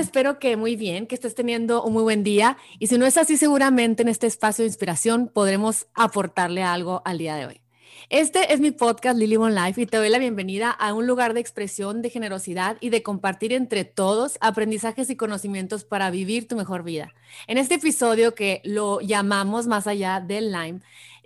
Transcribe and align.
Espero 0.00 0.38
que 0.38 0.56
muy 0.56 0.76
bien, 0.76 1.06
que 1.06 1.14
estés 1.14 1.34
teniendo 1.34 1.84
un 1.84 1.92
muy 1.92 2.02
buen 2.02 2.24
día. 2.24 2.56
Y 2.78 2.86
si 2.86 2.96
no 2.96 3.04
es 3.04 3.18
así, 3.18 3.36
seguramente 3.36 4.00
en 4.00 4.08
este 4.08 4.26
espacio 4.26 4.62
de 4.62 4.68
inspiración 4.68 5.28
podremos 5.28 5.88
aportarle 5.92 6.62
algo 6.62 7.02
al 7.04 7.18
día 7.18 7.36
de 7.36 7.44
hoy. 7.44 7.60
Este 8.08 8.54
es 8.54 8.60
mi 8.60 8.70
podcast 8.70 9.18
Lily 9.18 9.36
One 9.36 9.54
Life 9.54 9.78
y 9.78 9.84
te 9.84 9.98
doy 9.98 10.08
la 10.08 10.18
bienvenida 10.18 10.70
a 10.70 10.94
un 10.94 11.06
lugar 11.06 11.34
de 11.34 11.40
expresión, 11.40 12.00
de 12.00 12.08
generosidad 12.08 12.78
y 12.80 12.88
de 12.88 13.02
compartir 13.02 13.52
entre 13.52 13.84
todos 13.84 14.38
aprendizajes 14.40 15.10
y 15.10 15.16
conocimientos 15.16 15.84
para 15.84 16.10
vivir 16.10 16.48
tu 16.48 16.56
mejor 16.56 16.82
vida. 16.82 17.12
En 17.46 17.58
este 17.58 17.74
episodio 17.74 18.34
que 18.34 18.62
lo 18.64 19.02
llamamos 19.02 19.66
más 19.66 19.86
allá 19.86 20.20
del 20.20 20.50
Lyme, 20.50 20.80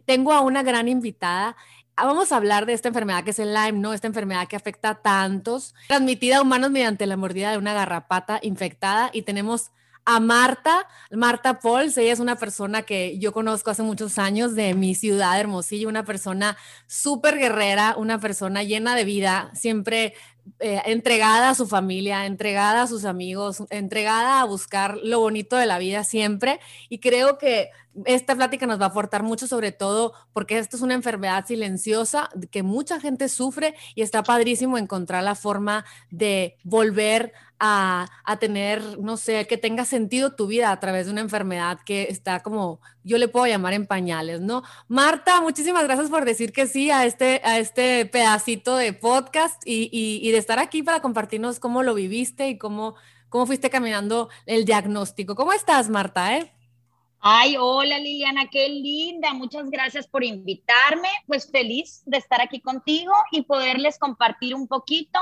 tengo 0.04 0.32
a 0.32 0.40
una 0.40 0.64
gran 0.64 0.88
invitada 0.88 1.56
vamos 1.96 2.32
a 2.32 2.36
hablar 2.36 2.66
de 2.66 2.72
esta 2.72 2.88
enfermedad 2.88 3.24
que 3.24 3.30
es 3.30 3.38
el 3.38 3.54
Lyme, 3.54 3.78
¿no? 3.78 3.92
Esta 3.92 4.06
enfermedad 4.06 4.48
que 4.48 4.56
afecta 4.56 4.90
a 4.90 4.94
tantos, 4.96 5.74
transmitida 5.88 6.38
a 6.38 6.42
humanos 6.42 6.70
mediante 6.70 7.06
la 7.06 7.16
mordida 7.16 7.50
de 7.50 7.58
una 7.58 7.74
garrapata 7.74 8.38
infectada. 8.42 9.10
Y 9.12 9.22
tenemos 9.22 9.70
a 10.04 10.20
Marta, 10.20 10.86
Marta 11.10 11.60
Pauls. 11.60 11.96
Ella 11.96 12.12
es 12.12 12.20
una 12.20 12.36
persona 12.36 12.82
que 12.82 13.18
yo 13.18 13.32
conozco 13.32 13.70
hace 13.70 13.82
muchos 13.82 14.18
años 14.18 14.54
de 14.54 14.74
mi 14.74 14.94
ciudad, 14.94 15.38
Hermosillo, 15.38 15.88
una 15.88 16.04
persona 16.04 16.56
súper 16.86 17.38
guerrera, 17.38 17.94
una 17.96 18.20
persona 18.20 18.62
llena 18.62 18.94
de 18.94 19.04
vida, 19.04 19.50
siempre 19.54 20.14
eh, 20.60 20.82
entregada 20.86 21.50
a 21.50 21.54
su 21.54 21.66
familia, 21.66 22.26
entregada 22.26 22.82
a 22.82 22.86
sus 22.86 23.04
amigos, 23.06 23.62
entregada 23.70 24.40
a 24.40 24.44
buscar 24.44 24.98
lo 25.02 25.20
bonito 25.20 25.56
de 25.56 25.66
la 25.66 25.78
vida 25.78 26.04
siempre. 26.04 26.60
Y 26.88 26.98
creo 26.98 27.38
que 27.38 27.70
esta 28.04 28.34
plática 28.34 28.66
nos 28.66 28.80
va 28.80 28.86
a 28.86 28.88
aportar 28.88 29.22
mucho, 29.22 29.46
sobre 29.46 29.72
todo 29.72 30.12
porque 30.32 30.58
esto 30.58 30.76
es 30.76 30.82
una 30.82 30.94
enfermedad 30.94 31.46
silenciosa 31.46 32.28
que 32.50 32.62
mucha 32.62 33.00
gente 33.00 33.28
sufre 33.28 33.74
y 33.94 34.02
está 34.02 34.22
padrísimo 34.22 34.78
encontrar 34.78 35.22
la 35.22 35.34
forma 35.34 35.84
de 36.10 36.56
volver 36.64 37.32
a, 37.58 38.06
a, 38.24 38.36
tener, 38.38 38.98
no 38.98 39.16
sé, 39.16 39.46
que 39.46 39.56
tenga 39.56 39.84
sentido 39.84 40.34
tu 40.34 40.46
vida 40.46 40.70
a 40.70 40.80
través 40.80 41.06
de 41.06 41.12
una 41.12 41.20
enfermedad 41.20 41.78
que 41.86 42.08
está 42.10 42.40
como, 42.40 42.80
yo 43.04 43.16
le 43.16 43.28
puedo 43.28 43.46
llamar 43.46 43.72
en 43.74 43.86
pañales, 43.86 44.40
¿no? 44.40 44.64
Marta, 44.88 45.40
muchísimas 45.40 45.84
gracias 45.84 46.10
por 46.10 46.24
decir 46.24 46.52
que 46.52 46.66
sí 46.66 46.90
a 46.90 47.06
este, 47.06 47.40
a 47.44 47.58
este 47.58 48.06
pedacito 48.06 48.76
de 48.76 48.92
podcast 48.92 49.62
y, 49.64 49.88
y, 49.92 50.30
de 50.32 50.38
estar 50.38 50.58
aquí 50.58 50.82
para 50.82 51.00
compartirnos 51.00 51.60
cómo 51.60 51.82
lo 51.82 51.94
viviste 51.94 52.48
y 52.48 52.58
cómo, 52.58 52.96
cómo 53.28 53.46
fuiste 53.46 53.70
caminando 53.70 54.28
el 54.46 54.64
diagnóstico. 54.64 55.34
¿Cómo 55.36 55.52
estás, 55.52 55.88
Marta? 55.88 56.36
Eh? 56.36 56.53
Ay, 57.26 57.56
hola 57.58 57.98
Liliana, 57.98 58.50
qué 58.50 58.68
linda. 58.68 59.32
Muchas 59.32 59.70
gracias 59.70 60.06
por 60.06 60.22
invitarme. 60.22 61.08
Pues 61.26 61.50
feliz 61.50 62.02
de 62.04 62.18
estar 62.18 62.42
aquí 62.42 62.60
contigo 62.60 63.14
y 63.32 63.40
poderles 63.40 63.98
compartir 63.98 64.54
un 64.54 64.68
poquito 64.68 65.18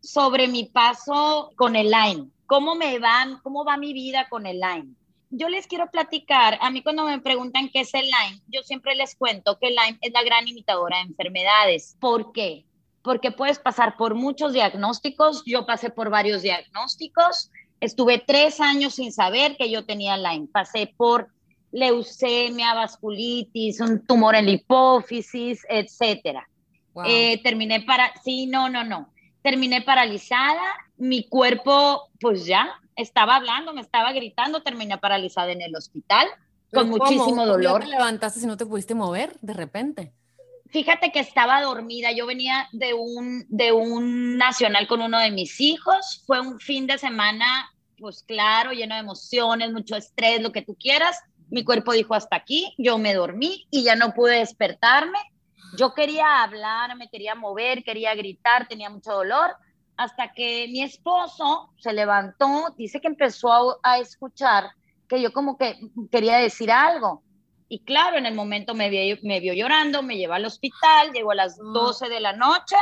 sobre 0.00 0.48
mi 0.48 0.64
paso 0.64 1.52
con 1.56 1.76
el 1.76 1.90
Lyme. 1.90 2.30
¿Cómo 2.46 2.74
me 2.74 2.98
van? 2.98 3.38
¿Cómo 3.42 3.66
va 3.66 3.76
mi 3.76 3.92
vida 3.92 4.30
con 4.30 4.46
el 4.46 4.60
Lyme? 4.60 4.94
Yo 5.28 5.50
les 5.50 5.66
quiero 5.66 5.90
platicar, 5.90 6.56
a 6.62 6.70
mí 6.70 6.82
cuando 6.82 7.04
me 7.04 7.20
preguntan 7.20 7.68
qué 7.68 7.80
es 7.80 7.92
el 7.92 8.06
Lyme, 8.06 8.40
yo 8.48 8.62
siempre 8.62 8.94
les 8.94 9.14
cuento 9.14 9.58
que 9.58 9.68
el 9.68 9.74
Lyme 9.74 9.98
es 10.00 10.12
la 10.14 10.22
gran 10.22 10.48
imitadora 10.48 10.96
de 10.96 11.02
enfermedades. 11.02 11.98
¿Por 12.00 12.32
qué? 12.32 12.64
Porque 13.02 13.30
puedes 13.30 13.58
pasar 13.58 13.98
por 13.98 14.14
muchos 14.14 14.54
diagnósticos. 14.54 15.42
Yo 15.44 15.66
pasé 15.66 15.90
por 15.90 16.08
varios 16.08 16.40
diagnósticos. 16.40 17.50
Estuve 17.78 18.24
tres 18.26 18.58
años 18.58 18.94
sin 18.94 19.12
saber 19.12 19.58
que 19.58 19.70
yo 19.70 19.84
tenía 19.84 20.16
Lyme. 20.16 20.48
Pasé 20.50 20.94
por 20.96 21.28
leucemia, 21.72 22.74
vasculitis, 22.74 23.80
un 23.80 24.06
tumor 24.06 24.34
en 24.36 24.46
la 24.46 24.52
hipófisis, 24.52 25.66
etcétera. 25.68 26.48
Eh, 27.06 27.42
terminé 27.42 27.80
para, 27.80 28.12
sí, 28.22 28.46
no, 28.46 28.68
no, 28.68 28.84
no. 28.84 29.12
Terminé 29.42 29.82
paralizada, 29.82 30.62
mi 30.98 31.26
cuerpo, 31.26 32.10
pues 32.20 32.46
ya, 32.46 32.68
estaba 32.94 33.36
hablando, 33.36 33.72
me 33.72 33.80
estaba 33.80 34.12
gritando, 34.12 34.62
terminé 34.62 34.98
paralizada 34.98 35.50
en 35.50 35.62
el 35.62 35.74
hospital 35.74 36.28
con 36.72 36.88
muchísimo 36.88 37.46
dolor. 37.46 37.80
¿Cómo 37.80 37.90
te 37.90 37.96
levantaste 37.96 38.40
si 38.40 38.46
no 38.46 38.56
te 38.56 38.66
pudiste 38.66 38.94
mover 38.94 39.36
de 39.40 39.52
repente? 39.52 40.12
Fíjate 40.70 41.12
que 41.12 41.20
estaba 41.20 41.60
dormida, 41.60 42.12
yo 42.12 42.26
venía 42.26 42.66
de 42.72 42.94
un, 42.94 43.44
de 43.48 43.72
un 43.72 44.38
nacional 44.38 44.86
con 44.86 45.02
uno 45.02 45.18
de 45.18 45.30
mis 45.30 45.60
hijos, 45.60 46.22
fue 46.26 46.40
un 46.40 46.58
fin 46.60 46.86
de 46.86 46.96
semana, 46.96 47.70
pues 47.98 48.22
claro, 48.22 48.72
lleno 48.72 48.94
de 48.94 49.02
emociones, 49.02 49.70
mucho 49.70 49.96
estrés, 49.96 50.40
lo 50.40 50.50
que 50.50 50.62
tú 50.62 50.74
quieras, 50.74 51.20
mi 51.52 51.64
cuerpo 51.64 51.92
dijo 51.92 52.14
hasta 52.14 52.34
aquí, 52.34 52.74
yo 52.78 52.96
me 52.96 53.12
dormí 53.12 53.66
y 53.70 53.84
ya 53.84 53.94
no 53.94 54.14
pude 54.14 54.38
despertarme. 54.38 55.18
Yo 55.76 55.92
quería 55.92 56.42
hablar, 56.42 56.96
me 56.96 57.10
quería 57.10 57.34
mover, 57.34 57.84
quería 57.84 58.14
gritar, 58.14 58.66
tenía 58.68 58.88
mucho 58.88 59.12
dolor, 59.12 59.54
hasta 59.98 60.32
que 60.32 60.66
mi 60.68 60.82
esposo 60.82 61.70
se 61.76 61.92
levantó, 61.92 62.74
dice 62.78 63.02
que 63.02 63.08
empezó 63.08 63.78
a, 63.82 63.98
escuchar 63.98 64.70
que 65.06 65.20
yo 65.20 65.30
como 65.34 65.58
que 65.58 65.78
quería 66.10 66.38
decir 66.38 66.70
algo. 66.72 67.22
Y 67.68 67.80
claro, 67.80 68.16
en 68.16 68.24
el 68.24 68.34
momento 68.34 68.74
me 68.74 68.88
vio, 68.88 69.18
me 69.22 69.38
vio 69.38 69.52
llorando, 69.52 70.02
me 70.02 70.16
llevó 70.16 70.32
al 70.32 70.46
hospital, 70.46 71.12
llegó 71.12 71.32
a 71.32 71.34
las 71.34 71.58
12 71.58 72.08
de 72.08 72.20
la 72.20 72.32
noche, 72.32 72.76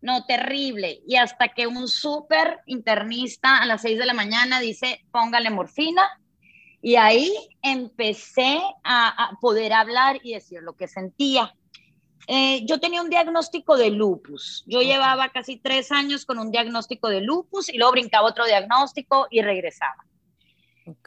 no, 0.00 0.24
terrible. 0.24 1.02
Y 1.06 1.16
hasta 1.16 1.48
que 1.48 1.66
un 1.66 1.86
súper 1.88 2.60
internista 2.64 3.58
a 3.58 3.66
las 3.66 3.82
6 3.82 3.98
de 3.98 4.06
la 4.06 4.14
mañana 4.14 4.60
dice, 4.60 5.04
póngale 5.10 5.50
morfina, 5.50 6.08
y 6.80 6.96
ahí 6.96 7.32
empecé 7.62 8.60
a, 8.84 9.32
poder 9.40 9.72
hablar 9.72 10.20
y 10.22 10.34
decir 10.34 10.62
lo 10.62 10.74
que 10.74 10.88
sentía. 10.88 11.54
Eh, 12.26 12.64
yo 12.66 12.78
tenía 12.78 13.02
un 13.02 13.10
diagnóstico 13.10 13.76
de 13.76 13.90
lupus. 13.90 14.64
Yo 14.66 14.82
llevaba 14.82 15.30
casi 15.30 15.56
tres 15.56 15.90
años 15.90 16.26
con 16.26 16.38
un 16.38 16.50
diagnóstico 16.50 17.08
de 17.08 17.22
lupus 17.22 17.68
y 17.68 17.78
luego 17.78 17.92
brincaba 17.92 18.28
otro 18.28 18.44
diagnóstico 18.44 19.26
y 19.30 19.42
regresaba. 19.42 20.04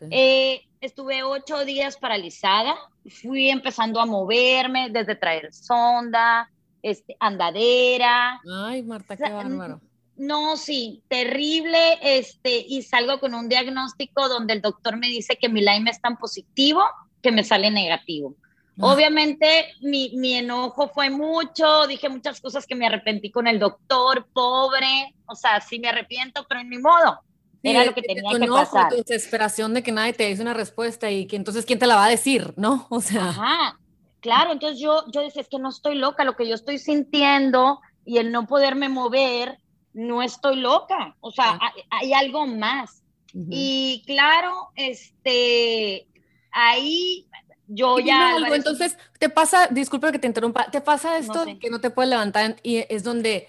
Eh, 0.09 0.61
estuve 0.81 1.23
ocho 1.23 1.63
días 1.63 1.97
paralizada. 1.97 2.75
Fui 3.21 3.49
empezando 3.49 3.99
a 3.99 4.05
moverme 4.05 4.89
desde 4.89 5.15
traer 5.15 5.53
sonda, 5.53 6.49
este, 6.81 7.15
andadera. 7.19 8.41
Ay, 8.51 8.83
Marta, 8.83 9.15
qué 9.15 9.29
bárbaro. 9.29 9.81
No, 10.17 10.57
sí, 10.57 11.01
terrible, 11.07 11.97
este, 12.01 12.63
y 12.67 12.83
salgo 12.83 13.19
con 13.19 13.33
un 13.33 13.49
diagnóstico 13.49 14.29
donde 14.29 14.53
el 14.53 14.61
doctor 14.61 14.97
me 14.97 15.07
dice 15.07 15.37
que 15.37 15.49
mi 15.49 15.61
Lyme 15.61 15.89
es 15.89 16.01
tan 16.01 16.17
positivo 16.17 16.83
que 17.21 17.31
me 17.31 17.43
sale 17.43 17.71
negativo. 17.71 18.35
Ah. 18.79 18.93
Obviamente 18.93 19.73
mi, 19.81 20.11
mi, 20.15 20.35
enojo 20.35 20.89
fue 20.89 21.09
mucho, 21.09 21.87
dije 21.87 22.09
muchas 22.09 22.39
cosas 22.39 22.65
que 22.65 22.75
me 22.75 22.85
arrepentí 22.85 23.31
con 23.31 23.47
el 23.47 23.59
doctor, 23.59 24.27
pobre, 24.33 25.15
o 25.25 25.35
sea, 25.35 25.59
sí 25.61 25.79
me 25.79 25.89
arrepiento, 25.89 26.45
pero 26.47 26.61
en 26.61 26.69
mi 26.69 26.77
modo. 26.77 27.19
Era 27.63 27.85
lo 27.85 27.93
que 27.93 28.01
tenía 28.01 28.39
que 28.39 28.47
pasar. 28.47 28.89
Tu 28.89 28.97
desesperación 28.97 29.73
de 29.73 29.83
que 29.83 29.91
nadie 29.91 30.13
te 30.13 30.25
dice 30.25 30.41
una 30.41 30.53
respuesta 30.53 31.11
y 31.11 31.27
que 31.27 31.35
entonces 31.35 31.65
quién 31.65 31.79
te 31.79 31.85
la 31.87 31.95
va 31.95 32.05
a 32.05 32.09
decir, 32.09 32.53
¿no? 32.57 32.87
O 32.89 33.01
sea. 33.01 33.29
Ajá, 33.29 33.79
claro, 34.19 34.51
entonces 34.51 34.79
yo, 34.79 35.03
yo 35.11 35.21
decía, 35.21 35.41
es 35.41 35.47
que 35.47 35.59
no 35.59 35.69
estoy 35.69 35.95
loca, 35.95 36.23
lo 36.23 36.35
que 36.35 36.47
yo 36.47 36.55
estoy 36.55 36.79
sintiendo 36.79 37.79
y 38.05 38.17
el 38.17 38.31
no 38.31 38.47
poderme 38.47 38.89
mover 38.89 39.59
no 39.93 40.21
estoy 40.21 40.57
loca, 40.57 41.15
o 41.19 41.31
sea, 41.31 41.59
hay, 41.89 42.13
algo 42.13 42.47
más. 42.47 43.03
Y 43.33 44.03
claro, 44.05 44.71
este, 44.75 46.07
ahí 46.51 47.27
yo 47.67 47.99
ya... 47.99 48.35
entonces, 48.53 48.97
te 49.19 49.29
pasa, 49.29 49.67
disculpa 49.67 50.11
que 50.11 50.19
te 50.19 50.27
interrumpa, 50.27 50.69
te 50.69 50.81
pasa 50.81 51.17
esto 51.17 51.45
que 51.59 51.69
no 51.69 51.79
te 51.79 51.89
puedes 51.89 52.09
levantar 52.09 52.57
y 52.63 52.85
es 52.89 53.03
donde 53.03 53.47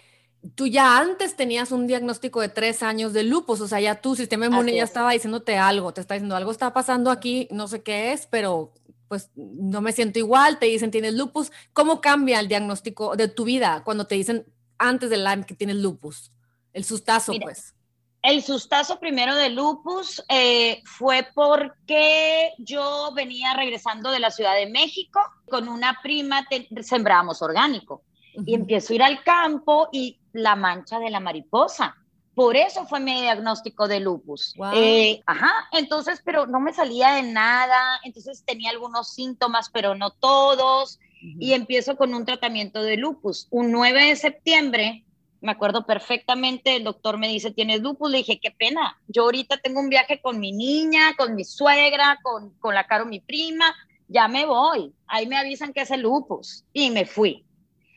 tú 0.55 0.67
ya 0.67 0.99
antes 0.99 1.37
tenías 1.37 1.73
un 1.73 1.87
diagnóstico 1.87 2.41
de 2.41 2.49
tres 2.49 2.83
años 2.83 3.13
de 3.13 3.25
lupus, 3.25 3.61
o 3.61 3.69
sea, 3.69 3.81
ya 3.81 4.01
tu 4.01 4.15
sistema 4.15 4.47
inmune 4.47 4.75
ya 4.75 4.85
estaba 4.85 5.13
diciéndote 5.13 5.57
algo, 5.57 5.93
te 5.93 6.01
está 6.01 6.15
diciendo 6.15 6.37
algo 6.37 6.51
está 6.51 6.73
pasando 6.73 7.11
aquí, 7.11 7.49
no 7.51 7.69
sé 7.69 7.83
qué 7.83 8.13
es, 8.13 8.27
pero 8.27 8.73
pues 9.09 9.31
no 9.35 9.83
me 9.83 9.93
siento 9.93 10.19
igual, 10.19 10.59
te 10.59 10.67
dicen 10.67 10.91
tienes 10.91 11.15
lupus. 11.15 11.53
¿Cómo 11.75 12.01
cambia 12.01 12.41
el 12.41 12.49
diagnóstico 12.49 13.15
de 13.15 13.29
tu 13.29 13.45
vida 13.45 13.83
cuando 13.85 14.07
te 14.07 14.15
dicen 14.15 14.47
antes 14.79 15.11
del 15.11 15.23
Lyme 15.23 15.45
que 15.45 15.55
tienes 15.55 15.77
lupus? 15.77 16.33
El 16.73 16.85
sustazo, 16.85 17.33
pues. 17.41 17.75
El 18.23 18.43
sustazo 18.43 19.01
primero 19.01 19.35
de 19.35 19.51
lupus 19.51 20.23
eh, 20.29 20.81
fue 20.85 21.27
porque 21.35 22.53
yo 22.59 23.11
venía 23.15 23.55
regresando 23.55 24.13
de 24.13 24.21
la 24.21 24.31
Ciudad 24.31 24.55
de 24.55 24.71
México 24.71 25.21
con 25.51 25.69
una 25.69 25.99
prima, 26.03 26.47
sembrábamos 26.83 27.43
orgánico 27.43 28.03
y 28.47 28.55
empiezo 28.55 28.93
a 28.93 28.97
ir 28.97 29.03
al 29.03 29.25
campo 29.25 29.89
y 29.91 30.21
la 30.33 30.55
mancha 30.55 31.01
de 31.01 31.11
la 31.11 31.19
mariposa. 31.19 31.97
Por 32.35 32.57
eso 32.57 32.87
fue 32.87 33.01
mi 33.01 33.21
diagnóstico 33.21 33.89
de 33.89 34.01
lupus. 34.01 34.55
Eh, 34.73 35.21
ajá, 35.27 35.53
entonces, 35.73 36.23
pero 36.25 36.47
no 36.47 36.61
me 36.61 36.73
salía 36.73 37.17
de 37.17 37.25
nada, 37.25 38.01
entonces 38.05 38.45
tenía 38.47 38.71
algunos 38.71 39.13
síntomas, 39.13 39.69
pero 39.69 39.97
no 39.97 40.13
todos, 40.13 40.99
y 41.21 41.53
empiezo 41.53 41.97
con 41.97 42.15
un 42.15 42.25
tratamiento 42.25 42.83
de 42.83 42.97
lupus. 42.97 43.49
Un 43.51 43.71
9 43.71 44.07
de 44.07 44.17
septiembre 44.17 45.05
me 45.43 45.53
acuerdo 45.53 45.85
perfectamente, 45.85 46.77
el 46.77 46.85
doctor 46.85 47.19
me 47.19 47.29
dice, 47.29 47.51
¿tienes 47.51 47.81
lupus? 47.81 48.11
Le 48.11 48.19
dije, 48.19 48.39
qué 48.41 48.53
pena, 48.53 48.97
yo 49.09 49.25
ahorita 49.25 49.59
tengo 49.59 49.81
un 49.81 49.89
viaje 49.89 50.21
con 50.23 50.39
mi 50.39 50.53
niña, 50.53 51.15
con 51.19 51.35
mi 51.35 51.45
suegra, 51.45 52.19
con, 52.23 52.51
con 52.61 52.75
la 52.75 52.87
Caro, 52.87 53.07
mi 53.07 53.21
prima, 53.21 53.75
ya 54.07 54.29
me 54.29 54.47
voy, 54.47 54.95
ahí 55.09 55.27
me 55.27 55.37
avisan 55.37 55.73
que 55.73 55.81
es 55.81 55.91
el 55.91 56.03
lupus, 56.03 56.65
y 56.73 56.91
me 56.91 57.07
fui. 57.07 57.45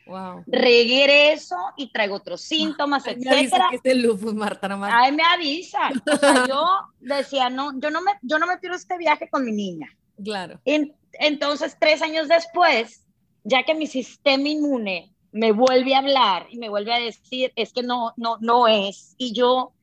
Wow. 0.08 0.44
Regreso 0.48 1.56
y 1.78 1.92
traigo 1.92 2.16
otros 2.16 2.42
síntomas, 2.42 3.06
Ay, 3.08 3.16
etcétera. 3.20 3.70
Me 3.72 3.92
es 3.92 3.98
lupus, 3.98 4.34
Marta. 4.34 4.68
Ay, 4.92 5.12
me 5.12 5.24
avisan. 5.24 6.02
O 6.12 6.18
sea, 6.18 6.46
yo 6.48 6.66
decía, 7.00 7.50
no, 7.50 7.80
yo 7.80 7.90
no 7.92 8.02
me, 8.02 8.12
yo 8.22 8.38
no 8.40 8.48
me 8.48 8.58
pierdo 8.58 8.78
este 8.78 8.98
viaje 8.98 9.30
con 9.30 9.46
mi 9.46 9.52
niña. 9.52 9.88
Claro. 10.24 10.62
entonces, 10.64 11.76
tres 11.80 12.02
años 12.02 12.28
después, 12.28 13.04
ya 13.44 13.64
que 13.64 13.76
mi 13.76 13.86
sistema 13.86 14.48
inmune 14.48 15.15
me 15.36 15.52
vuelve 15.52 15.94
a 15.94 15.98
hablar 15.98 16.48
y 16.50 16.58
me 16.58 16.70
vuelve 16.70 16.94
a 16.94 17.00
decir, 17.00 17.52
es 17.58 17.74
que 17.74 17.84
no, 17.84 18.14
no, 18.16 18.38
no 18.40 18.70
es. 18.70 19.16
Y 19.18 19.34
yo, 19.34 19.74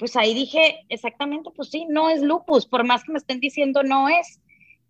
pues 0.00 0.16
ahí 0.16 0.34
dije, 0.34 0.84
exactamente, 0.88 1.50
pues 1.54 1.70
sí, 1.70 1.86
no 1.88 2.10
es 2.10 2.22
lupus, 2.22 2.66
por 2.66 2.82
más 2.82 3.04
que 3.04 3.12
me 3.12 3.18
estén 3.18 3.38
diciendo 3.38 3.84
no 3.84 4.08
es. 4.08 4.40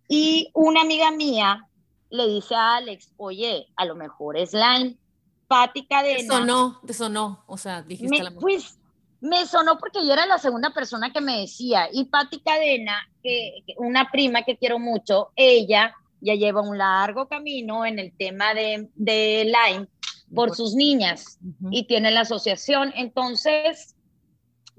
Y 0.09 0.49
una 0.55 0.81
amiga 0.81 1.11
mía 1.11 1.67
le 2.09 2.27
dice 2.27 2.55
a 2.55 2.77
Alex, 2.77 3.13
oye, 3.17 3.67
a 3.75 3.85
lo 3.85 3.93
mejor 3.93 4.37
es 4.37 4.53
Lyme. 4.53 4.97
Pati 5.47 5.85
Cadena. 5.85 6.17
Te 6.17 6.25
sonó, 6.25 6.81
te 6.83 6.93
sonó, 6.95 7.43
o 7.45 7.55
sea, 7.55 7.83
dijiste 7.83 8.23
la 8.23 8.31
Pues 8.31 8.79
me 9.21 9.45
sonó 9.45 9.77
porque 9.77 10.03
yo 10.03 10.13
era 10.13 10.25
la 10.25 10.39
segunda 10.39 10.73
persona 10.73 11.13
que 11.13 11.21
me 11.21 11.41
decía. 11.41 11.89
Y 11.93 12.05
Pati 12.05 12.39
Cadena, 12.39 13.07
que, 13.21 13.63
una 13.77 14.09
prima 14.09 14.41
que 14.41 14.57
quiero 14.57 14.79
mucho, 14.79 15.29
ella 15.35 15.93
ya 16.21 16.33
lleva 16.33 16.61
un 16.61 16.79
largo 16.79 17.27
camino 17.27 17.85
en 17.85 17.99
el 17.99 18.11
tema 18.17 18.55
de, 18.55 18.89
de 18.95 19.45
Lyme 19.45 19.87
por 20.33 20.55
sus 20.55 20.75
niñas 20.75 21.39
y 21.71 21.87
tiene 21.87 22.11
la 22.11 22.21
asociación. 22.21 22.93
Entonces, 22.95 23.95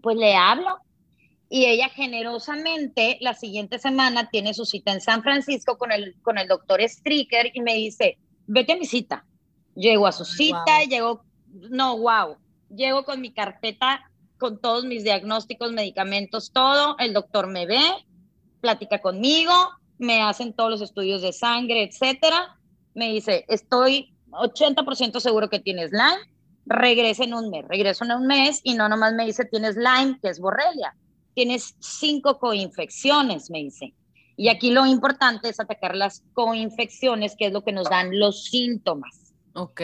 pues 0.02 0.16
le 0.16 0.34
hablo 0.36 0.78
y 1.48 1.64
ella 1.64 1.88
generosamente 1.88 3.16
la 3.20 3.34
siguiente 3.34 3.78
semana 3.78 4.28
tiene 4.30 4.52
su 4.52 4.64
cita 4.64 4.92
en 4.92 5.00
San 5.00 5.22
Francisco 5.22 5.78
con 5.78 5.92
el, 5.92 6.14
con 6.22 6.38
el 6.38 6.48
doctor 6.48 6.80
Stricker 6.82 7.50
y 7.54 7.60
me 7.60 7.74
dice, 7.74 8.18
vete 8.46 8.72
a 8.72 8.76
mi 8.76 8.84
cita. 8.84 9.24
Llego 9.74 10.06
a 10.06 10.12
su 10.12 10.24
cita, 10.24 10.82
llego, 10.88 11.24
no, 11.70 11.96
wow, 11.98 12.36
llego 12.68 13.04
con 13.04 13.20
mi 13.20 13.32
carpeta, 13.32 14.10
con 14.36 14.60
todos 14.60 14.84
mis 14.84 15.04
diagnósticos, 15.04 15.72
medicamentos, 15.72 16.52
todo, 16.52 16.96
el 16.98 17.12
doctor 17.12 17.46
me 17.46 17.66
ve, 17.66 17.80
platica 18.60 19.00
conmigo, 19.00 19.52
me 19.98 20.20
hacen 20.22 20.52
todos 20.52 20.70
los 20.70 20.80
estudios 20.80 21.22
de 21.22 21.32
sangre, 21.32 21.84
etcétera, 21.84 22.58
me 22.94 23.12
dice, 23.12 23.44
estoy 23.48 24.14
80% 24.30 25.20
seguro 25.20 25.48
que 25.48 25.60
tienes 25.60 25.90
Lyme, 25.92 26.32
regresa 26.66 27.25
en 27.25 27.34
un 27.34 27.50
mes, 27.50 27.64
regreso 27.69 28.04
en 28.04 28.12
un 28.12 28.26
mes 28.26 28.60
y 28.62 28.75
no 28.75 28.88
nomás 28.88 29.14
me 29.14 29.26
dice 29.26 29.44
tienes 29.44 29.76
Lyme, 29.76 30.19
que 30.20 30.28
es 30.28 30.38
borrelia, 30.38 30.94
tienes 31.34 31.76
cinco 31.80 32.38
coinfecciones, 32.38 33.50
me 33.50 33.60
dice. 33.60 33.94
Y 34.36 34.48
aquí 34.48 34.70
lo 34.70 34.86
importante 34.86 35.48
es 35.48 35.58
atacar 35.58 35.96
las 35.96 36.22
coinfecciones, 36.32 37.34
que 37.36 37.46
es 37.46 37.52
lo 37.52 37.64
que 37.64 37.72
nos 37.72 37.90
dan 37.90 38.16
los 38.19 38.44
síntomas. 38.44 39.34
Ok. 39.54 39.80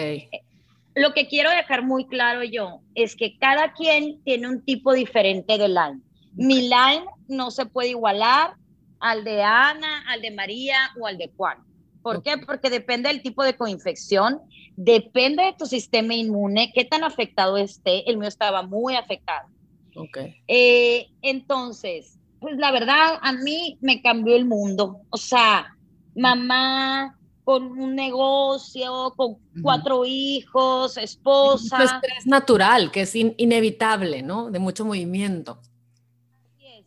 Lo 0.94 1.12
que 1.12 1.26
quiero 1.26 1.50
dejar 1.50 1.82
muy 1.82 2.06
claro 2.06 2.44
yo 2.44 2.80
es 2.94 3.16
que 3.16 3.36
cada 3.38 3.72
quien 3.72 4.22
tiene 4.22 4.48
un 4.48 4.64
tipo 4.64 4.92
diferente 4.92 5.58
de 5.58 5.68
Lyme. 5.68 6.00
Mi 6.34 6.68
Lyme 6.68 7.06
no 7.26 7.50
se 7.50 7.66
puede 7.66 7.90
igualar 7.90 8.54
al 9.00 9.24
de 9.24 9.42
Ana, 9.42 10.04
al 10.08 10.22
de 10.22 10.30
María 10.30 10.76
o 11.00 11.06
al 11.06 11.18
de 11.18 11.32
Juan. 11.36 11.58
¿Por 12.04 12.22
qué? 12.22 12.36
Porque 12.36 12.68
depende 12.68 13.08
del 13.08 13.22
tipo 13.22 13.42
de 13.42 13.56
coinfección, 13.56 14.42
depende 14.76 15.42
de 15.42 15.54
tu 15.54 15.64
sistema 15.64 16.14
inmune, 16.14 16.70
qué 16.74 16.84
tan 16.84 17.02
afectado 17.02 17.56
esté. 17.56 18.08
El 18.10 18.18
mío 18.18 18.28
estaba 18.28 18.62
muy 18.62 18.94
afectado. 18.94 19.48
Ok. 19.96 20.18
Eh, 20.46 21.08
entonces, 21.22 22.18
pues 22.40 22.58
la 22.58 22.72
verdad, 22.72 23.18
a 23.22 23.32
mí 23.32 23.78
me 23.80 24.02
cambió 24.02 24.36
el 24.36 24.44
mundo. 24.44 25.00
O 25.08 25.16
sea, 25.16 25.74
mamá 26.14 27.18
con 27.42 27.78
un 27.78 27.94
negocio, 27.94 29.14
con 29.16 29.38
cuatro 29.62 30.04
hijos, 30.04 30.98
esposa. 30.98 31.82
Es 31.82 31.90
estrés 31.90 32.26
natural, 32.26 32.90
que 32.90 33.02
es 33.02 33.14
inevitable, 33.14 34.20
¿no? 34.20 34.50
De 34.50 34.58
mucho 34.58 34.84
movimiento 34.84 35.58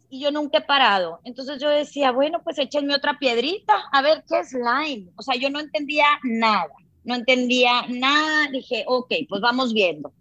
y 0.10 0.22
yo 0.22 0.32
nunca 0.32 0.60
he 0.60 0.62
parado. 0.62 1.20
Entonces 1.24 1.62
yo 1.62 1.70
decía, 1.70 2.12
bueno, 2.12 2.42
pues 2.44 2.58
échenme 2.60 2.96
otra 2.96 3.18
piedrita, 3.20 3.74
a 3.92 4.02
ver 4.02 4.24
qué 4.28 4.40
es 4.40 4.54
Lyme. 4.54 5.12
O 5.16 5.22
sea, 5.22 5.36
yo 5.36 5.50
no 5.50 5.60
entendía 5.60 6.06
nada, 6.24 6.70
no 7.04 7.16
entendía 7.16 7.84
nada. 7.90 8.48
Dije, 8.52 8.84
ok, 8.88 9.14
pues 9.28 9.42
vamos 9.42 9.74
viendo. 9.74 10.14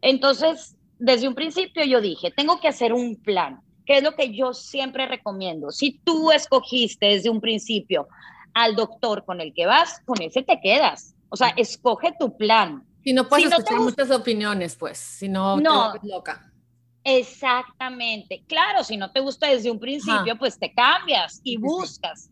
Entonces, 0.00 0.76
desde 0.98 1.28
un 1.28 1.34
principio 1.34 1.84
yo 1.84 2.00
dije, 2.00 2.30
tengo 2.30 2.60
que 2.60 2.68
hacer 2.68 2.92
un 2.92 3.16
plan, 3.16 3.60
que 3.84 3.98
es 3.98 4.02
lo 4.02 4.14
que 4.14 4.34
yo 4.34 4.52
siempre 4.52 5.06
recomiendo. 5.06 5.70
Si 5.70 6.00
tú 6.04 6.30
escogiste 6.30 7.06
desde 7.06 7.30
un 7.30 7.40
principio 7.40 8.08
al 8.54 8.76
doctor 8.76 9.24
con 9.24 9.40
el 9.40 9.52
que 9.54 9.66
vas, 9.66 10.00
con 10.04 10.20
ese 10.20 10.42
te 10.42 10.60
quedas. 10.60 11.14
O 11.28 11.36
sea, 11.36 11.48
escoge 11.56 12.14
tu 12.18 12.36
plan. 12.36 12.84
Si 13.02 13.12
no 13.12 13.28
puedes 13.28 13.46
escuchar 13.46 13.80
muchas 13.80 14.10
opiniones, 14.10 14.76
pues, 14.76 14.98
si 14.98 15.28
no, 15.28 15.58
no 15.58 15.94
te 15.94 16.06
loca. 16.06 16.51
Exactamente. 17.04 18.42
Claro, 18.46 18.84
si 18.84 18.96
no 18.96 19.10
te 19.10 19.20
gusta 19.20 19.48
desde 19.48 19.70
un 19.70 19.78
principio, 19.80 20.36
pues 20.38 20.58
te 20.58 20.72
cambias 20.72 21.40
y 21.42 21.56
buscas. 21.56 22.30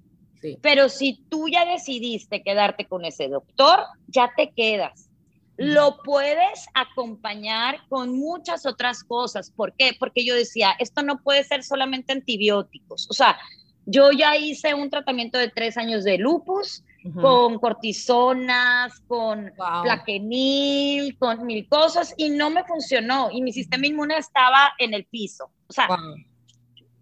Pero 0.63 0.89
si 0.89 1.23
tú 1.29 1.49
ya 1.49 1.65
decidiste 1.65 2.43
quedarte 2.43 2.87
con 2.87 3.05
ese 3.05 3.29
doctor, 3.29 3.81
ya 4.07 4.33
te 4.37 4.51
quedas. 4.51 5.11
Lo 5.57 5.99
puedes 6.03 6.67
acompañar 6.73 7.81
con 7.89 8.19
muchas 8.19 8.65
otras 8.65 9.05
cosas. 9.05 9.51
¿Por 9.51 9.75
qué? 9.75 9.95
Porque 9.99 10.25
yo 10.25 10.35
decía, 10.35 10.75
esto 10.79 11.03
no 11.03 11.21
puede 11.23 11.45
ser 11.45 11.63
solamente 11.63 12.15
antibióticos. 12.15 13.07
O 13.11 13.13
sea, 13.13 13.39
yo 13.85 14.11
ya 14.13 14.37
hice 14.37 14.73
un 14.73 14.89
tratamiento 14.89 15.37
de 15.37 15.49
tres 15.49 15.77
años 15.77 16.05
de 16.05 16.17
lupus, 16.17 16.83
con 17.15 17.59
cortisonas, 17.59 19.01
con 19.01 19.53
plaquenil, 19.83 21.17
con 21.19 21.47
mil 21.47 21.69
cosas 21.69 22.15
y 22.17 22.31
no 22.31 22.51
me 22.51 22.65
funcionó 22.65 23.31
y 23.33 23.43
mi 23.43 23.53
sistema 23.53 23.87
inmune 23.87 24.17
estaba 24.19 24.73
en 24.79 24.95
el 24.95 25.07
piso. 25.07 25.51
O 25.67 25.73
sea, 25.73 25.89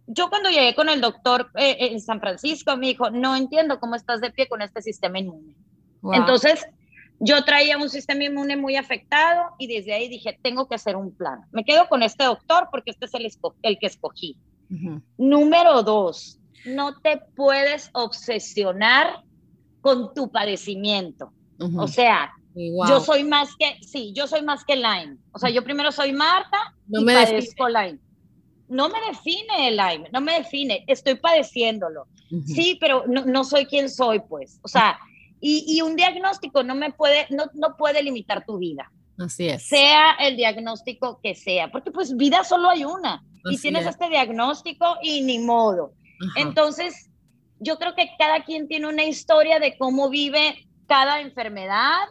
yo 0.07 0.29
cuando 0.29 0.51
llegué 0.51 0.75
con 0.75 0.89
el 0.89 1.01
doctor 1.01 1.51
eh, 1.57 1.77
en 1.81 2.01
San 2.01 2.21
Francisco 2.21 2.77
me 2.77 2.89
dijo, 2.89 3.11
no 3.11 3.37
entiendo 3.37 3.81
cómo 3.81 3.95
estás 3.95 4.21
de 4.21 4.31
pie 4.31 4.49
con 4.49 4.63
este 4.63 4.83
sistema 4.83 5.19
inmune. 5.19 5.55
Entonces, 6.13 6.65
yo 7.21 7.45
traía 7.45 7.77
un 7.77 7.91
sistema 7.91 8.25
inmune 8.25 8.57
muy 8.57 8.77
afectado 8.77 9.51
y 9.59 9.67
desde 9.67 9.93
ahí 9.93 10.09
dije, 10.09 10.39
tengo 10.43 10.69
que 10.69 10.77
hacer 10.77 10.97
un 10.97 11.15
plan. 11.15 11.41
Me 11.51 11.65
quedo 11.65 11.89
con 11.89 12.03
este 12.03 12.25
doctor 12.25 12.69
porque 12.71 12.93
este 12.93 13.07
es 13.07 13.15
el, 13.15 13.29
el 13.63 13.79
que 13.79 13.87
escogí. 13.87 14.37
Número 15.17 15.83
dos, 15.83 16.39
no 16.65 17.01
te 17.01 17.21
puedes 17.35 17.91
obsesionar 17.95 19.25
con 19.89 20.13
tu 20.13 20.31
padecimiento. 20.31 21.33
O 21.79 21.89
sea, 21.89 22.31
yo 22.55 23.01
soy 23.01 23.25
más 23.25 23.57
que, 23.57 23.79
sí, 23.83 24.13
yo 24.15 24.27
soy 24.27 24.43
más 24.43 24.63
que 24.63 24.77
Lyme. 24.77 25.17
O 25.33 25.39
sea, 25.39 25.49
yo 25.49 25.65
primero 25.65 25.91
soy 25.91 26.13
Marta 26.13 26.75
no 26.87 27.01
y 27.01 27.05
me 27.05 27.15
padezco 27.15 27.69
Lyme. 27.69 27.99
No 28.69 28.91
me 28.91 28.99
define 29.09 29.69
el 29.69 29.79
Lyme, 29.79 30.11
no 30.13 30.21
me 30.21 30.35
define, 30.35 30.85
estoy 30.87 31.15
padeciéndolo. 31.15 32.07
Sí, 32.45 32.77
pero 32.79 33.05
no, 33.07 33.25
no, 33.25 33.45
soy 33.45 33.65
quien 33.65 33.89
soy, 33.89 34.21
pues. 34.21 34.61
O 34.63 34.69
sea, 34.69 34.99
y, 35.41 35.65
y, 35.67 35.81
un 35.81 35.97
diagnóstico 35.97 36.63
no 36.63 36.75
me 36.75 36.93
puede, 36.93 37.27
no, 37.31 37.45
no 37.55 37.75
puede 37.79 38.03
limitar 38.03 38.45
tu 38.45 38.59
vida. 38.59 38.93
Así 39.19 39.49
es. 39.49 39.63
Sea 39.63 40.17
el 40.21 40.37
diagnóstico 40.37 41.19
que 41.23 41.35
sea, 41.35 41.71
porque 41.71 41.91
pues 41.91 42.15
vida 42.15 42.45
solo 42.45 42.69
hay 42.69 42.85
una. 42.85 43.25
y 43.51 43.57
tienes 43.57 43.87
este 43.87 44.11
diagnóstico 44.11 44.99
y 45.03 45.23
ni 45.23 45.39
modo. 45.39 45.95
Entonces, 46.37 47.08
yo 47.61 47.79
creo 47.79 47.95
que 47.95 48.11
cada 48.19 48.45
quien 48.45 48.69
tiene 48.69 48.89
una 48.89 49.05
historia 49.05 49.59
de 49.59 49.77
cómo 49.77 50.09
vive 50.09 50.67
cada 50.87 51.21
enfermedad 51.21 52.09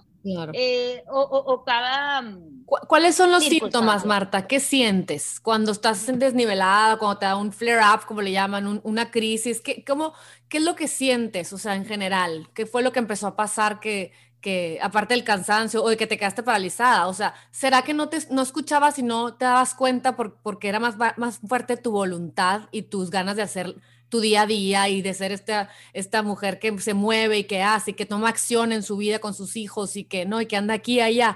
eh, 0.53 1.03
o, 1.09 1.63
cada... 1.65 2.21
Mm, 2.21 2.65
¿Cuáles 2.65 3.15
son 3.15 3.31
los 3.31 3.43
síntomas, 3.43 4.05
Marta? 4.05 4.45
¿Qué 4.45 4.59
sientes 4.59 5.39
cuando 5.39 5.71
estás 5.71 6.05
desnivelada, 6.19 6.97
cuando 6.97 7.17
te 7.17 7.25
da 7.25 7.37
un 7.37 7.53
flare-up, 7.53 8.05
como 8.05 8.21
le 8.21 8.31
llaman, 8.31 8.81
una 8.83 9.09
crisis? 9.09 9.61
¿Qué, 9.61 9.85
cómo, 9.85 10.13
¿Qué 10.49 10.57
es 10.57 10.63
lo 10.63 10.75
que 10.75 10.87
sientes, 10.87 11.53
o 11.53 11.57
sea, 11.57 11.75
en 11.75 11.85
general? 11.85 12.49
¿Qué 12.53 12.65
fue 12.65 12.83
lo 12.83 12.91
que 12.91 12.99
empezó 12.99 13.27
a 13.27 13.35
pasar 13.37 13.79
que, 13.79 14.11
que 14.41 14.79
aparte 14.81 15.13
del 15.13 15.23
cansancio 15.23 15.81
o 15.81 15.89
de 15.89 15.95
que 15.95 16.07
te 16.07 16.17
quedaste 16.17 16.43
paralizada? 16.43 17.07
O 17.07 17.13
sea, 17.13 17.33
¿será 17.51 17.83
que 17.83 17.93
no, 17.93 18.09
te, 18.09 18.17
no 18.29 18.41
escuchabas 18.41 18.99
y 18.99 19.03
no 19.03 19.35
te 19.35 19.45
dabas 19.45 19.73
cuenta 19.73 20.17
por, 20.17 20.41
porque 20.41 20.67
era 20.67 20.81
más, 20.81 20.95
más 21.15 21.39
fuerte 21.39 21.77
tu 21.77 21.91
voluntad 21.91 22.63
y 22.71 22.83
tus 22.83 23.11
ganas 23.11 23.37
de 23.37 23.43
hacer 23.43 23.75
tu 24.09 24.19
día 24.19 24.43
a 24.43 24.45
día 24.47 24.89
y 24.89 25.01
de 25.01 25.13
ser 25.13 25.31
esta, 25.31 25.69
esta 25.93 26.23
mujer 26.23 26.59
que 26.59 26.77
se 26.79 26.93
mueve 26.93 27.39
y 27.39 27.43
que 27.43 27.61
hace 27.61 27.91
y 27.91 27.93
que 27.93 28.05
toma 28.05 28.29
acción 28.29 28.71
en 28.71 28.83
su 28.83 28.97
vida 28.97 29.19
con 29.19 29.33
sus 29.33 29.55
hijos 29.55 29.95
y 29.95 30.03
que 30.03 30.25
no, 30.25 30.41
y 30.41 30.45
que 30.45 30.57
anda 30.57 30.73
aquí 30.73 30.95
y 30.95 31.01
allá. 31.01 31.35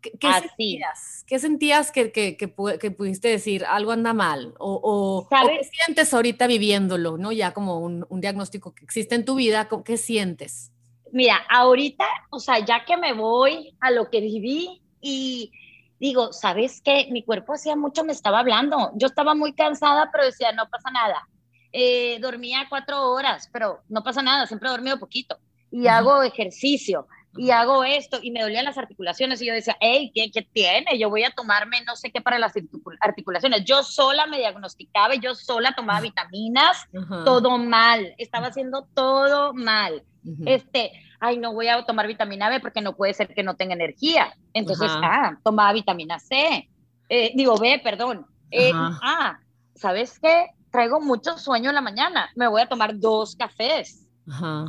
¿Qué, 0.00 0.32
sentías? 0.32 1.24
¿Qué 1.26 1.38
sentías 1.38 1.90
que, 1.90 2.12
que, 2.12 2.36
que, 2.36 2.48
pudiste 2.48 3.28
decir 3.28 3.64
algo 3.64 3.92
anda 3.92 4.12
mal? 4.12 4.54
¿O, 4.58 4.78
o, 4.82 5.28
qué 5.30 5.64
sientes 5.64 6.12
ahorita 6.12 6.46
viviéndolo? 6.46 7.16
¿no? 7.16 7.32
Ya 7.32 7.54
como 7.54 7.78
un, 7.78 8.04
un, 8.10 8.20
diagnóstico 8.20 8.74
que 8.74 8.84
existe 8.84 9.14
en 9.14 9.24
tu 9.24 9.34
vida, 9.36 9.66
¿qué 9.82 9.96
sientes? 9.96 10.72
Mira, 11.10 11.38
ahorita, 11.48 12.04
o 12.30 12.38
sea, 12.38 12.58
ya 12.58 12.84
que 12.84 12.98
me 12.98 13.14
voy 13.14 13.74
a 13.80 13.90
lo 13.90 14.10
que 14.10 14.20
viví 14.20 14.82
y 15.00 15.50
digo, 15.98 16.34
¿sabes 16.34 16.82
qué? 16.82 17.08
Mi 17.10 17.22
cuerpo 17.22 17.54
hacía 17.54 17.74
mucho 17.74 18.04
me 18.04 18.12
estaba 18.12 18.40
hablando. 18.40 18.90
Yo 18.96 19.06
estaba 19.06 19.34
muy 19.34 19.54
cansada, 19.54 20.10
pero 20.12 20.26
decía, 20.26 20.52
no 20.52 20.68
pasa 20.68 20.90
nada 20.90 21.26
eh, 21.74 22.18
dormía 22.20 22.66
cuatro 22.68 23.10
horas, 23.10 23.50
pero 23.52 23.82
no 23.88 24.02
pasa 24.02 24.22
nada, 24.22 24.46
siempre 24.46 24.68
he 24.68 24.72
dormido 24.72 24.98
poquito 24.98 25.38
y 25.70 25.88
hago 25.88 26.22
ejercicio, 26.22 27.08
y 27.36 27.50
hago 27.50 27.84
esto 27.84 28.18
y 28.22 28.30
me 28.30 28.42
dolían 28.42 28.64
las 28.64 28.78
articulaciones 28.78 29.42
y 29.42 29.46
yo 29.46 29.54
decía, 29.54 29.76
hey, 29.80 30.12
¿qué, 30.14 30.30
¿qué, 30.30 30.42
tiene? 30.42 30.98
Yo 30.98 31.10
voy 31.10 31.24
a 31.24 31.30
tomarme 31.30 31.82
no 31.82 31.96
sé 31.96 32.10
qué 32.10 32.20
para 32.20 32.38
las 32.38 32.52
articulaciones. 33.00 33.64
Yo 33.64 33.82
sola 33.82 34.26
me 34.26 34.38
diagnosticaba 34.38 35.14
yo 35.16 35.34
sola 35.34 35.74
tomaba 35.74 36.00
vitaminas, 36.00 36.86
todo 37.24 37.58
mal, 37.58 38.14
estaba 38.18 38.48
haciendo 38.48 38.86
todo 38.94 39.52
mal. 39.52 40.04
Este, 40.46 40.92
ay, 41.20 41.38
no 41.38 41.52
voy 41.52 41.68
a 41.68 41.84
tomar 41.84 42.06
vitamina 42.06 42.48
B 42.48 42.60
porque 42.60 42.80
no 42.80 42.96
puede 42.96 43.14
ser 43.14 43.34
que 43.34 43.42
no 43.42 43.56
tenga 43.56 43.74
energía. 43.74 44.34
Entonces, 44.52 44.90
ah, 44.94 45.36
tomaba 45.42 45.72
vitamina 45.72 46.18
C, 46.18 46.70
eh, 47.08 47.32
digo 47.34 47.58
B, 47.58 47.80
perdón. 47.82 48.26
Eh, 48.50 48.70
ah, 48.74 49.38
¿sabes 49.74 50.18
qué? 50.20 50.46
Traigo 50.74 51.00
mucho 51.00 51.38
sueño 51.38 51.68
en 51.68 51.76
la 51.76 51.80
mañana, 51.80 52.30
me 52.34 52.48
voy 52.48 52.60
a 52.60 52.66
tomar 52.66 52.98
dos 52.98 53.36
cafés 53.36 54.08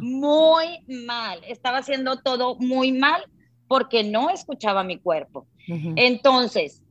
muy 0.02 0.86
mal. 0.88 1.40
Estaba 1.48 1.80
haciendo 1.80 2.18
todo 2.18 2.58
muy 2.58 2.92
mal 2.92 3.26
porque 3.68 4.04
no 4.04 4.30
escuchaba 4.30 4.84
mi 4.84 5.00
cuerpo. 5.00 5.48
Entonces, 5.96 6.84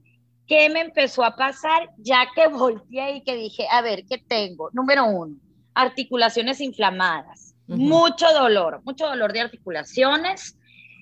¿qué 0.49 0.68
me 0.68 0.80
empezó 0.80 1.23
a 1.23 1.37
pasar? 1.37 1.90
Ya 1.99 2.26
que 2.35 2.49
volteé 2.52 3.18
y 3.18 3.23
que 3.23 3.37
dije, 3.37 3.68
a 3.71 3.83
ver, 3.83 4.04
¿qué 4.04 4.18
tengo? 4.18 4.71
Número 4.73 5.06
uno, 5.06 5.37
articulaciones 5.75 6.61
inflamadas, 6.61 7.54
mucho 7.68 8.26
dolor, 8.33 8.83
mucho 8.85 9.06
dolor 9.06 9.33
de 9.33 9.42
articulaciones, 9.42 10.59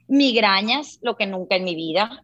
migrañas, 0.07 0.99
lo 1.01 1.17
que 1.17 1.27
nunca 1.27 1.57
en 1.57 1.65
mi 1.65 1.75
vida. 1.75 2.23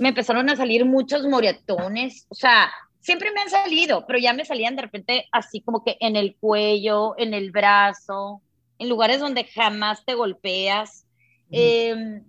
Me 0.00 0.08
empezaron 0.08 0.50
a 0.50 0.56
salir 0.56 0.84
muchos 0.84 1.24
moretones, 1.28 2.26
o 2.30 2.34
sea, 2.34 2.72
siempre 3.00 3.32
me 3.32 3.40
han 3.40 3.50
salido, 3.50 4.06
pero 4.06 4.18
ya 4.18 4.32
me 4.32 4.44
salían 4.44 4.76
de 4.76 4.82
repente 4.82 5.28
así 5.32 5.60
como 5.60 5.82
que 5.84 5.96
en 6.00 6.16
el 6.16 6.36
cuello, 6.36 7.14
en 7.18 7.34
el 7.34 7.50
brazo, 7.50 8.42
en 8.78 8.88
lugares 8.88 9.20
donde 9.20 9.44
jamás 9.44 10.04
te 10.04 10.14
golpeas. 10.14 11.06
Em, 11.50 12.22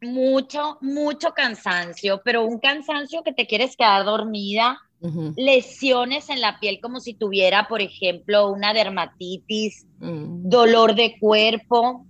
mucho, 0.00 0.78
mucho 0.80 1.30
cansancio, 1.32 2.20
pero 2.24 2.44
un 2.44 2.58
cansancio 2.58 3.22
que 3.22 3.32
te 3.32 3.46
quieres 3.46 3.76
quedar 3.76 4.04
dormida, 4.04 4.78
lesiones 5.36 6.30
en 6.30 6.40
la 6.40 6.58
piel 6.58 6.80
como 6.80 7.00
si 7.00 7.14
tuviera, 7.14 7.68
por 7.68 7.80
ejemplo, 7.80 8.50
una 8.50 8.72
dermatitis, 8.72 9.86
mm. 9.98 10.48
dolor 10.48 10.94
de 10.94 11.16
cuerpo. 11.20 12.06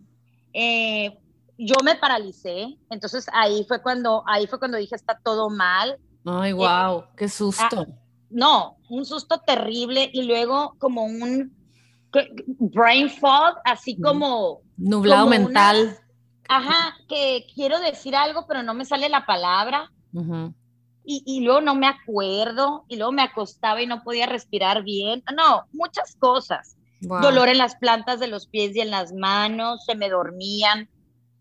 Eh, 0.52 1.18
yo 1.58 1.74
me 1.84 1.96
paralicé, 1.96 2.76
entonces 2.90 3.26
ahí 3.32 3.64
fue 3.68 3.82
cuando, 3.82 4.22
ahí 4.26 4.46
fue 4.46 4.58
cuando 4.58 4.78
dije 4.78 4.94
está 4.94 5.18
todo 5.22 5.50
mal. 5.50 5.98
Ay, 6.26 6.52
wow, 6.52 7.00
eh, 7.00 7.04
qué 7.16 7.28
susto. 7.28 7.86
Ah, 7.86 7.86
no, 8.30 8.76
un 8.90 9.06
susto 9.06 9.38
terrible 9.38 10.10
y 10.12 10.24
luego 10.24 10.74
como 10.78 11.04
un 11.04 11.54
brain 12.58 13.08
fog, 13.10 13.56
así 13.64 14.00
como... 14.00 14.60
Nublado 14.76 15.28
mental. 15.28 15.96
ajá, 16.48 16.96
que 17.08 17.46
quiero 17.54 17.78
decir 17.78 18.16
algo, 18.16 18.46
pero 18.46 18.62
no 18.62 18.74
me 18.74 18.84
sale 18.84 19.08
la 19.08 19.24
palabra. 19.24 19.92
y, 21.04 21.22
y, 21.24 21.40
luego 21.40 21.60
no 21.60 21.74
me 21.74 21.86
acuerdo, 21.86 22.84
y 22.88 22.96
luego 22.96 23.12
me 23.12 23.22
acostaba 23.22 23.80
y 23.80 23.86
no 23.86 24.02
podía 24.02 24.26
respirar 24.26 24.82
bien. 24.82 25.22
No, 25.34 25.66
muchas 25.72 26.16
cosas. 26.16 26.76
Dolor 27.00 27.48
en 27.48 27.58
las 27.58 27.76
plantas 27.76 28.18
de 28.18 28.26
los 28.26 28.46
pies 28.46 28.74
y 28.74 28.80
en 28.80 28.90
las 28.90 29.12
manos, 29.12 29.84
se 29.84 29.94
me 29.94 30.08
dormían. 30.08 30.88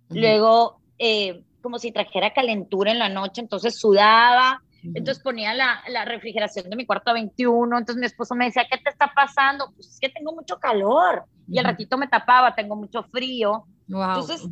Luego, 0.10 0.80
eh, 1.00 1.44
como 1.62 1.80
si 1.80 1.92
trajera 1.92 2.34
calentura 2.34 2.92
en 2.92 3.00
la 3.00 3.10
noche, 3.10 3.42
entonces 3.42 3.80
sudaba, 3.80 4.62
entonces 4.94 5.24
ponía 5.24 5.54
la, 5.54 5.82
la, 5.90 6.06
refrigeración 6.06 6.70
de 6.70 6.76
mi 6.76 6.86
cuarto 6.86 7.12
a 7.12 7.14
21, 7.14 7.78
entonces 7.78 8.00
mi 8.00 8.06
esposo 8.06 8.36
me 8.36 8.46
decía, 8.46 8.68
¿qué 8.70 8.78
te 8.78 8.90
está 8.90 9.12
pasando? 9.14 9.72
Pues 9.74 9.90
es 9.90 10.00
que 10.00 10.10
tengo 10.10 10.34
mucho 10.34 10.60
calor. 10.60 11.26
Y 11.48 11.60
al 11.60 11.66
ratito 11.66 11.98
me 11.98 12.08
tapaba, 12.08 12.56
tengo 12.56 12.76
mucho 12.76 13.04
frío. 13.04 13.66
Entonces, 13.88 14.48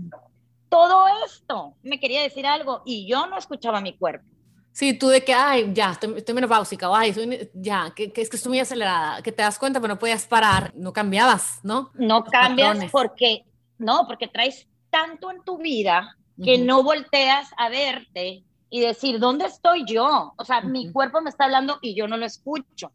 todo 0.69 1.05
esto 1.25 1.75
me 1.83 1.99
quería 1.99 2.21
decir 2.21 2.45
algo 2.45 2.81
y 2.85 3.07
yo 3.07 3.27
no 3.27 3.37
escuchaba 3.37 3.81
mi 3.81 3.97
cuerpo. 3.97 4.25
Sí, 4.71 4.93
tú 4.93 5.07
de 5.07 5.23
que, 5.23 5.33
ay, 5.33 5.71
ya, 5.71 5.91
estoy, 5.91 6.15
estoy 6.17 6.33
menopáusica, 6.33 6.89
o 6.89 6.95
ay, 6.95 7.13
ya, 7.53 7.93
que, 7.95 8.11
que, 8.11 8.21
es 8.21 8.29
que 8.29 8.37
estoy 8.37 8.49
muy 8.49 8.59
acelerada, 8.59 9.21
que 9.21 9.31
te 9.31 9.43
das 9.43 9.59
cuenta, 9.59 9.79
pero 9.79 9.93
no 9.93 9.99
podías 9.99 10.25
parar, 10.25 10.73
no 10.75 10.91
cambiabas, 10.91 11.59
¿no? 11.61 11.91
No 11.93 12.23
cambias 12.23 12.89
porque, 12.91 13.45
no, 13.77 14.07
porque 14.07 14.27
traes 14.27 14.67
tanto 14.89 15.29
en 15.29 15.43
tu 15.43 15.59
vida 15.59 16.17
que 16.43 16.57
no 16.57 16.81
volteas 16.81 17.51
a 17.57 17.69
verte 17.69 18.43
y 18.73 18.79
decir, 18.79 19.19
¿dónde 19.19 19.45
estoy 19.45 19.85
yo? 19.85 20.33
O 20.35 20.43
sea, 20.43 20.61
mi 20.61 20.91
cuerpo 20.91 21.21
me 21.21 21.29
está 21.29 21.43
hablando 21.43 21.77
y 21.83 21.93
yo 21.93 22.07
no 22.07 22.17
lo 22.17 22.25
escucho. 22.25 22.91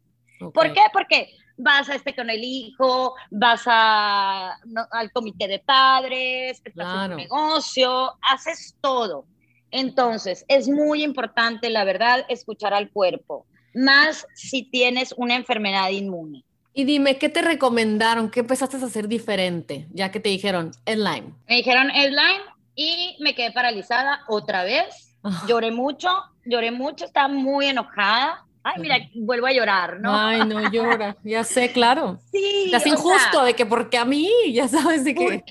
¿Por 0.53 0.73
qué? 0.73 0.81
Porque 0.91 1.29
vas 1.55 1.87
a 1.87 1.95
este 1.95 2.13
con 2.13 2.29
el 2.29 2.43
hijo, 2.43 3.15
vas 3.31 3.63
a, 3.65 4.57
al 4.91 5.11
comité 5.13 5.47
de 5.47 5.59
padres, 5.59 6.61
estás 6.65 7.05
en 7.05 7.11
tu 7.11 7.15
negocio, 7.15 8.13
haces 8.21 8.75
todo. 8.81 9.25
Entonces, 9.71 10.43
es 10.49 10.67
muy 10.67 11.01
importante, 11.01 11.69
la 11.69 11.85
verdad, 11.85 12.25
escuchar 12.27 12.73
al 12.73 12.91
cuerpo, 12.91 13.45
más 13.73 14.27
si 14.35 14.63
tienes 14.63 15.13
una 15.15 15.37
enfermedad 15.37 15.91
inmune. 15.91 16.43
Y 16.73 16.83
dime, 16.83 17.17
¿qué 17.17 17.29
te 17.29 17.41
recomendaron? 17.41 18.29
¿Qué 18.29 18.41
empezaste 18.41 18.75
a 18.75 18.85
hacer 18.85 19.07
diferente? 19.07 19.87
Ya 19.93 20.11
que 20.11 20.19
te 20.19 20.27
dijeron 20.27 20.71
Lyme. 20.85 21.35
Me 21.47 21.55
dijeron 21.55 21.87
Lyme 21.87 22.43
y 22.75 23.15
me 23.21 23.33
quedé 23.33 23.53
paralizada 23.53 24.25
otra 24.27 24.65
vez 24.65 25.08
Lloré 25.47 25.71
mucho, 25.71 26.09
lloré 26.45 26.71
mucho, 26.71 27.05
estaba 27.05 27.27
muy 27.27 27.67
enojada. 27.67 28.45
Ay, 28.63 28.81
mira, 28.81 28.97
vuelvo 29.15 29.47
a 29.47 29.51
llorar, 29.51 29.99
¿no? 29.99 30.13
Ay, 30.15 30.45
no 30.45 30.69
llora, 30.69 31.15
ya 31.23 31.43
sé, 31.43 31.71
claro. 31.71 32.19
Sí. 32.31 32.71
Es 32.73 32.85
injusto 32.85 33.43
de 33.43 33.53
que 33.53 33.65
porque 33.65 33.97
a 33.97 34.05
mí, 34.05 34.29
ya 34.51 34.67
sabes 34.67 35.03
de 35.03 35.15
que. 35.15 35.43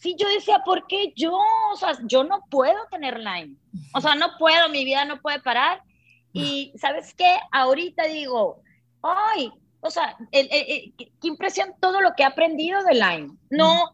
Sí, 0.00 0.14
yo 0.18 0.28
decía, 0.28 0.60
¿por 0.64 0.86
qué 0.86 1.12
yo? 1.16 1.32
O 1.72 1.76
sea, 1.76 1.98
yo 2.04 2.24
no 2.24 2.44
puedo 2.48 2.86
tener 2.90 3.18
Lyme. 3.18 3.56
O 3.94 4.00
sea, 4.00 4.14
no 4.14 4.36
puedo, 4.38 4.68
mi 4.68 4.84
vida 4.84 5.04
no 5.04 5.20
puede 5.20 5.40
parar. 5.40 5.82
Y, 6.32 6.72
¿sabes 6.76 7.14
qué? 7.14 7.38
Ahorita 7.50 8.04
digo, 8.04 8.62
ay, 9.02 9.52
o 9.80 9.90
sea, 9.90 10.16
qué 10.30 10.94
impresión 11.22 11.74
todo 11.80 12.00
lo 12.00 12.14
que 12.14 12.22
he 12.22 12.26
aprendido 12.26 12.82
de 12.84 12.94
Lyme. 12.94 13.36
No, 13.50 13.90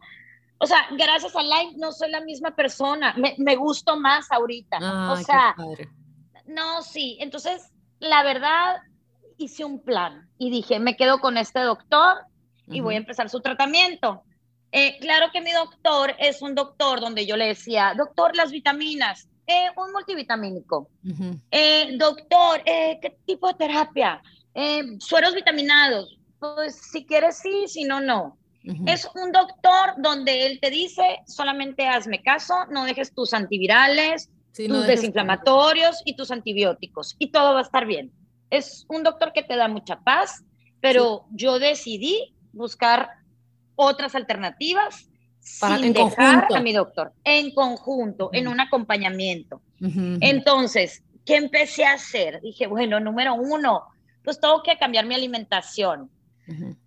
o 0.59 0.67
sea, 0.67 0.87
gracias 0.91 1.35
a 1.35 1.41
Live 1.41 1.73
no 1.77 1.91
soy 1.91 2.11
la 2.11 2.21
misma 2.21 2.55
persona, 2.55 3.13
me, 3.17 3.35
me 3.37 3.55
gusto 3.55 3.97
más 3.97 4.31
ahorita. 4.31 4.77
o 5.11 5.15
sea, 5.17 5.55
no, 6.45 6.81
sí, 6.81 7.17
entonces, 7.21 7.71
la 7.99 8.23
verdad, 8.23 8.77
hice 9.37 9.63
un 9.63 9.81
plan 9.81 10.29
y 10.37 10.51
dije, 10.51 10.79
me 10.79 10.97
quedo 10.97 11.19
con 11.19 11.37
este 11.37 11.59
doctor 11.61 12.17
y 12.67 12.81
voy 12.81 12.95
a 12.95 12.97
empezar 12.97 13.29
su 13.29 13.39
tratamiento. 13.39 14.23
Eh, 14.71 14.97
claro 14.99 15.31
que 15.31 15.41
mi 15.41 15.51
doctor 15.51 16.13
es 16.19 16.41
un 16.41 16.53
doctor 16.53 16.99
donde 16.99 17.25
yo 17.25 17.35
le 17.37 17.47
decía, 17.47 17.93
doctor, 17.97 18.35
las 18.35 18.51
vitaminas, 18.51 19.27
eh, 19.47 19.67
un 19.75 19.91
multivitamínico. 19.91 20.89
Eh, 21.49 21.97
doctor, 21.97 22.61
¿qué 22.63 23.17
tipo 23.25 23.47
de 23.47 23.53
terapia? 23.55 24.21
sueros 24.99 25.33
vitaminados. 25.33 26.17
Pues 26.39 26.75
si 26.75 27.05
quieres 27.05 27.37
sí, 27.37 27.67
si 27.67 27.83
no, 27.83 28.01
no. 28.01 28.37
Es 28.85 29.07
un 29.15 29.31
doctor 29.31 29.93
donde 29.97 30.45
él 30.45 30.59
te 30.59 30.69
dice, 30.69 31.19
solamente 31.25 31.87
hazme 31.87 32.21
caso, 32.21 32.53
no 32.69 32.83
dejes 32.83 33.13
tus 33.13 33.33
antivirales, 33.33 34.29
tus 34.53 34.85
desinflamatorios 34.85 36.01
y 36.05 36.15
tus 36.15 36.31
antibióticos 36.31 37.15
y 37.19 37.31
todo 37.31 37.53
va 37.53 37.59
a 37.59 37.63
estar 37.63 37.85
bien. 37.85 38.11
Es 38.49 38.85
un 38.89 39.03
doctor 39.03 39.31
que 39.31 39.43
te 39.43 39.55
da 39.55 39.67
mucha 39.67 39.99
paz, 40.01 40.43
pero 40.81 41.25
yo 41.31 41.59
decidí 41.59 42.35
buscar 42.51 43.09
otras 43.75 44.15
alternativas 44.15 45.09
Para, 45.59 45.77
sin 45.77 45.93
dejar 45.93 46.47
a 46.53 46.59
mi 46.59 46.73
doctor, 46.73 47.13
en 47.23 47.53
conjunto, 47.53 48.29
en 48.33 48.47
un 48.47 48.59
acompañamiento. 48.59 49.61
Entonces, 49.79 51.03
¿qué 51.25 51.37
empecé 51.37 51.85
a 51.85 51.93
hacer? 51.93 52.41
Dije, 52.41 52.67
bueno, 52.67 52.99
número 52.99 53.35
uno, 53.35 53.83
pues 54.23 54.39
tengo 54.39 54.61
que 54.63 54.77
cambiar 54.77 55.05
mi 55.05 55.15
alimentación 55.15 56.11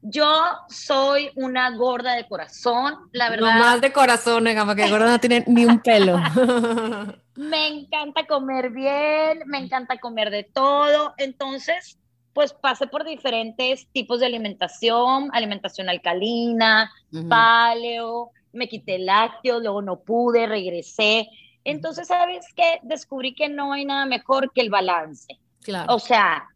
yo 0.03 0.29
soy 0.69 1.31
una 1.37 1.71
gorda 1.77 2.15
de 2.15 2.27
corazón, 2.27 2.95
la 3.13 3.31
verdad. 3.31 3.55
No 3.55 3.61
más 3.61 3.81
de 3.81 3.93
corazón, 3.93 4.45
que 4.45 4.91
gorda 4.91 5.07
no 5.07 5.21
tiene 5.21 5.45
ni 5.47 5.65
un 5.65 5.81
pelo. 5.81 6.19
me 7.37 7.69
encanta 7.69 8.27
comer 8.27 8.71
bien, 8.71 9.43
me 9.47 9.59
encanta 9.59 9.99
comer 9.99 10.31
de 10.31 10.45
todo. 10.45 11.15
Entonces, 11.17 11.99
pues 12.33 12.53
pasé 12.53 12.87
por 12.87 13.05
diferentes 13.05 13.87
tipos 13.93 14.21
de 14.21 14.27
alimentación, 14.27 15.31
alimentación 15.33 15.89
alcalina, 15.89 16.91
paleo, 17.29 18.31
me 18.53 18.69
quité 18.69 18.99
lácteos, 18.99 19.63
luego 19.63 19.83
no 19.83 20.01
pude, 20.01 20.47
regresé. 20.47 21.29
Entonces, 21.65 22.09
¿sabes 22.09 22.47
qué? 22.57 22.81
Descubrí 22.83 23.35
que 23.35 23.49
no 23.49 23.73
hay 23.73 23.85
nada 23.85 24.07
mejor 24.07 24.53
que 24.53 24.61
el 24.61 24.71
balance. 24.71 25.39
Claro. 25.63 25.95
O 25.95 25.99
sea, 25.99 26.49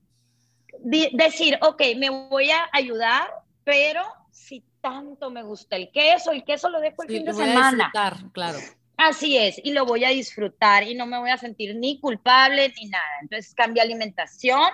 decir, 0.83 1.59
ok, 1.62 1.83
me 1.97 2.11
voy 2.11 2.50
a 2.50 2.68
ayudar, 2.73 3.28
pero 3.64 4.02
si 4.30 4.64
tanto 4.80 5.30
me 5.30 5.42
gusta 5.42 5.76
el 5.76 5.90
queso, 5.90 6.33
el 6.33 6.45
queso 6.45 6.68
lo 6.68 6.80
dejo 6.80 7.02
el 7.02 7.09
fin 7.09 7.25
de 7.25 7.33
semana. 7.33 7.92
claro. 8.33 8.59
Así 8.99 9.37
es, 9.37 9.61
y 9.62 9.73
lo 9.73 9.85
voy 9.85 10.04
a 10.04 10.09
disfrutar 10.09 10.83
y 10.85 10.95
no 10.95 11.04
me 11.04 11.18
voy 11.18 11.28
a 11.28 11.37
sentir 11.37 11.76
ni 11.76 12.00
culpable 12.00 12.73
ni 12.80 12.88
nada. 12.88 13.04
Entonces 13.21 13.54
cambia 13.54 13.83
alimentación, 13.83 14.71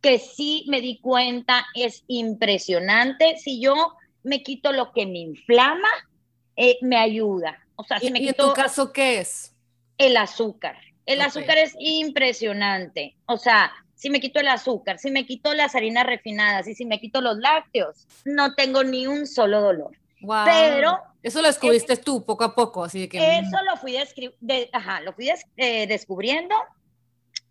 que 0.00 0.20
sí 0.20 0.64
me 0.68 0.80
di 0.80 1.00
cuenta 1.00 1.66
es 1.74 2.04
impresionante. 2.06 3.38
Si 3.38 3.60
yo 3.60 3.94
me 4.22 4.44
quito 4.44 4.72
lo 4.72 4.92
que 4.92 5.04
me 5.04 5.18
inflama, 5.18 5.88
eh, 6.54 6.78
me 6.82 6.96
ayuda. 6.96 7.58
O 7.74 7.82
sea, 7.82 7.98
si 7.98 8.10
me 8.12 8.20
¿Y 8.20 8.28
quito 8.28 8.44
en 8.44 8.48
tu 8.50 8.54
caso 8.54 8.92
qué 8.92 9.18
es? 9.18 9.56
el 10.00 10.16
azúcar. 10.16 10.76
El 11.06 11.20
azúcar 11.20 11.58
es 11.58 11.74
impresionante. 11.78 13.16
O 13.26 13.36
sea, 13.36 13.72
si 14.00 14.08
me 14.08 14.18
quito 14.18 14.40
el 14.40 14.48
azúcar, 14.48 14.98
si 14.98 15.10
me 15.10 15.26
quito 15.26 15.52
las 15.52 15.74
harinas 15.74 16.06
refinadas 16.06 16.66
y 16.66 16.74
si 16.74 16.86
me 16.86 16.98
quito 16.98 17.20
los 17.20 17.36
lácteos, 17.36 18.06
no 18.24 18.54
tengo 18.54 18.82
ni 18.82 19.06
un 19.06 19.26
solo 19.26 19.60
dolor. 19.60 19.90
Wow. 20.22 20.44
Pero 20.46 20.98
Eso 21.22 21.42
lo 21.42 21.48
descubriste 21.48 21.98
tú 21.98 22.24
poco 22.24 22.44
a 22.44 22.54
poco, 22.54 22.82
así 22.84 23.08
que... 23.08 23.18
mm, 23.20 23.44
Eso 23.44 23.62
lo 23.62 23.76
fui, 23.76 23.94
de- 24.40 24.70
ajá, 24.72 25.00
lo 25.02 25.12
fui 25.12 25.26
des- 25.26 25.44
eh, 25.58 25.86
descubriendo. 25.86 26.54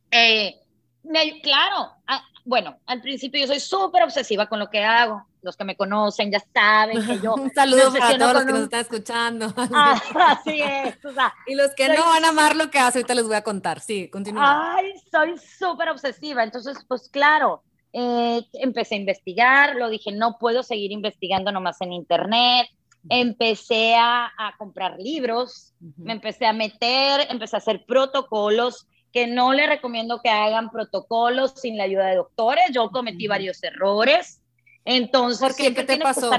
Eh, 0.09 0.55
me- 1.03 1.39
claro, 1.41 1.91
ah, 2.07 2.23
bueno, 2.45 2.79
al 2.87 2.99
principio 3.01 3.39
yo 3.41 3.45
soy 3.47 3.59
súper 3.59 4.01
obsesiva 4.01 4.47
con 4.47 4.57
lo 4.57 4.71
que 4.71 4.83
hago. 4.83 5.23
Los 5.41 5.55
que 5.55 5.63
me 5.63 5.75
conocen 5.77 6.31
ya 6.31 6.39
saben 6.53 7.05
que 7.05 7.19
yo... 7.19 7.33
un 7.35 7.51
saludo 7.53 7.93
para 7.93 8.17
todos 8.17 8.33
los 8.33 8.45
que 8.45 8.51
nos 8.51 8.57
un- 8.59 8.63
están 8.65 8.79
escuchando. 8.81 9.53
Ah, 9.73 10.01
así 10.31 10.61
es, 10.61 11.03
o 11.05 11.13
sea, 11.13 11.33
y 11.47 11.55
los 11.55 11.73
que 11.75 11.87
soy- 11.87 11.97
no 11.97 12.05
van 12.05 12.25
a 12.25 12.29
amar 12.29 12.55
lo 12.55 12.69
que 12.69 12.79
hace, 12.79 12.99
ahorita 12.99 13.15
les 13.15 13.25
voy 13.27 13.35
a 13.35 13.43
contar. 13.43 13.79
Sí, 13.79 14.09
continúa. 14.09 14.75
Ay, 14.75 14.93
soy 15.11 15.35
súper 15.37 15.89
obsesiva. 15.89 16.43
Entonces, 16.43 16.77
pues 16.87 17.09
claro, 17.09 17.63
eh, 17.93 18.41
empecé 18.53 18.95
a 18.95 18.99
investigar, 18.99 19.75
lo 19.75 19.89
dije, 19.89 20.11
no 20.11 20.37
puedo 20.39 20.61
seguir 20.63 20.91
investigando 20.91 21.51
nomás 21.51 21.79
en 21.81 21.93
internet. 21.93 22.67
Empecé 23.07 23.95
a, 23.95 24.25
a 24.25 24.55
comprar 24.57 24.97
libros, 24.99 25.73
Ujú. 25.81 26.03
me 26.03 26.11
empecé 26.13 26.45
a 26.45 26.53
meter, 26.53 27.27
empecé 27.29 27.55
a 27.55 27.59
hacer 27.59 27.85
protocolos, 27.87 28.87
que 29.13 29.25
no 29.25 29.53
le 29.53 29.65
recomiendo 29.65 30.21
que 30.21 30.29
hagan 30.29 30.69
protocolos 30.69 31.53
sin 31.55 31.77
la 31.77 31.85
ayuda 31.85 32.07
de 32.07 32.17
doctores. 32.17 32.65
Yo 32.73 32.91
cometí 32.91 33.25
Ujú. 33.25 33.31
varios 33.31 33.63
errores. 33.63 34.41
Entonces, 34.85 35.39
¿Por 35.39 35.55
qué? 35.55 35.63
siempre 35.63 35.85
¿Qué 35.85 35.97
te 35.97 36.03
pasó? 36.03 36.31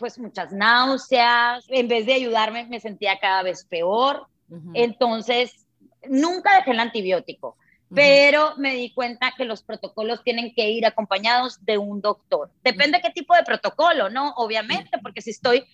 pues 0.00 0.18
muchas 0.18 0.50
náuseas, 0.50 1.64
en 1.68 1.86
vez 1.86 2.06
de 2.06 2.14
ayudarme 2.14 2.64
me 2.64 2.80
sentía 2.80 3.18
cada 3.20 3.42
vez 3.42 3.64
peor, 3.64 4.26
entonces 4.74 5.66
nunca 6.08 6.56
dejé 6.56 6.72
el 6.72 6.80
antibiótico, 6.80 7.56
pero 7.94 8.56
me 8.56 8.74
di 8.74 8.92
cuenta 8.92 9.34
que 9.36 9.44
los 9.44 9.62
protocolos 9.62 10.24
tienen 10.24 10.54
que 10.54 10.70
ir 10.70 10.86
acompañados 10.86 11.64
de 11.64 11.76
un 11.78 12.00
doctor. 12.00 12.50
Depende 12.64 13.00
qué 13.02 13.10
tipo 13.10 13.36
de 13.36 13.44
protocolo, 13.44 14.08
¿no? 14.08 14.32
Obviamente, 14.36 14.98
porque 15.02 15.20
si 15.20 15.30
estoy, 15.30 15.64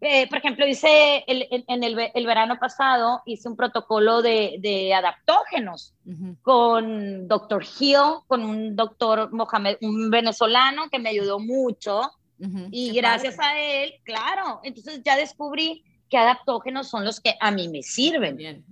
eh, 0.00 0.28
por 0.28 0.38
ejemplo, 0.38 0.66
hice 0.66 1.24
el- 1.26 1.46
en, 1.50 1.82
el, 1.84 1.94
ve- 1.96 2.12
el 2.14 2.26
verano 2.26 2.58
pasado, 2.58 3.22
hice 3.26 3.48
un 3.48 3.56
protocolo 3.56 4.20
de, 4.22 4.56
de 4.60 4.92
adaptógenos 4.94 5.94
con 6.42 7.26
Dr. 7.28 7.64
Hill, 7.80 7.96
con 8.26 8.44
un 8.44 8.76
doctor 8.76 9.32
Mohamed, 9.32 9.76
un 9.80 10.10
venezolano 10.10 10.88
que 10.90 10.98
me 10.98 11.10
ayudó 11.10 11.38
mucho. 11.38 12.10
Ujú. 12.38 12.68
Y 12.70 12.92
Qué 12.92 12.96
gracias 13.00 13.36
padre. 13.36 13.48
a 13.48 13.82
él, 13.84 13.94
claro, 14.04 14.60
entonces 14.62 15.00
ya 15.04 15.16
descubrí 15.16 15.82
que 16.10 16.18
adaptógenos 16.18 16.88
son 16.88 17.04
los 17.04 17.18
que 17.20 17.34
a 17.40 17.50
mí 17.50 17.68
me 17.68 17.82
sirven. 17.82 18.36
Bien. 18.36 18.64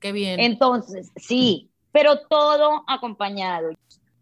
Qué 0.00 0.12
bien. 0.12 0.40
Entonces, 0.40 1.10
sí, 1.16 1.70
pero 1.92 2.20
todo 2.28 2.82
acompañado. 2.86 3.70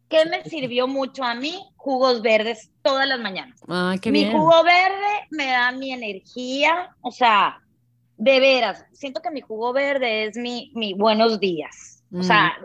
¿Qué 0.09 0.25
me 0.27 0.45
sirvió 0.45 0.87
mucho 0.87 1.25
a 1.25 1.35
mí? 1.35 1.59
Jugos 1.77 2.23
verdes 2.23 2.71
todas 2.83 3.07
las 3.09 3.21
mañanas. 3.21 3.61
Qué 4.01 4.11
mi 4.11 4.21
bien. 4.21 4.33
jugo 4.33 4.63
verde 4.63 5.27
me 5.31 5.47
da 5.47 5.73
mi 5.73 5.93
energía, 5.93 6.95
o 7.01 7.11
sea, 7.11 7.61
de 8.17 8.41
veras, 8.41 8.85
siento 8.93 9.21
que 9.21 9.31
mi 9.31 9.41
jugo 9.41 9.73
verde 9.73 10.25
es 10.25 10.37
mi, 10.37 10.71
mi 10.75 10.95
buenos 10.95 11.41
días. 11.41 12.03
O 12.13 12.23
sea, 12.23 12.57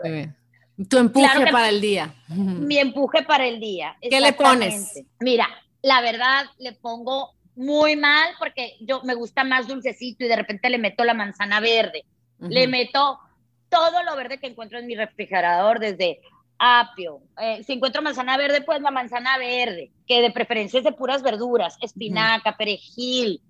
Mm. 0.76 0.84
Tu 0.88 0.98
empuje 0.98 1.26
claro 1.26 1.50
para 1.52 1.68
el 1.68 1.80
día. 1.80 2.14
Mi 2.28 2.78
empuje 2.78 3.22
para 3.22 3.46
el 3.46 3.60
día. 3.60 3.96
¿Qué 4.00 4.20
le 4.20 4.32
pones? 4.32 5.02
Mira, 5.20 5.48
la 5.82 6.00
verdad 6.00 6.46
le 6.58 6.72
pongo 6.72 7.34
muy 7.54 7.96
mal 7.96 8.30
porque 8.38 8.76
yo 8.80 9.02
me 9.04 9.14
gusta 9.14 9.44
más 9.44 9.68
dulcecito 9.68 10.24
y 10.24 10.28
de 10.28 10.36
repente 10.36 10.70
le 10.70 10.78
meto 10.78 11.04
la 11.04 11.14
manzana 11.14 11.60
verde. 11.60 12.04
Le 12.38 12.66
meto 12.66 13.20
todo 13.68 14.02
lo 14.02 14.16
verde 14.16 14.38
que 14.38 14.48
encuentro 14.48 14.78
en 14.78 14.86
mi 14.86 14.96
refrigerador, 14.96 15.78
desde 15.78 16.20
apio. 16.62 17.20
Eh, 17.40 17.64
si 17.64 17.72
encuentro 17.72 18.00
manzana 18.02 18.36
verde, 18.36 18.62
pues 18.62 18.80
la 18.80 18.92
manzana 18.92 19.36
verde, 19.36 19.90
que 20.06 20.22
de 20.22 20.30
preferencia 20.30 20.78
es 20.78 20.84
de 20.84 20.92
puras 20.92 21.22
verduras, 21.22 21.76
espinaca, 21.80 22.56
perejil, 22.56 23.42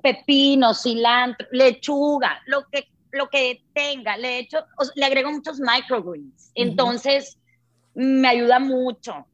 pepino, 0.00 0.72
cilantro, 0.72 1.48
lechuga, 1.50 2.40
lo 2.46 2.64
que, 2.68 2.88
lo 3.10 3.28
que 3.28 3.64
tenga. 3.74 4.16
Le, 4.16 4.38
echo, 4.38 4.58
o 4.76 4.84
sea, 4.84 4.92
le 4.94 5.04
agrego 5.04 5.32
muchos 5.32 5.58
microgreens. 5.58 6.52
Entonces, 6.54 7.38
me 7.94 8.28
ayuda 8.28 8.60
mucho. 8.60 9.26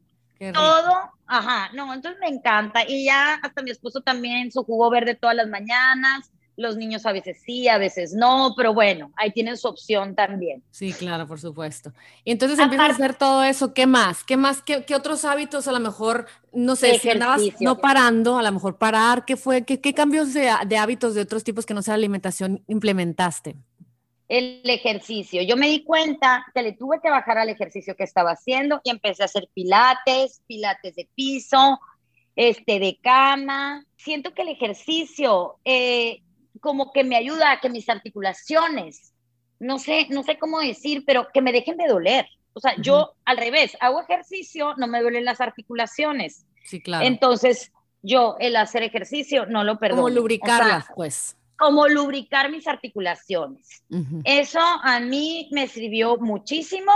Todo, 0.53 1.11
ajá, 1.27 1.69
no, 1.73 1.93
entonces 1.93 2.19
me 2.19 2.27
encanta. 2.27 2.83
Y 2.87 3.05
ya 3.05 3.35
hasta 3.35 3.61
mi 3.61 3.69
esposo 3.69 4.01
también, 4.01 4.51
su 4.51 4.63
jugo 4.63 4.89
verde 4.89 5.13
todas 5.13 5.35
las 5.35 5.47
mañanas. 5.47 6.31
Los 6.57 6.77
niños 6.77 7.05
a 7.05 7.11
veces 7.11 7.41
sí, 7.45 7.67
a 7.67 7.77
veces 7.77 8.13
no, 8.13 8.53
pero 8.55 8.73
bueno, 8.73 9.11
ahí 9.17 9.31
tienen 9.31 9.57
su 9.57 9.67
opción 9.67 10.15
también. 10.15 10.63
Sí, 10.71 10.93
claro, 10.93 11.27
por 11.27 11.39
supuesto. 11.39 11.91
Y 12.23 12.31
entonces 12.31 12.57
empiezas 12.59 12.83
a 12.83 12.89
Aparte- 12.91 13.03
hacer 13.03 13.17
todo 13.17 13.43
eso. 13.43 13.73
¿Qué 13.73 13.85
más? 13.87 14.23
¿Qué 14.23 14.37
más? 14.37 14.61
¿Qué, 14.61 14.85
qué 14.85 14.95
otros 14.95 15.25
hábitos 15.25 15.67
a 15.67 15.73
lo 15.73 15.79
mejor, 15.81 16.27
no 16.53 16.75
sé, 16.77 16.97
si 16.99 17.09
andabas 17.09 17.41
no 17.59 17.79
parando, 17.79 18.37
a 18.37 18.43
lo 18.43 18.51
mejor 18.53 18.77
parar? 18.77 19.25
¿Qué 19.25 19.35
fue? 19.35 19.65
¿Qué, 19.65 19.81
qué 19.81 19.93
cambios 19.93 20.33
de, 20.33 20.49
de 20.65 20.77
hábitos 20.77 21.13
de 21.13 21.21
otros 21.21 21.43
tipos 21.43 21.65
que 21.65 21.73
no 21.73 21.81
sea 21.81 21.95
alimentación 21.95 22.63
implementaste? 22.67 23.55
El 24.27 24.61
ejercicio. 24.63 25.41
Yo 25.43 25.55
me 25.55 25.67
di 25.67 25.83
cuenta 25.83 26.45
que 26.53 26.63
le 26.63 26.71
tuve 26.71 26.99
que 27.03 27.11
bajar 27.11 27.37
al 27.37 27.49
ejercicio 27.49 27.95
que 27.95 28.03
estaba 28.05 28.31
haciendo 28.31 28.81
y 28.83 28.89
empecé 28.89 29.21
a 29.21 29.25
hacer 29.25 29.49
pilates, 29.53 30.41
pilates 30.47 30.95
de 30.95 31.07
piso, 31.13 31.79
este 32.35 32.79
de 32.79 32.97
cama. 33.03 33.85
Siento 33.97 34.33
que 34.33 34.41
el 34.41 34.49
ejercicio 34.49 35.57
eh, 35.63 36.23
como 36.65 36.91
que 36.91 37.03
me 37.03 37.15
ayuda 37.15 37.51
a 37.51 37.59
que 37.59 37.69
mis 37.69 37.87
articulaciones, 37.89 39.13
no 39.59 39.77
sé, 39.77 40.07
no 40.09 40.23
sé 40.23 40.39
cómo 40.39 40.59
decir, 40.59 41.03
pero 41.05 41.27
que 41.31 41.43
me 41.43 41.51
dejen 41.51 41.77
de 41.77 41.87
doler. 41.87 42.27
O 42.53 42.59
sea, 42.59 42.73
yo 42.81 43.13
al 43.23 43.37
revés, 43.37 43.77
hago 43.79 44.01
ejercicio, 44.01 44.73
no 44.77 44.87
me 44.87 44.99
duelen 44.99 45.25
las 45.25 45.41
articulaciones. 45.41 46.47
Sí, 46.63 46.81
claro. 46.81 47.05
Entonces, 47.05 47.71
yo 48.01 48.35
el 48.39 48.55
hacer 48.55 48.81
ejercicio 48.81 49.45
no 49.45 49.63
lo 49.63 49.77
perdono. 49.77 50.01
Como 50.01 50.07
O 50.07 50.09
sea, 50.09 50.19
lubricarlas, 50.21 50.85
pues. 50.95 51.37
como 51.55 51.87
lubricar 51.87 52.49
mis 52.49 52.67
articulaciones. 52.67 53.83
Eso 54.23 54.59
a 54.59 54.99
mí 54.99 55.47
me 55.51 55.67
sirvió 55.67 56.17
muchísimo. 56.17 56.91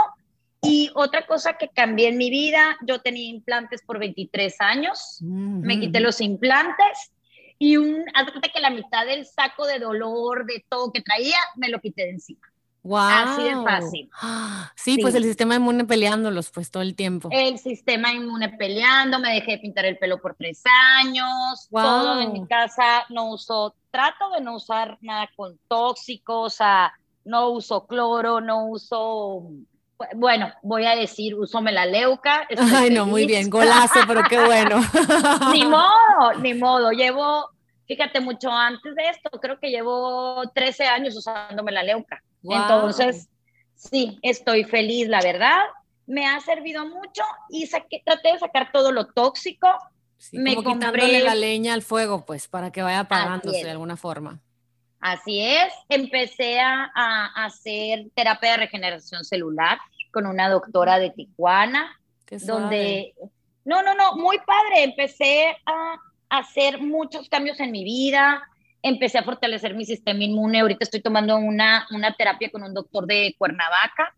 Y 0.63 0.89
otra 0.95 1.27
cosa 1.27 1.53
que 1.59 1.69
cambié 1.69 2.07
en 2.07 2.17
mi 2.17 2.31
vida, 2.31 2.75
yo 2.87 3.01
tenía 3.01 3.29
implantes 3.29 3.83
por 3.83 3.99
23 3.99 4.55
años, 4.61 5.19
me 5.21 5.79
quité 5.79 5.99
los 5.99 6.21
implantes 6.21 7.11
y 7.59 7.77
un, 7.77 8.05
haz 8.13 8.25
de 8.25 8.31
cuenta 8.31 8.49
que 8.49 8.61
la 8.61 8.69
mitad 8.69 9.05
del 9.05 9.25
saco 9.25 9.67
de 9.67 9.79
dolor, 9.79 10.45
de 10.45 10.65
todo 10.69 10.91
que 10.91 11.01
traía, 11.01 11.37
me 11.57 11.69
lo 11.69 11.79
quité 11.79 12.03
de 12.03 12.11
encima. 12.11 12.49
Así 12.97 13.43
de 13.43 13.63
fácil. 13.63 14.09
Sí, 14.75 14.97
pues 15.01 15.13
el 15.13 15.23
sistema 15.23 15.55
inmune 15.55 15.83
peleándolos, 15.83 16.49
pues 16.51 16.71
todo 16.71 16.81
el 16.81 16.95
tiempo. 16.95 17.27
El 17.31 17.59
sistema 17.59 18.13
inmune 18.13 18.49
peleando, 18.49 19.19
me 19.19 19.33
dejé 19.33 19.51
de 19.51 19.57
pintar 19.59 19.85
el 19.85 19.97
pelo 19.97 20.21
por 20.21 20.35
tres 20.35 20.63
años, 21.01 21.67
Guau. 21.69 21.85
todo 21.85 22.21
en 22.21 22.31
mi 22.31 22.47
casa, 22.47 23.05
no 23.09 23.31
uso, 23.31 23.75
trato 23.91 24.29
de 24.31 24.41
no 24.41 24.55
usar 24.55 24.97
nada 25.01 25.29
con 25.35 25.59
tóxicos, 25.67 26.53
o 26.53 26.57
sea, 26.57 26.93
no 27.25 27.49
uso 27.49 27.85
cloro, 27.85 28.39
no 28.39 28.67
uso, 28.67 29.51
bueno, 30.15 30.51
voy 30.63 30.85
a 30.85 30.95
decir, 30.95 31.35
uso 31.35 31.61
melaleuca. 31.61 32.45
estoy 32.49 32.69
Ay, 32.73 32.89
no, 32.89 33.05
muy 33.05 33.25
bien, 33.25 33.49
golazo, 33.49 33.99
pero 34.07 34.23
qué 34.29 34.43
bueno. 34.43 34.79
Ni 35.53 35.65
modo, 35.65 36.33
ni 36.41 36.53
modo. 36.53 36.91
Llevo, 36.91 37.49
fíjate, 37.87 38.19
mucho 38.21 38.49
antes 38.51 38.95
de 38.95 39.09
esto, 39.09 39.29
creo 39.39 39.59
que 39.59 39.69
llevo 39.69 40.41
13 40.55 40.85
años 40.85 41.15
usándome 41.15 41.71
la 41.71 41.83
leuca. 41.83 42.23
Entonces, 42.43 43.27
sí, 43.75 44.17
estoy 44.21 44.63
feliz, 44.63 45.07
la 45.07 45.21
verdad. 45.21 45.59
Me 46.07 46.25
ha 46.25 46.39
servido 46.39 46.85
mucho 46.85 47.23
y 47.49 47.67
saqué, 47.67 48.01
traté 48.05 48.33
de 48.33 48.39
sacar 48.39 48.71
todo 48.71 48.91
lo 48.91 49.07
tóxico. 49.07 49.67
Sí, 50.17 50.37
me 50.37 50.55
como 50.55 50.69
compré- 50.71 50.79
quitándole 51.01 51.23
la 51.23 51.35
leña 51.35 51.73
al 51.73 51.81
fuego, 51.81 52.25
pues, 52.25 52.47
para 52.47 52.71
que 52.71 52.81
vaya 52.81 53.01
apagándose 53.01 53.63
de 53.63 53.71
alguna 53.71 53.95
forma. 53.95 54.39
Así 54.99 55.41
es. 55.41 55.73
Empecé 55.87 56.59
a, 56.59 56.91
a 56.93 57.45
hacer 57.45 58.07
terapia 58.15 58.51
de 58.51 58.57
regeneración 58.57 59.23
celular 59.23 59.77
con 60.11 60.25
una 60.25 60.49
doctora 60.49 60.99
de 60.99 61.11
Tijuana. 61.11 61.95
Donde, 62.45 63.15
no, 63.65 63.81
no, 63.81 63.95
no, 63.95 64.15
muy 64.15 64.37
padre, 64.45 64.83
empecé 64.83 65.57
a 65.65 65.95
hacer 66.29 66.79
muchos 66.79 67.27
cambios 67.27 67.59
en 67.59 67.71
mi 67.71 67.83
vida, 67.83 68.43
empecé 68.83 69.17
a 69.17 69.23
fortalecer 69.23 69.73
mi 69.73 69.83
sistema 69.83 70.23
inmune, 70.23 70.59
ahorita 70.59 70.83
estoy 70.83 71.01
tomando 71.01 71.35
una, 71.37 71.87
una 71.89 72.13
terapia 72.13 72.51
con 72.51 72.61
un 72.61 72.73
doctor 72.75 73.07
de 73.07 73.35
Cuernavaca, 73.35 74.13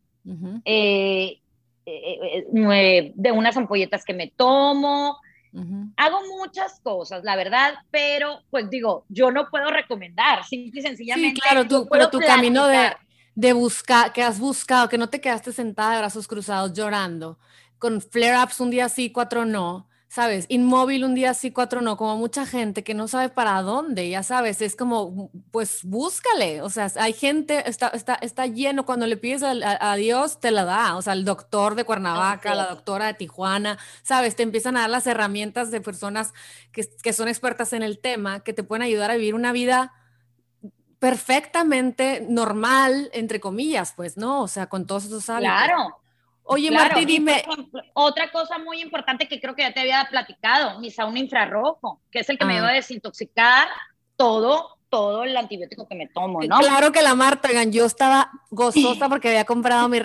eh, 0.66 1.40
eh, 1.86 2.46
eh, 2.54 3.12
de 3.16 3.32
unas 3.32 3.56
ampolletas 3.56 4.04
que 4.04 4.14
me 4.14 4.28
tomo, 4.28 5.18
hago 5.98 6.20
muchas 6.38 6.80
cosas, 6.82 7.24
la 7.24 7.36
verdad, 7.36 7.74
pero 7.92 8.42
pues 8.50 8.70
digo, 8.70 9.06
yo 9.10 9.32
no 9.32 9.50
puedo 9.50 9.70
recomendar, 9.70 10.44
simple 10.46 10.80
y 10.80 10.84
Sí, 10.84 10.88
sencillamente. 10.90 11.42
claro, 11.42 11.64
yo 11.64 11.84
tú, 11.84 11.90
pero 11.92 12.10
tu 12.10 12.20
camino 12.20 12.68
de, 12.68 12.96
de 13.36 13.54
buscar, 13.54 14.14
que 14.14 14.24
has 14.24 14.40
buscado, 14.40 14.90
que 14.90 14.98
no 14.98 15.10
te 15.10 15.22
quedaste 15.22 15.52
sentada 15.52 15.94
de 15.94 16.00
brazos 16.00 16.28
cruzados 16.28 16.74
llorando, 16.74 17.38
con 17.78 18.02
flare-ups 18.02 18.60
un 18.60 18.72
día 18.72 18.90
sí, 18.90 19.12
cuatro 19.12 19.46
no, 19.46 19.88
sabes, 20.12 20.46
inmóvil 20.50 21.06
un 21.06 21.16
día 21.16 21.34
sí, 21.34 21.52
cuatro 21.52 21.80
no, 21.80 21.96
como 21.96 22.18
mucha 22.18 22.46
gente 22.46 22.84
que 22.84 22.94
no 22.94 23.08
sabe 23.08 23.30
para 23.30 23.62
dónde, 23.62 24.10
ya 24.10 24.24
sabes, 24.24 24.62
es 24.62 24.76
como, 24.76 25.32
pues 25.52 25.86
búscale, 25.86 26.62
o 26.62 26.70
sea, 26.70 26.92
hay 26.98 27.14
gente, 27.14 27.70
está, 27.70 27.88
está, 27.88 28.16
está 28.16 28.46
lleno, 28.46 28.86
cuando 28.86 29.08
le 29.08 29.16
pides 29.16 29.42
a, 29.42 29.96
Dios, 29.96 30.42
te 30.42 30.52
la 30.52 30.66
da, 30.66 30.98
o 30.98 31.02
sea, 31.02 31.14
el 31.14 31.24
doctor 31.24 31.76
de 31.76 31.86
Cuernavaca, 31.86 32.56
la 32.56 32.68
doctora 32.68 33.06
de 33.06 33.14
Tijuana, 33.14 33.78
sabes, 34.04 34.36
te 34.36 34.44
empiezan 34.44 34.76
a 34.76 34.82
dar 34.82 34.90
las 34.90 35.08
herramientas 35.08 35.72
de 35.72 35.80
personas 35.80 36.34
que, 36.74 36.86
que 37.02 37.14
son 37.14 37.30
expertas 37.30 37.72
en 37.72 37.82
el 37.82 37.98
tema, 38.00 38.42
que 38.42 38.52
te 38.52 38.64
pueden 38.64 38.82
ayudar 38.82 39.12
a 39.12 39.16
vivir 39.16 39.34
una 39.34 39.54
vida 39.54 39.94
perfectamente 41.00 42.28
normal, 42.28 43.10
entre 43.14 43.40
comillas, 43.40 43.94
pues, 43.96 44.18
¿no? 44.18 44.42
O 44.42 44.50
sea, 44.50 44.68
con 44.68 44.86
todos 44.86 45.06
esos 45.06 45.30
hábitos. 45.30 45.54
Claro. 45.54 46.01
Oye, 46.54 46.70
Martín, 46.70 47.08
dime. 47.08 47.44
otra 47.94 48.30
cosa 48.30 48.58
muy 48.58 48.82
importante 48.82 49.28
que 49.28 49.40
creo 49.40 49.56
que 49.56 49.62
ya 49.62 49.74
te 49.74 49.80
había 49.80 50.06
platicado, 50.10 50.80
mi 50.80 50.92
sauna 50.92 51.20
infrarrojo, 51.20 52.02
que 52.12 52.20
es 52.20 52.30
el 52.30 52.38
que 52.38 52.46
me 52.46 52.56
ah. 52.56 52.58
iba 52.58 52.70
a 52.70 52.74
desintoxicar 52.74 53.70
todo 54.18 54.78
todo 54.92 55.24
el 55.24 55.38
antibiótico 55.38 55.88
que 55.88 55.96
me 55.96 56.08
tomo, 56.08 56.42
¿no? 56.42 56.60
Claro 56.60 56.92
que 56.92 57.02
la 57.02 57.16
Marta, 57.16 57.48
oigan, 57.48 57.72
yo 57.72 57.86
estaba 57.86 58.30
gozosa 58.50 59.08
porque 59.10 59.30
había 59.30 59.46
comprado, 59.46 59.88
mi, 59.88 60.02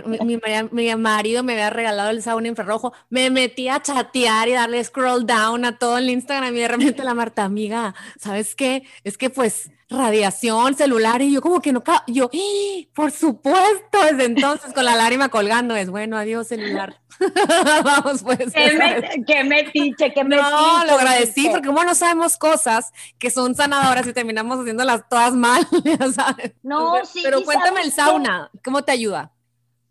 mi, 0.71 0.95
marido 0.95 1.43
me 1.43 1.55
había 1.55 1.71
regalado 1.71 2.11
el 2.11 2.23
sauna 2.23 2.47
infrarrojo, 2.47 2.93
me 3.11 3.29
metí 3.29 3.69
a 3.69 3.83
chatear 3.83 4.49
y 4.49 4.53
darle 4.53 4.83
scroll 4.85 5.27
down 5.27 5.65
a 5.65 5.77
todo 5.77 5.99
el 5.99 6.09
Instagram 6.09 6.55
y 6.55 6.61
de 6.61 6.69
repente 6.69 7.03
la 7.03 7.15
Marta, 7.15 7.43
amiga, 7.43 7.97
¿sabes 8.17 8.55
qué? 8.55 8.85
Es 9.03 9.19
que 9.19 9.29
pues 9.29 9.73
radiación 9.89 10.75
celular 10.75 11.23
y 11.23 11.33
yo 11.33 11.41
como 11.41 11.61
que 11.61 11.73
no, 11.73 11.83
yo, 12.09 12.31
¡Ah! 12.33 12.87
por 12.95 13.13
supuesto, 13.13 14.03
desde 14.03 14.25
entonces 14.25 14.73
con 14.73 14.85
la 14.85 14.97
lágrima 14.97 15.29
colgando, 15.29 15.77
es 15.77 15.91
bueno, 15.91 16.17
adiós 16.17 16.49
celular. 16.49 17.01
Vamos 17.85 18.23
pues. 18.23 18.53
Que 18.53 19.45
me 19.45 19.45
metiche, 19.45 20.13
que 20.13 20.25
me 20.25 20.37
No, 20.37 20.85
lo 20.85 20.93
agradecí 20.93 21.49
porque 21.49 21.69
como 21.69 21.85
no 21.85 21.95
sabemos 21.95 22.37
cosas 22.37 22.93
que 23.19 23.31
son 23.31 23.55
sanadoras 23.55 24.07
y 24.07 24.13
terminamos 24.13 24.61
haciéndolas 24.61 25.09
todas 25.09 25.35
mal, 25.35 25.67
¿sabes? 26.15 26.53
No, 26.63 27.05
sí. 27.05 27.21
Pero 27.23 27.43
cuéntame 27.43 27.83
el 27.83 27.93
sauna, 27.93 28.51
¿cómo 28.65 28.83
te 28.83 28.93
ayuda? 28.93 29.33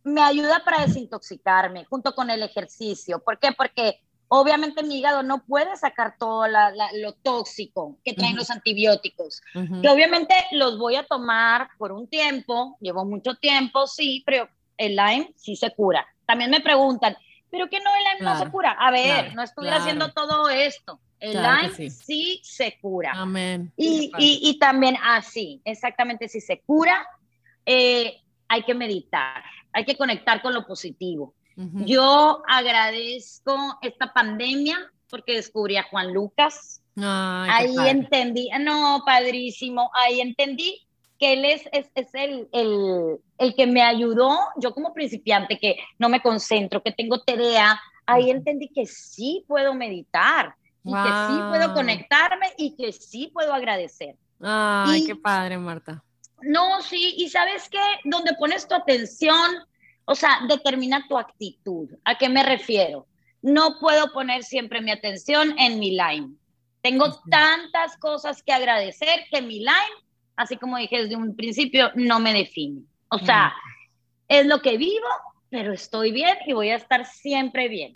Me 0.03 0.21
ayuda 0.21 0.63
para 0.63 0.85
desintoxicarme 0.85 1.85
junto 1.85 2.13
con 2.13 2.29
el 2.29 2.43
ejercicio. 2.43 3.19
¿Por 3.23 3.39
qué? 3.39 3.53
Porque 3.53 4.04
obviamente 4.27 4.83
mi 4.83 4.99
hígado 4.99 5.23
no 5.23 5.43
puede 5.43 5.75
sacar 5.75 6.15
todo 6.17 6.45
lo 6.47 7.13
tóxico 7.13 7.97
que 8.03 8.13
traen 8.13 8.35
los 8.35 8.49
antibióticos, 8.49 9.41
que 9.53 9.89
obviamente 9.89 10.33
los 10.51 10.77
voy 10.77 10.95
a 10.95 11.05
tomar 11.05 11.69
por 11.77 11.91
un 11.91 12.07
tiempo, 12.07 12.77
llevo 12.79 13.05
mucho 13.05 13.35
tiempo, 13.35 13.87
sí, 13.87 14.23
pero 14.25 14.49
el 14.77 14.95
Lyme 14.95 15.31
sí 15.35 15.55
se 15.55 15.71
cura. 15.73 16.05
También 16.25 16.51
me 16.51 16.61
preguntan, 16.61 17.15
¿pero 17.49 17.69
qué 17.69 17.79
no 17.79 17.89
el 17.95 18.03
Lyme 18.19 18.31
no 18.31 18.39
se 18.39 18.49
cura? 18.49 18.71
A 18.71 18.91
ver, 18.91 19.35
no 19.35 19.43
estoy 19.43 19.67
haciendo 19.69 20.11
todo 20.11 20.49
esto. 20.49 20.99
El 21.19 21.41
Lyme 21.41 21.89
sí. 21.89 22.41
se 22.43 22.77
cura. 22.79 23.13
Amén. 23.15 23.71
Y, 23.77 24.11
y, 24.17 24.59
también 24.59 24.97
así, 25.03 25.61
ah, 25.65 25.71
exactamente, 25.71 26.27
si 26.27 26.41
se 26.41 26.59
cura, 26.61 27.07
eh, 27.65 28.21
hay 28.47 28.63
que 28.63 28.73
meditar, 28.73 29.43
hay 29.71 29.85
que 29.85 29.97
conectar 29.97 30.41
con 30.41 30.53
lo 30.53 30.65
positivo. 30.65 31.33
Yo 31.57 32.41
agradezco 32.47 33.77
esta 33.81 34.11
pandemia 34.13 34.77
porque 35.09 35.33
descubrí 35.33 35.77
a 35.77 35.83
Juan 35.83 36.13
Lucas. 36.13 36.81
ahí 36.97 37.75
entendí, 37.87 38.49
no, 38.59 39.03
padrísimo, 39.05 39.89
ahí 39.93 40.21
entendí 40.21 40.85
que 41.19 41.33
él 41.33 41.45
es, 41.45 41.63
es, 41.71 41.89
es 41.95 42.13
el, 42.13 42.49
el, 42.51 43.19
el, 43.37 43.55
que 43.55 43.67
me 43.67 43.81
ayudó, 43.81 44.37
yo 44.57 44.73
como 44.73 44.93
principiante, 44.93 45.57
que 45.57 45.77
no 45.97 46.09
me 46.09 46.21
concentro, 46.21 46.83
que 46.83 46.91
tengo 46.91 47.21
TDA, 47.21 47.79
ahí 48.05 48.29
entendí 48.29 48.67
que 48.69 48.85
sí 48.85 49.45
puedo 49.47 49.73
meditar 49.73 50.55
y 50.83 50.91
que 50.91 51.09
sí 51.27 51.41
puedo 51.49 51.73
conectarme 51.73 52.47
y 52.57 52.75
que 52.75 52.91
sí 52.91 53.31
puedo 53.33 53.53
agradecer. 53.53 54.15
Ay, 54.39 55.05
qué 55.05 55.15
padre, 55.15 55.57
Marta. 55.57 56.03
No, 56.41 56.81
sí, 56.81 57.15
y 57.17 57.29
sabes 57.29 57.69
qué, 57.69 57.79
donde 58.03 58.33
pones 58.35 58.67
tu 58.67 58.75
atención, 58.75 59.51
o 60.05 60.15
sea, 60.15 60.39
determina 60.47 61.05
tu 61.07 61.17
actitud. 61.17 61.89
¿A 62.03 62.17
qué 62.17 62.29
me 62.29 62.43
refiero? 62.43 63.07
No 63.41 63.79
puedo 63.79 64.11
poner 64.13 64.43
siempre 64.43 64.81
mi 64.81 64.91
atención 64.91 65.55
en 65.57 65.79
mi 65.79 65.91
line. 65.91 66.35
Tengo 66.81 67.19
tantas 67.29 67.97
cosas 67.97 68.43
que 68.43 68.53
agradecer 68.53 69.25
que 69.31 69.41
mi 69.41 69.59
line, 69.59 69.95
así 70.35 70.57
como 70.57 70.77
dije 70.77 71.01
desde 71.01 71.15
un 71.15 71.35
principio, 71.35 71.91
no 71.95 72.19
me 72.19 72.33
define. 72.33 72.81
O 73.09 73.17
sea, 73.19 73.53
es 74.27 74.45
lo 74.45 74.61
que 74.61 74.77
vivo 74.77 75.07
pero 75.55 75.71
estoy 75.71 76.11
bien 76.11 76.35
y 76.45 76.51
voy 76.51 76.69
a 76.69 76.75
estar 76.75 77.05
siempre 77.05 77.69
bien. 77.69 77.93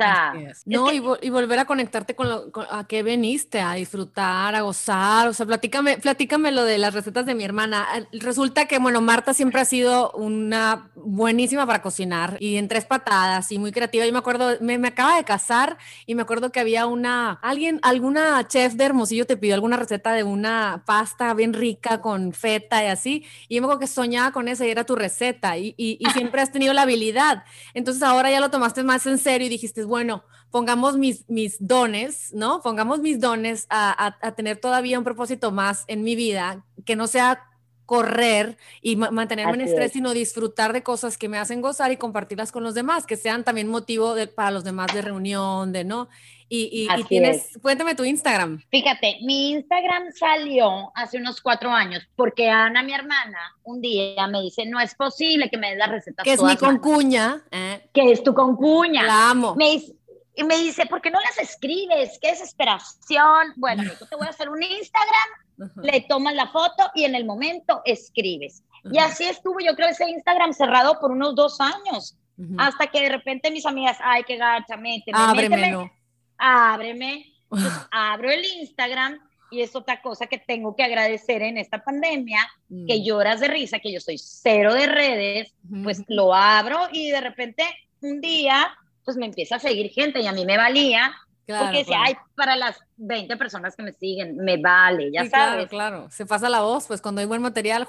no, 0.65 0.93
y, 0.93 1.29
volver 1.29 1.59
a 1.59 1.65
conectarte 1.65 2.15
con, 2.15 2.29
lo, 2.29 2.49
a 2.71 2.87
qué 2.87 3.03
veniste, 3.03 3.59
a 3.59 3.73
disfrutar, 3.73 4.55
a 4.55 4.61
gozar. 4.61 5.27
O 5.27 5.33
sea, 5.33 5.45
platícame, 5.45 5.97
platícame 5.97 6.53
lo 6.53 6.63
de 6.63 6.77
las 6.77 6.93
recetas 6.93 7.25
de 7.25 7.35
mi 7.35 7.43
hermana. 7.43 7.85
Resulta 8.13 8.65
que, 8.65 8.79
bueno, 8.79 9.01
Marta 9.01 9.33
siempre 9.33 9.59
ha 9.59 9.65
sido 9.65 10.11
una 10.11 10.89
buenísima 10.95 11.65
para 11.65 11.81
cocinar 11.81 12.37
y 12.39 12.55
en 12.55 12.69
tres 12.69 12.85
patadas 12.85 13.51
y 13.51 13.59
muy 13.59 13.73
creativa. 13.73 14.05
Yo 14.05 14.13
me 14.13 14.19
acuerdo, 14.19 14.55
me, 14.61 14.77
me 14.77 14.87
acaba 14.87 15.17
de 15.17 15.25
casar 15.25 15.77
y 16.05 16.15
me 16.15 16.21
acuerdo 16.21 16.53
que 16.53 16.61
había 16.61 16.85
una, 16.85 17.39
alguien, 17.41 17.81
alguna 17.83 18.47
chef 18.47 18.75
de 18.75 18.85
Hermosillo 18.85 19.25
te 19.25 19.35
pidió 19.35 19.53
alguna 19.53 19.75
receta 19.75 20.13
de 20.13 20.23
una 20.23 20.83
pasta 20.85 21.33
bien 21.33 21.53
rica 21.53 21.99
con 21.99 22.31
feta 22.31 22.85
y 22.85 22.87
así. 22.87 23.25
Y 23.49 23.55
yo 23.55 23.61
me 23.61 23.65
acuerdo 23.65 23.81
que 23.81 23.87
soñaba 23.87 24.31
con 24.31 24.47
esa 24.47 24.65
y 24.65 24.69
era 24.69 24.85
tu 24.85 24.95
receta 24.95 25.57
y, 25.57 25.75
y, 25.75 25.97
y 25.99 26.09
siempre 26.11 26.41
has 26.41 26.53
tenido 26.53 26.71
la 26.71 26.83
habilidad. 26.83 27.43
Entonces 27.73 28.03
ahora 28.03 28.31
ya 28.31 28.39
lo 28.39 28.49
tomaste 28.49 28.83
más 28.83 29.05
en 29.05 29.17
serio 29.17 29.47
y 29.47 29.49
dijiste, 29.49 29.83
bueno, 29.83 30.23
pongamos 30.51 30.97
mis, 30.97 31.27
mis 31.29 31.57
dones, 31.59 32.33
¿no? 32.33 32.61
Pongamos 32.61 32.99
mis 32.99 33.19
dones 33.19 33.67
a, 33.69 34.15
a, 34.21 34.31
tener 34.35 34.57
todavía 34.57 34.97
un 34.97 35.03
propósito 35.03 35.51
más 35.51 35.83
en 35.87 36.03
mi 36.03 36.15
vida, 36.15 36.65
que 36.85 36.95
no 36.95 37.07
sea 37.07 37.48
correr 37.89 38.55
y 38.83 38.97
mantenerme 38.97 39.55
en 39.55 39.61
estrés, 39.61 39.93
sino 39.93 40.13
disfrutar 40.13 40.73
de 40.73 40.83
cosas 40.83 41.17
que 41.17 41.27
me 41.27 41.39
hacen 41.39 41.59
gozar 41.59 41.91
y 41.91 41.97
compartirlas 41.97 42.51
con 42.51 42.61
los 42.61 42.75
demás, 42.75 43.07
que 43.07 43.17
sean 43.17 43.43
también 43.43 43.67
motivo 43.67 44.13
para 44.35 44.51
los 44.51 44.63
demás 44.63 44.93
de 44.93 45.01
reunión, 45.01 45.73
de 45.73 45.85
no. 45.85 46.07
Y, 46.49 46.87
y, 46.87 47.03
tienes, 47.05 47.57
cuéntame 47.63 47.95
tu 47.95 48.03
Instagram. 48.03 48.61
Fíjate, 48.69 49.17
mi 49.23 49.53
Instagram 49.53 50.11
salió 50.11 50.91
hace 50.93 51.17
unos 51.17 51.41
cuatro 51.41 51.71
años 51.71 52.07
porque 52.15 52.47
Ana, 52.47 52.83
mi 52.83 52.93
hermana, 52.93 53.55
un 53.63 53.81
día 53.81 54.27
me 54.27 54.41
dice, 54.41 54.67
no 54.67 54.79
es 54.79 54.93
posible 54.93 55.49
que 55.49 55.57
me 55.57 55.69
des 55.69 55.79
la 55.79 55.87
receta. 55.87 56.21
Que 56.21 56.33
es 56.33 56.43
mi 56.43 56.57
concuña. 56.57 57.41
¿eh? 57.51 57.89
Que 57.91 58.11
es 58.11 58.23
tu 58.23 58.35
concuña. 58.35 59.01
La 59.03 59.31
amo. 59.31 59.55
Me 59.55 59.81
y 60.39 60.43
me 60.43 60.57
dice, 60.57 60.85
¿por 60.85 61.01
qué 61.01 61.11
no 61.11 61.19
las 61.19 61.37
escribes? 61.37 62.17
¿Qué 62.21 62.31
desesperación? 62.31 63.53
Bueno, 63.55 63.83
yo 63.83 64.07
te 64.07 64.15
voy 64.15 64.27
a 64.27 64.31
hacer 64.31 64.49
un 64.49 64.61
Instagram, 64.61 65.75
le 65.83 66.01
tomas 66.01 66.33
la 66.35 66.47
foto 66.47 66.89
y 66.95 67.03
en 67.03 67.15
el 67.15 67.25
momento 67.25 67.81
escribes. 67.85 68.63
Y 68.91 68.97
así 68.97 69.25
estuvo, 69.25 69.59
yo 69.59 69.75
creo, 69.75 69.89
ese 69.89 70.09
Instagram 70.09 70.53
cerrado 70.53 70.99
por 70.99 71.11
unos 71.11 71.35
dos 71.35 71.59
años. 71.59 72.17
Hasta 72.57 72.87
que 72.87 73.01
de 73.01 73.09
repente 73.09 73.51
mis 73.51 73.65
amigas, 73.65 73.97
ay, 74.01 74.23
qué 74.25 74.37
gacha, 74.37 74.77
méteme, 74.77 75.17
Ábremelo 75.17 75.91
ábreme, 76.39 77.25
abro 77.91 78.31
el 78.31 78.43
Instagram 78.45 79.19
y 79.51 79.61
es 79.61 79.75
otra 79.75 80.01
cosa 80.01 80.27
que 80.27 80.37
tengo 80.37 80.75
que 80.75 80.83
agradecer 80.83 81.41
en 81.41 81.57
esta 81.57 81.83
pandemia, 81.83 82.47
que 82.69 82.99
mm. 82.99 83.03
lloras 83.03 83.39
de 83.39 83.47
risa, 83.47 83.79
que 83.79 83.91
yo 83.91 83.99
soy 83.99 84.17
cero 84.17 84.73
de 84.73 84.87
redes, 84.87 85.53
pues 85.83 86.03
lo 86.07 86.33
abro 86.33 86.77
y 86.91 87.09
de 87.09 87.21
repente 87.21 87.63
un 88.01 88.21
día, 88.21 88.71
pues 89.09 89.17
me 89.17 89.25
empieza 89.25 89.55
a 89.55 89.59
seguir 89.59 89.89
gente 89.89 90.19
y 90.19 90.27
a 90.27 90.31
mí 90.31 90.45
me 90.45 90.55
valía, 90.55 91.11
porque 91.47 91.79
decía, 91.79 91.97
ay, 92.03 92.15
para 92.35 92.55
las 92.55 92.79
20 92.97 93.37
personas 93.37 93.75
que 93.75 93.81
me 93.81 93.91
siguen, 93.93 94.37
me 94.37 94.57
vale, 94.57 95.11
ya 95.11 95.25
sabes. 95.25 95.67
Claro, 95.67 95.67
claro, 95.67 96.11
se 96.11 96.27
pasa 96.27 96.47
la 96.47 96.61
voz, 96.61 96.85
pues 96.85 97.01
cuando 97.01 97.21
hay 97.21 97.25
buen 97.25 97.41
material. 97.41 97.87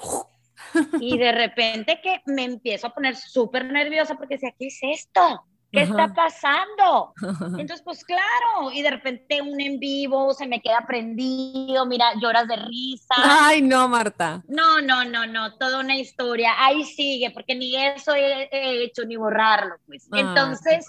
Y 0.99 1.19
de 1.19 1.31
repente 1.31 1.99
que 2.01 2.23
me 2.25 2.43
empiezo 2.43 2.87
a 2.87 2.93
poner 2.95 3.15
súper 3.15 3.65
nerviosa 3.65 4.15
porque 4.15 4.35
decía, 4.35 4.51
¿qué 4.57 4.65
es 4.65 4.79
esto? 4.81 5.43
¿Qué 5.71 5.83
está 5.83 6.13
pasando? 6.13 7.13
Entonces, 7.57 7.81
pues 7.83 8.03
claro, 8.03 8.71
y 8.73 8.81
de 8.81 8.91
repente 8.91 9.41
un 9.41 9.59
en 9.61 9.79
vivo 9.79 10.33
se 10.33 10.45
me 10.45 10.61
queda 10.61 10.85
prendido, 10.85 11.85
mira, 11.85 12.13
lloras 12.21 12.47
de 12.47 12.57
risa. 12.57 13.15
Ay, 13.17 13.61
no, 13.61 13.87
Marta. 13.87 14.43
No, 14.49 14.81
no, 14.81 15.05
no, 15.05 15.25
no, 15.25 15.55
toda 15.55 15.79
una 15.79 15.97
historia. 15.97 16.51
Ahí 16.57 16.83
sigue, 16.83 17.31
porque 17.31 17.55
ni 17.55 17.77
eso 17.77 18.13
he, 18.13 18.49
hecho, 18.83 19.05
ni 19.05 19.15
borrarlo, 19.15 19.75
pues. 19.85 20.09
Ah, 20.11 20.19
Entonces, 20.19 20.85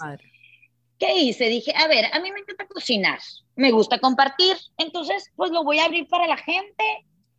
qué, 0.99 1.17
hice? 1.17 1.45
Dije, 1.45 1.73
a 1.77 1.87
ver, 1.87 2.05
a 2.11 2.19
mí 2.19 2.29
me 2.31 2.41
encanta 2.41 2.67
cocinar, 2.67 3.19
me 3.55 3.71
gusta 3.71 3.99
compartir, 3.99 4.57
entonces, 4.77 5.31
pues 5.37 5.51
lo 5.51 5.63
voy 5.63 5.79
a 5.79 5.85
abrir 5.85 6.07
para 6.07 6.27
la 6.27 6.37
gente. 6.37 6.83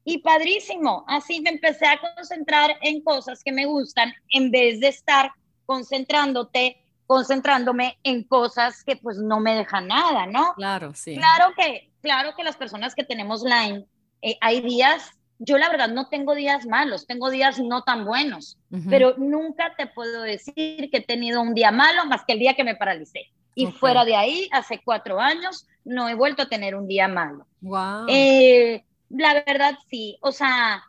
Y 0.06 0.18
padrísimo, 0.18 1.02
así 1.08 1.40
me 1.40 1.48
empecé 1.48 1.86
a 1.86 1.98
concentrar 1.98 2.76
en 2.82 3.02
cosas 3.02 3.42
que 3.42 3.52
me 3.52 3.64
gustan 3.64 4.12
en 4.28 4.50
vez 4.50 4.78
de 4.80 4.88
estar 4.88 5.32
concentrándote 5.64 6.83
concentrándome 7.14 7.96
en 8.02 8.24
cosas 8.24 8.82
que 8.82 8.96
pues 8.96 9.18
no 9.18 9.38
me 9.38 9.54
dejan 9.54 9.86
nada, 9.86 10.26
¿no? 10.26 10.52
Claro, 10.56 10.92
sí. 10.94 11.14
Claro 11.14 11.54
que, 11.56 11.92
claro 12.02 12.34
que 12.36 12.42
las 12.42 12.56
personas 12.56 12.96
que 12.96 13.04
tenemos 13.04 13.44
Lyme, 13.44 13.84
eh, 14.20 14.36
hay 14.40 14.60
días, 14.62 15.12
yo 15.38 15.56
la 15.56 15.68
verdad 15.68 15.90
no 15.90 16.08
tengo 16.08 16.34
días 16.34 16.66
malos, 16.66 17.06
tengo 17.06 17.30
días 17.30 17.60
no 17.60 17.82
tan 17.82 18.04
buenos, 18.04 18.58
pero 18.90 19.14
nunca 19.16 19.74
te 19.78 19.86
puedo 19.86 20.22
decir 20.22 20.90
que 20.90 20.96
he 20.96 21.06
tenido 21.06 21.40
un 21.40 21.54
día 21.54 21.70
malo 21.70 22.04
más 22.06 22.24
que 22.26 22.32
el 22.32 22.40
día 22.40 22.54
que 22.54 22.64
me 22.64 22.74
paralicé. 22.74 23.30
Y 23.54 23.68
fuera 23.68 24.04
de 24.04 24.16
ahí, 24.16 24.48
hace 24.50 24.80
cuatro 24.84 25.20
años, 25.20 25.68
no 25.84 26.08
he 26.08 26.14
vuelto 26.14 26.42
a 26.42 26.48
tener 26.48 26.74
un 26.74 26.88
día 26.88 27.06
malo. 27.06 27.46
Wow. 27.60 28.06
Eh, 28.08 28.82
la 29.10 29.34
verdad, 29.46 29.78
sí. 29.88 30.18
O 30.20 30.32
sea, 30.32 30.82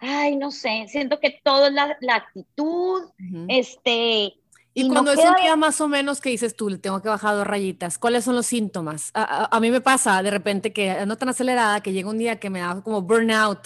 ay, 0.00 0.34
no 0.34 0.50
sé, 0.50 0.86
siento 0.88 1.20
que 1.20 1.40
todo 1.44 1.68
es 1.68 1.72
la, 1.72 1.96
la 2.00 2.16
actitud, 2.16 3.02
este... 3.46 4.34
Y, 4.74 4.88
cuando 4.88 5.12
es 5.12 5.18
un 5.18 5.34
día 5.34 5.54
más 5.54 5.80
o 5.82 5.88
menos 5.88 6.20
que 6.20 6.30
dices 6.30 6.56
tú, 6.56 6.70
le 6.70 6.78
tengo 6.78 7.02
que 7.02 7.08
bajar 7.08 7.34
dos 7.34 7.46
rayitas, 7.46 7.98
¿cuáles 7.98 8.24
son 8.24 8.34
los 8.34 8.46
síntomas? 8.46 9.10
A, 9.14 9.58
mí 9.60 9.70
me 9.70 9.82
pasa 9.82 10.22
de 10.22 10.30
repente 10.30 10.72
que 10.72 11.04
no 11.04 11.16
tan 11.16 11.28
acelerada, 11.28 11.82
que 11.82 11.92
llega 11.92 12.08
un 12.08 12.16
día 12.16 12.40
que 12.40 12.48
me 12.48 12.60
da 12.60 12.80
como 12.82 13.02
burnout, 13.02 13.60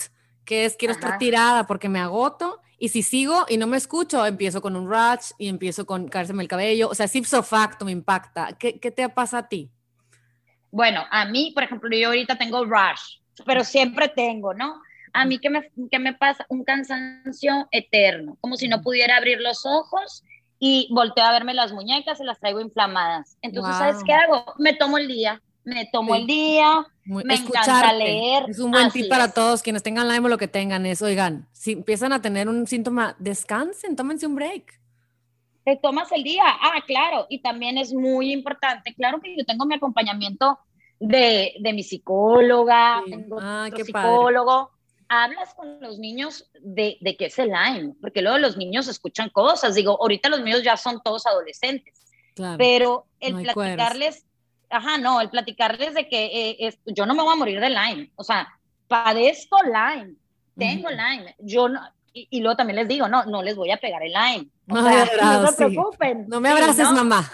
que 0.44 0.64
es 0.64 0.74
quiero 0.76 0.92
estar 0.92 1.18
tirada 1.18 1.66
porque 1.66 1.88
me 1.88 2.00
agoto 2.00 2.60
y 2.78 2.88
si 2.88 3.02
sigo 3.02 3.46
y 3.48 3.56
no 3.56 3.66
me 3.66 3.76
escucho, 3.76 4.26
empiezo 4.26 4.60
con 4.60 4.76
un 4.76 4.88
rush 4.88 5.30
y 5.38 5.48
empiezo 5.48 5.86
con 5.86 6.08
caérseme 6.08 6.42
el 6.42 6.48
cabello. 6.48 6.88
O 6.88 6.94
sea, 6.94 7.08
ipso 7.12 7.42
facto 7.42 7.84
me 7.84 7.92
impacta. 7.92 8.56
¿Qué, 8.58 8.78
¿Qué, 8.78 8.90
te 8.90 9.08
pasa 9.08 9.38
a 9.38 9.48
ti? 9.48 9.70
Bueno, 10.70 11.04
a 11.10 11.24
mí, 11.24 11.52
por 11.54 11.62
ejemplo, 11.62 11.88
yo 11.96 12.08
ahorita 12.08 12.36
tengo 12.36 12.64
rush, 12.64 13.20
pero 13.46 13.64
siempre 13.64 14.08
tengo, 14.08 14.52
¿no? 14.52 14.82
A 15.12 15.24
mí, 15.24 15.38
¿qué 15.38 15.48
me, 15.48 15.70
qué 15.90 15.98
me 15.98 16.12
pasa? 16.12 16.44
Un 16.48 16.64
cansancio 16.64 17.66
eterno, 17.70 18.36
como 18.40 18.56
si 18.56 18.68
no 18.68 18.82
pudiera 18.82 19.16
abrir 19.16 19.40
los 19.40 19.64
ojos 19.64 20.22
y 20.58 20.88
volteo 20.92 21.24
a 21.24 21.32
verme 21.32 21.54
las 21.54 21.72
muñecas 21.72 22.20
y 22.20 22.24
las 22.24 22.38
traigo 22.38 22.60
inflamadas. 22.60 23.36
Entonces, 23.42 23.76
¿sabes 23.76 24.02
qué 24.04 24.12
hago? 24.12 24.54
Me 24.58 24.74
tomo 24.74 24.98
el 24.98 25.08
día, 25.08 25.42
me 25.64 25.86
tomo 25.92 26.14
el 26.14 26.26
día, 26.26 26.86
me 27.04 27.34
encanta 27.34 27.92
leer. 27.92 28.44
Es 28.48 28.58
un 28.58 28.70
buen 28.70 28.90
tip 28.90 29.08
para 29.08 29.32
todos 29.32 29.62
quienes 29.62 29.82
tengan 29.82 30.08
Lyme 30.08 30.26
o 30.26 30.28
lo 30.28 30.38
que 30.38 30.48
tengan 30.48 30.86
es, 30.86 31.02
oigan, 31.02 31.48
si 31.52 31.72
empiezan 31.72 32.12
a 32.12 32.22
tener 32.22 32.48
un 32.48 32.66
síntoma, 32.66 33.16
descansen, 33.18 33.96
tómense 33.96 34.26
un 34.26 34.34
break. 34.34 34.80
Te 35.64 35.76
tomas 35.76 36.10
el 36.12 36.22
día, 36.22 36.44
ah, 36.46 36.80
claro, 36.86 37.26
y 37.28 37.40
también 37.40 37.76
es 37.76 37.92
muy 37.92 38.32
importante, 38.32 38.94
claro 38.94 39.20
que 39.20 39.36
yo 39.36 39.44
tengo 39.44 39.66
mi 39.66 39.74
acompañamiento 39.74 40.60
de, 41.00 41.54
de 41.58 41.72
mi 41.72 41.82
psicóloga, 41.82 43.02
tengo 43.10 43.38
ah, 43.40 43.68
psicólogo, 43.74 44.70
hablas 45.08 45.54
con 45.54 45.80
los 45.80 45.98
niños 45.98 46.50
de, 46.60 46.98
de 47.00 47.16
qué 47.16 47.26
es 47.26 47.38
el 47.38 47.50
Lyme, 47.50 47.94
porque 48.00 48.22
luego 48.22 48.38
los 48.38 48.56
niños 48.56 48.88
escuchan 48.88 49.30
cosas, 49.30 49.74
digo, 49.74 49.98
ahorita 50.00 50.28
los 50.28 50.42
niños 50.42 50.62
ya 50.62 50.76
son 50.76 51.00
todos 51.02 51.26
adolescentes, 51.26 51.94
pero 52.58 53.06
el 53.20 53.34
platicarles 53.42 54.26
ajá, 54.68 54.98
no, 54.98 55.20
el 55.20 55.30
platicarles 55.30 55.94
de 55.94 56.08
que 56.08 56.26
eh, 56.26 56.56
es, 56.60 56.78
yo 56.86 57.06
no 57.06 57.14
me 57.14 57.22
voy 57.22 57.32
a 57.32 57.36
morir 57.36 57.60
de 57.60 57.70
Lyme, 57.70 58.10
o 58.16 58.24
sea, 58.24 58.48
padezco 58.88 59.58
Lyme, 59.62 60.14
tengo 60.56 60.90
Lyme, 60.90 61.34
yo 61.38 61.68
no, 61.68 61.80
y, 62.12 62.40
luego 62.40 62.56
también 62.56 62.76
les 62.76 62.88
digo, 62.88 63.08
no, 63.08 63.26
no 63.26 63.42
les 63.42 63.56
voy 63.56 63.70
a 63.70 63.76
pegar 63.76 64.02
el 64.02 64.12
Lyme. 64.12 64.48
O 64.70 64.82
sea, 64.82 65.42
no 65.42 65.46
se 65.48 65.56
preocupen. 65.56 66.24
No 66.28 66.40
me 66.40 66.48
abraces, 66.48 66.90
mamá. 66.90 67.30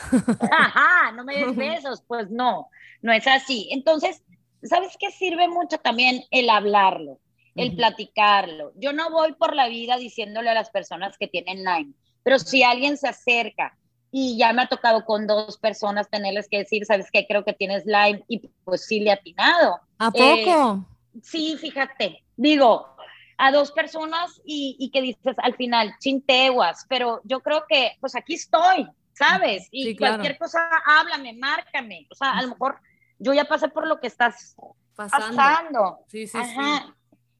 Ajá, 0.50 1.12
no 1.12 1.22
me 1.22 1.36
des 1.36 1.54
besos, 1.56 2.02
pues 2.06 2.30
no, 2.30 2.68
no 3.00 3.12
es 3.12 3.24
así. 3.28 3.68
Entonces, 3.70 4.24
¿sabes 4.64 4.96
qué 4.98 5.12
sirve 5.12 5.46
mucho 5.46 5.78
también 5.78 6.24
el 6.32 6.50
hablarlo, 6.50 7.20
el 7.54 7.76
platicarlo? 7.76 8.72
Yo 8.76 8.92
no 8.92 9.10
voy 9.10 9.32
por 9.34 9.54
la 9.54 9.68
vida 9.68 9.96
diciéndole 9.96 10.50
a 10.50 10.54
las 10.54 10.70
personas 10.70 11.16
que 11.18 11.28
tienen 11.28 11.64
Lyme, 11.64 11.92
pero 12.22 12.38
si 12.38 12.62
alguien 12.62 12.96
se 12.96 13.08
acerca 13.08 13.76
y 14.10 14.36
ya 14.36 14.52
me 14.52 14.62
ha 14.62 14.68
tocado 14.68 15.04
con 15.04 15.26
dos 15.26 15.58
personas 15.58 16.08
tenerles 16.08 16.48
que 16.48 16.58
decir, 16.58 16.84
¿sabes 16.84 17.08
qué? 17.12 17.26
Creo 17.26 17.44
que 17.44 17.52
tienes 17.52 17.84
Lyme 17.86 18.22
y 18.28 18.48
pues 18.64 18.84
sí 18.86 19.00
le 19.00 19.10
ha 19.10 19.14
atinado. 19.14 19.80
¿A 19.98 20.10
poco? 20.10 20.86
Eh, 21.14 21.20
sí, 21.22 21.56
fíjate, 21.58 22.22
digo, 22.36 22.94
a 23.38 23.50
dos 23.50 23.72
personas 23.72 24.40
y, 24.44 24.76
y, 24.78 24.90
que 24.90 25.00
dices 25.02 25.34
al 25.38 25.54
final, 25.56 25.94
chinteguas, 25.98 26.84
pero 26.88 27.20
yo 27.24 27.40
creo 27.40 27.64
que 27.68 27.92
pues 28.00 28.14
aquí 28.14 28.34
estoy, 28.34 28.86
¿sabes? 29.14 29.68
Y 29.70 29.96
cualquier 29.96 30.38
cosa, 30.38 30.60
háblame, 30.84 31.32
márcame, 31.32 32.06
o 32.10 32.14
sea, 32.14 32.32
a 32.32 32.42
lo 32.42 32.48
mejor 32.48 32.78
yo 33.18 33.32
ya 33.32 33.44
pasé 33.44 33.68
por 33.68 33.86
lo 33.86 33.98
que 33.98 34.08
estás 34.08 34.54
pasando. 34.94 36.00
Sí, 36.08 36.26
sí, 36.26 36.38
sí 36.38 36.92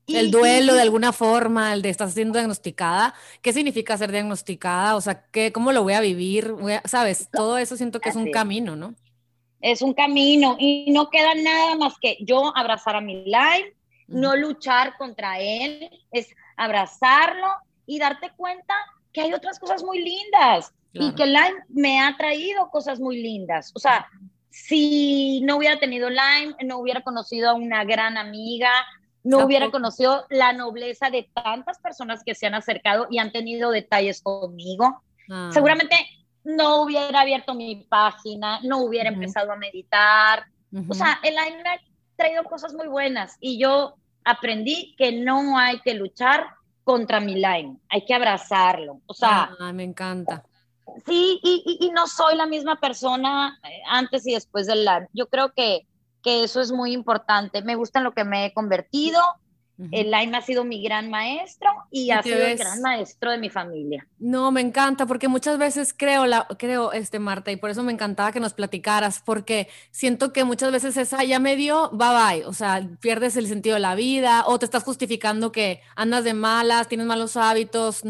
el 0.07 0.31
duelo 0.31 0.75
de 0.75 0.83
alguna 0.83 1.12
forma, 1.12 1.73
el 1.73 1.83
de 1.83 1.91
estar 1.91 2.11
siendo 2.11 2.38
diagnosticada, 2.38 3.15
¿qué 3.41 3.53
significa 3.53 3.97
ser 3.97 4.12
diagnosticada? 4.12 4.97
O 4.97 5.01
sea, 5.01 5.27
¿qué, 5.31 5.53
¿cómo 5.53 5.73
lo 5.73 5.83
voy 5.83 5.95
a 5.95 6.01
vivir? 6.01 6.55
¿Sabes? 6.85 7.29
Todo 7.33 7.59
eso 7.59 7.77
siento 7.77 8.01
que 8.01 8.09
es 8.09 8.17
un 8.17 8.31
camino, 8.31 8.77
¿no? 8.77 8.95
Es 9.61 9.81
un 9.81 9.95
camino 9.95 10.57
y 10.59 10.91
no 10.91 11.09
queda 11.09 11.35
nada 11.37 11.77
más 11.77 11.95
que 12.01 12.19
yo 12.21 12.57
abrazar 12.57 12.97
a 12.97 13.01
mi 13.01 13.25
live, 13.25 13.77
no 14.09 14.37
luchar 14.37 14.97
contra 14.99 15.38
él, 15.38 15.88
es 16.11 16.29
abrazarlo 16.57 17.47
y 17.87 17.99
darte 17.99 18.31
cuenta 18.37 18.75
que 19.12 19.21
hay 19.21 19.33
otras 19.33 19.59
cosas 19.59 19.83
muy 19.85 20.03
lindas 20.03 20.73
y 20.93 21.15
que 21.15 21.27
Lyme 21.27 21.65
me 21.69 22.01
ha 22.01 22.17
traído 22.17 22.71
cosas 22.71 23.01
muy 23.01 23.23
lindas. 23.23 23.73
O 23.75 23.79
sea, 23.79 24.07
si 24.51 25.41
no 25.43 25.57
hubiera 25.57 25.79
tenido 25.79 26.11
Lyme, 26.11 26.55
no 26.65 26.79
hubiera 26.79 27.03
conocido 27.03 27.51
a 27.51 27.55
una 27.55 27.85
gran 27.85 28.19
amiga, 28.19 28.71
no 29.25 29.45
hubiera 29.45 29.71
conocido 29.71 30.27
la 30.31 30.53
nobleza 30.53 31.11
de 31.11 31.31
tantas 31.33 31.79
personas 31.79 32.23
que 32.25 32.35
se 32.35 32.47
han 32.47 32.55
acercado 32.55 33.07
y 33.11 33.19
han 33.19 33.33
tenido 33.33 33.71
detalles 33.71 34.21
conmigo. 34.21 35.03
Ah. 35.31 35.51
Seguramente 35.53 35.97
no 36.45 36.83
hubiera 36.83 37.21
abierto 37.21 37.55
mi 37.55 37.77
página, 37.89 38.61
no 38.63 38.79
hubiera 38.79 39.11
empezado 39.11 39.53
a 39.53 39.57
meditar. 39.57 40.47
O 40.89 40.95
sea, 40.95 41.21
el 41.23 41.37
año 41.37 41.59
ha 41.67 41.79
traído 42.17 42.45
cosas 42.45 42.73
muy 42.75 42.89
buenas 42.89 43.37
y 43.41 43.59
yo 43.59 43.95
aprendí 44.25 44.95
que 44.97 45.13
no 45.13 45.59
hay 45.59 45.81
que 45.81 45.95
luchar 45.95 46.47
contra 46.83 47.21
mi 47.21 47.35
line, 47.35 47.79
hay 47.89 48.05
que 48.05 48.15
abrazarlo. 48.15 49.01
O 49.07 49.15
sea, 49.15 49.51
ah, 49.61 49.73
me 49.73 49.85
encanta. 49.85 50.45
Sí, 51.07 51.39
y, 51.43 51.79
y, 51.81 51.91
no 51.91 52.07
soy 52.07 52.37
la 52.37 52.47
misma 52.47 52.81
persona 52.81 53.59
eh, 53.63 53.83
antes 53.89 54.27
y 54.27 54.35
después 54.35 54.67
del 54.67 54.85
live. 54.85 55.09
Yo 55.13 55.29
creo 55.29 55.53
que 55.53 55.87
que 56.23 56.45
eso 56.45 56.61
es 56.61 56.73
muy 56.73 56.93
importante. 56.93 57.63
Me 57.63 57.75
gusta 57.75 57.99
en 57.99 58.05
lo 58.05 58.13
que 58.13 58.25
me 58.25 58.47
he 58.47 58.55
convertido, 58.55 59.21
el 59.91 60.11
Lyme 60.11 60.37
ha 60.37 60.43
sido 60.43 60.65
mi 60.65 60.83
gran 60.83 61.11
maestro 61.11 61.71
y, 61.91 62.11
ha 62.11 62.23
sido 62.23 62.39
el 62.39 62.57
gran 62.57 62.81
maestro 62.83 63.31
de 63.31 63.39
mi 63.39 63.49
familia. 63.49 64.07
No, 64.19 64.51
me 64.53 64.61
encanta 64.61 65.07
porque 65.07 65.29
muchas 65.29 65.59
veces 65.59 65.95
creo, 65.97 66.27
la, 66.27 66.47
creo, 66.59 66.93
este 66.93 67.19
Marta, 67.19 67.51
y 67.51 67.57
por 67.57 67.71
eso 67.71 67.83
me 67.83 67.93
encantaba 67.93 68.33
que 68.33 68.41
nos 68.41 68.55
platicaras, 68.55 69.23
porque 69.25 69.69
siento 69.91 70.33
que 70.33 70.45
muchas 70.45 70.71
veces 70.73 70.97
esa 70.97 71.25
ya 71.25 71.39
me 71.39 71.57
dio, 71.57 71.91
bye 71.93 72.09
bye, 72.09 72.45
o 72.45 72.53
sea, 72.53 72.89
pierdes 73.01 73.37
el 73.37 73.49
sentido 73.49 73.75
de 73.75 73.81
la 73.81 73.95
vida 73.95 74.45
o 74.47 74.59
te 74.59 74.65
estás 74.65 74.85
justificando 74.85 75.53
que 75.53 75.81
andas 75.97 76.25
de 76.25 76.35
malas, 76.35 76.89
tienes 76.89 77.07
malos 77.07 77.37
hábitos 77.37 78.03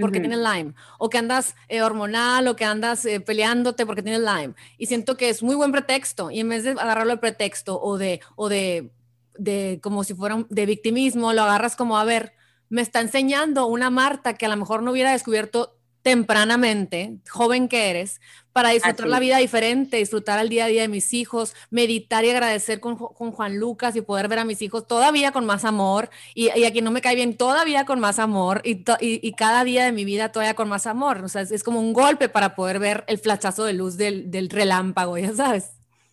porque 0.00 0.20
tienes 0.20 0.38
Lyme, 0.38 0.74
o 0.98 1.08
que 1.08 1.18
andas 1.18 1.54
eh, 1.68 1.82
hormonal 1.82 2.48
o 2.48 2.56
que 2.56 2.64
andas 2.64 3.04
eh, 3.06 3.20
peleándote 3.20 3.86
porque 3.86 4.02
tienes 4.02 4.20
Lyme. 4.20 4.54
Y 4.78 4.86
siento 4.86 5.16
que 5.16 5.28
es 5.28 5.42
muy 5.42 5.54
buen 5.54 5.72
pretexto 5.72 6.30
y 6.30 6.40
en 6.40 6.48
vez 6.48 6.64
de 6.64 6.70
agarrarlo 6.70 7.12
el 7.12 7.20
pretexto 7.20 7.80
o 7.80 7.98
de, 7.98 8.20
o 8.36 8.48
de 8.48 8.90
de 9.36 9.80
como 9.82 10.04
si 10.04 10.14
fuera 10.14 10.44
de 10.48 10.66
victimismo, 10.66 11.32
lo 11.32 11.42
agarras 11.42 11.76
como, 11.76 11.98
a 11.98 12.04
ver, 12.04 12.32
me 12.68 12.82
está 12.82 13.00
enseñando 13.00 13.66
una 13.66 13.90
Marta 13.90 14.34
que 14.34 14.46
a 14.46 14.48
lo 14.48 14.56
mejor 14.56 14.82
no 14.82 14.92
hubiera 14.92 15.12
descubierto 15.12 15.76
tempranamente, 16.04 17.16
joven 17.30 17.66
que 17.66 17.88
eres, 17.88 18.20
para 18.52 18.68
disfrutar 18.68 19.08
la 19.08 19.18
vida 19.18 19.38
diferente, 19.38 19.96
disfrutar 19.96 20.38
el 20.38 20.50
día 20.50 20.66
a 20.66 20.68
día 20.68 20.82
de 20.82 20.88
mis 20.88 21.14
hijos, 21.14 21.54
meditar 21.70 22.26
y 22.26 22.30
agradecer 22.30 22.78
con, 22.78 22.96
Juan 22.96 23.58
Lucas 23.58 23.96
y 23.96 24.02
poder 24.02 24.28
ver 24.28 24.38
a 24.38 24.44
mis 24.44 24.60
hijos 24.60 24.86
todavía 24.86 25.32
con 25.32 25.46
más 25.46 25.64
amor 25.64 26.10
y, 26.34 26.50
y 26.56 26.64
a 26.66 26.72
quien 26.72 26.84
no 26.84 26.90
me 26.90 27.00
cae 27.00 27.14
bien 27.14 27.38
todavía 27.38 27.86
con 27.86 28.00
más 28.00 28.18
amor 28.18 28.60
y, 28.64 28.84
y, 29.00 29.32
cada 29.32 29.64
día 29.64 29.86
de 29.86 29.92
mi 29.92 30.04
vida 30.04 30.30
todavía 30.30 30.54
con 30.54 30.68
más 30.68 30.86
amor. 30.86 31.24
O 31.24 31.28
sea, 31.28 31.40
es, 31.40 31.64
como 31.64 31.80
un 31.80 31.94
golpe 31.94 32.28
para 32.28 32.54
poder 32.54 32.78
ver 32.78 33.04
el 33.08 33.18
flachazo 33.18 33.64
de 33.64 33.72
luz 33.72 33.96
del, 33.96 34.30
del 34.30 34.50
relámpago, 34.50 35.16
ya 35.16 35.34
sabes. 35.34 35.70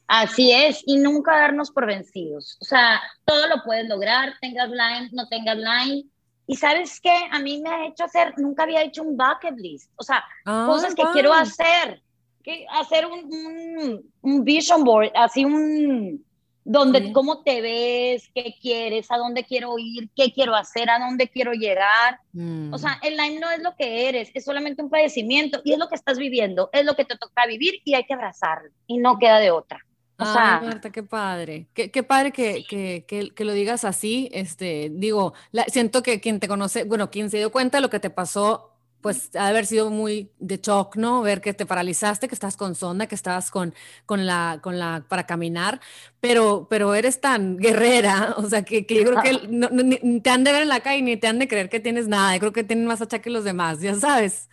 Así 0.07 0.51
es, 0.51 0.83
y 0.85 0.97
nunca 0.97 1.37
darnos 1.37 1.71
por 1.71 1.85
vencidos. 1.85 2.57
O 2.59 2.65
sea, 2.65 3.01
todo 3.23 3.47
lo 3.47 3.63
puedes 3.63 3.87
lograr, 3.87 4.33
tengas 4.41 4.69
line, 4.69 5.09
no 5.13 5.27
tengas 5.29 5.57
line. 5.57 6.05
Y 6.47 6.55
sabes 6.57 6.99
qué, 6.99 7.15
a 7.31 7.39
mí 7.39 7.61
me 7.61 7.69
ha 7.69 7.87
hecho 7.87 8.03
hacer, 8.03 8.33
nunca 8.37 8.63
había 8.63 8.83
hecho 8.83 9.03
un 9.03 9.15
bucket 9.15 9.57
list, 9.57 9.89
o 9.95 10.03
sea, 10.03 10.21
ah, 10.45 10.65
cosas 10.67 10.93
que 10.93 11.03
quiero 11.13 11.31
hacer, 11.31 12.01
que 12.43 12.65
hacer 12.69 13.05
un, 13.05 14.03
un, 14.21 14.43
vision 14.43 14.83
board, 14.83 15.11
así 15.15 15.45
un, 15.45 16.25
donde 16.63 17.13
cómo 17.13 17.41
te 17.43 17.61
ves, 17.61 18.29
qué 18.35 18.55
quieres, 18.61 19.09
a 19.11 19.17
dónde 19.17 19.45
quiero 19.45 19.75
ir, 19.77 20.09
qué 20.15 20.33
quiero 20.33 20.53
hacer, 20.53 20.89
a 20.89 20.99
dónde 20.99 21.29
quiero 21.29 21.53
llegar. 21.53 22.19
O 22.71 22.77
sea, 22.77 22.95
mm. 22.95 23.05
el 23.05 23.17
Lyme 23.17 23.39
no 23.39 23.49
es 23.49 23.61
lo 23.61 23.75
que 23.75 24.09
eres, 24.09 24.29
es 24.33 24.43
solamente 24.43 24.83
un 24.83 24.89
padecimiento 24.89 25.61
y 25.63 25.73
es 25.73 25.79
lo 25.79 25.87
que 25.87 25.95
estás 25.95 26.17
viviendo, 26.17 26.69
es 26.73 26.83
lo 26.83 26.95
que 26.95 27.05
te 27.05 27.17
toca 27.17 27.45
vivir 27.45 27.75
y 27.85 27.93
hay 27.93 28.03
que 28.03 28.13
abrazarlo 28.13 28.71
y 28.87 28.97
no 28.97 29.17
queda 29.19 29.39
de 29.39 29.51
otra. 29.51 29.79
O 30.21 30.33
sea, 30.33 30.61
Marta, 30.63 30.91
qué 30.91 31.03
padre. 31.03 31.67
Qué, 31.73 31.91
qué 31.91 32.03
padre 32.03 32.31
que, 32.31 32.65
que, 32.67 33.05
que, 33.35 33.45
lo 33.45 33.53
digas 33.53 33.85
así. 33.85 34.29
Este, 34.33 34.91
digo, 34.93 35.33
siento 35.67 36.03
que 36.03 36.19
quien 36.19 36.39
te 36.39 36.47
conoce, 36.47 36.83
bueno, 36.83 37.09
quien 37.09 37.29
se 37.29 37.37
dio 37.37 37.51
cuenta 37.51 37.77
de 37.77 37.81
lo 37.81 37.89
que 37.89 37.99
te 37.99 38.09
pasó, 38.09 38.71
pues 39.01 39.35
ha 39.35 39.45
de 39.45 39.49
haber 39.49 39.65
sido 39.65 39.89
muy 39.89 40.31
de 40.39 40.57
shock, 40.57 40.95
¿no? 40.95 41.21
Ver 41.21 41.41
que 41.41 41.53
te 41.53 41.65
paralizaste, 41.65 42.27
que 42.27 42.35
estás 42.35 42.55
con 42.55 42.75
sonda, 42.75 43.07
que 43.07 43.15
estabas 43.15 43.51
con, 43.51 43.73
con, 44.05 44.25
la, 44.25 44.59
con 44.61 44.77
la, 44.77 45.03
para 45.07 45.25
caminar, 45.25 45.81
pero, 46.19 46.67
pero 46.69 46.93
eres 46.93 47.19
tan 47.19 47.57
guerrera, 47.57 48.35
o 48.37 48.47
sea, 48.47 48.63
que, 48.63 48.85
que 48.85 48.95
yo 48.95 49.03
creo 49.03 49.21
que 49.21 49.47
no, 49.49 49.69
te 50.21 50.29
han 50.29 50.43
de 50.43 50.51
ver 50.51 50.61
en 50.63 50.69
la 50.69 50.81
calle 50.81 51.01
ni 51.01 51.17
te 51.17 51.27
han 51.27 51.39
de 51.39 51.47
creer 51.47 51.69
que 51.69 51.79
tienes 51.79 52.07
nada. 52.07 52.33
Yo 52.35 52.39
creo 52.39 52.53
que 52.53 52.63
tienen 52.63 52.85
más 52.85 53.01
achaque 53.01 53.23
que 53.23 53.29
los 53.31 53.43
demás, 53.43 53.81
ya 53.81 53.95
sabes. 53.95 54.49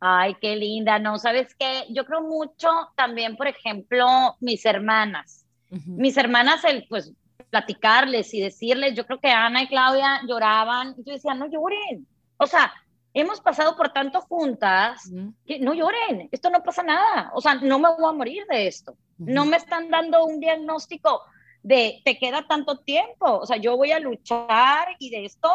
Ay, 0.00 0.34
qué 0.40 0.56
linda, 0.56 0.98
no, 0.98 1.18
¿sabes 1.18 1.54
qué? 1.58 1.84
Yo 1.90 2.06
creo 2.06 2.22
mucho 2.22 2.68
también, 2.96 3.36
por 3.36 3.46
ejemplo, 3.46 4.06
mis 4.40 4.64
hermanas. 4.64 5.44
Mis 5.68 6.16
hermanas, 6.16 6.64
el, 6.64 6.86
pues, 6.88 7.12
platicarles 7.50 8.32
y 8.34 8.40
decirles, 8.40 8.94
yo 8.94 9.06
creo 9.06 9.20
que 9.20 9.30
Ana 9.30 9.62
y 9.62 9.68
Claudia 9.68 10.20
lloraban, 10.26 10.94
yo 10.96 11.12
decía, 11.12 11.34
no 11.34 11.46
lloren. 11.46 12.06
O 12.38 12.46
sea, 12.46 12.72
hemos 13.12 13.40
pasado 13.40 13.76
por 13.76 13.90
tanto 13.90 14.20
juntas 14.22 15.10
que 15.46 15.58
no 15.58 15.74
lloren, 15.74 16.28
esto 16.32 16.48
no 16.48 16.62
pasa 16.62 16.82
nada. 16.82 17.30
O 17.34 17.40
sea, 17.40 17.54
no 17.56 17.78
me 17.78 17.90
voy 17.90 18.08
a 18.08 18.16
morir 18.16 18.44
de 18.48 18.66
esto. 18.66 18.96
No 19.18 19.44
me 19.44 19.58
están 19.58 19.90
dando 19.90 20.24
un 20.24 20.40
diagnóstico 20.40 21.22
de 21.62 22.00
te 22.04 22.18
queda 22.18 22.46
tanto 22.46 22.78
tiempo. 22.78 23.38
O 23.38 23.46
sea, 23.46 23.56
yo 23.56 23.76
voy 23.76 23.92
a 23.92 24.00
luchar 24.00 24.96
y 24.98 25.10
de 25.10 25.24
esto, 25.24 25.50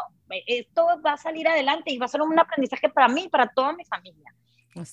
esto 0.47 0.87
va 1.05 1.13
a 1.13 1.17
salir 1.17 1.47
adelante 1.47 1.91
y 1.91 1.97
va 1.97 2.05
a 2.05 2.09
ser 2.09 2.21
un 2.21 2.37
aprendizaje 2.37 2.89
para 2.89 3.07
mí, 3.07 3.27
para 3.29 3.47
toda 3.47 3.73
mi 3.73 3.85
familia. 3.85 4.33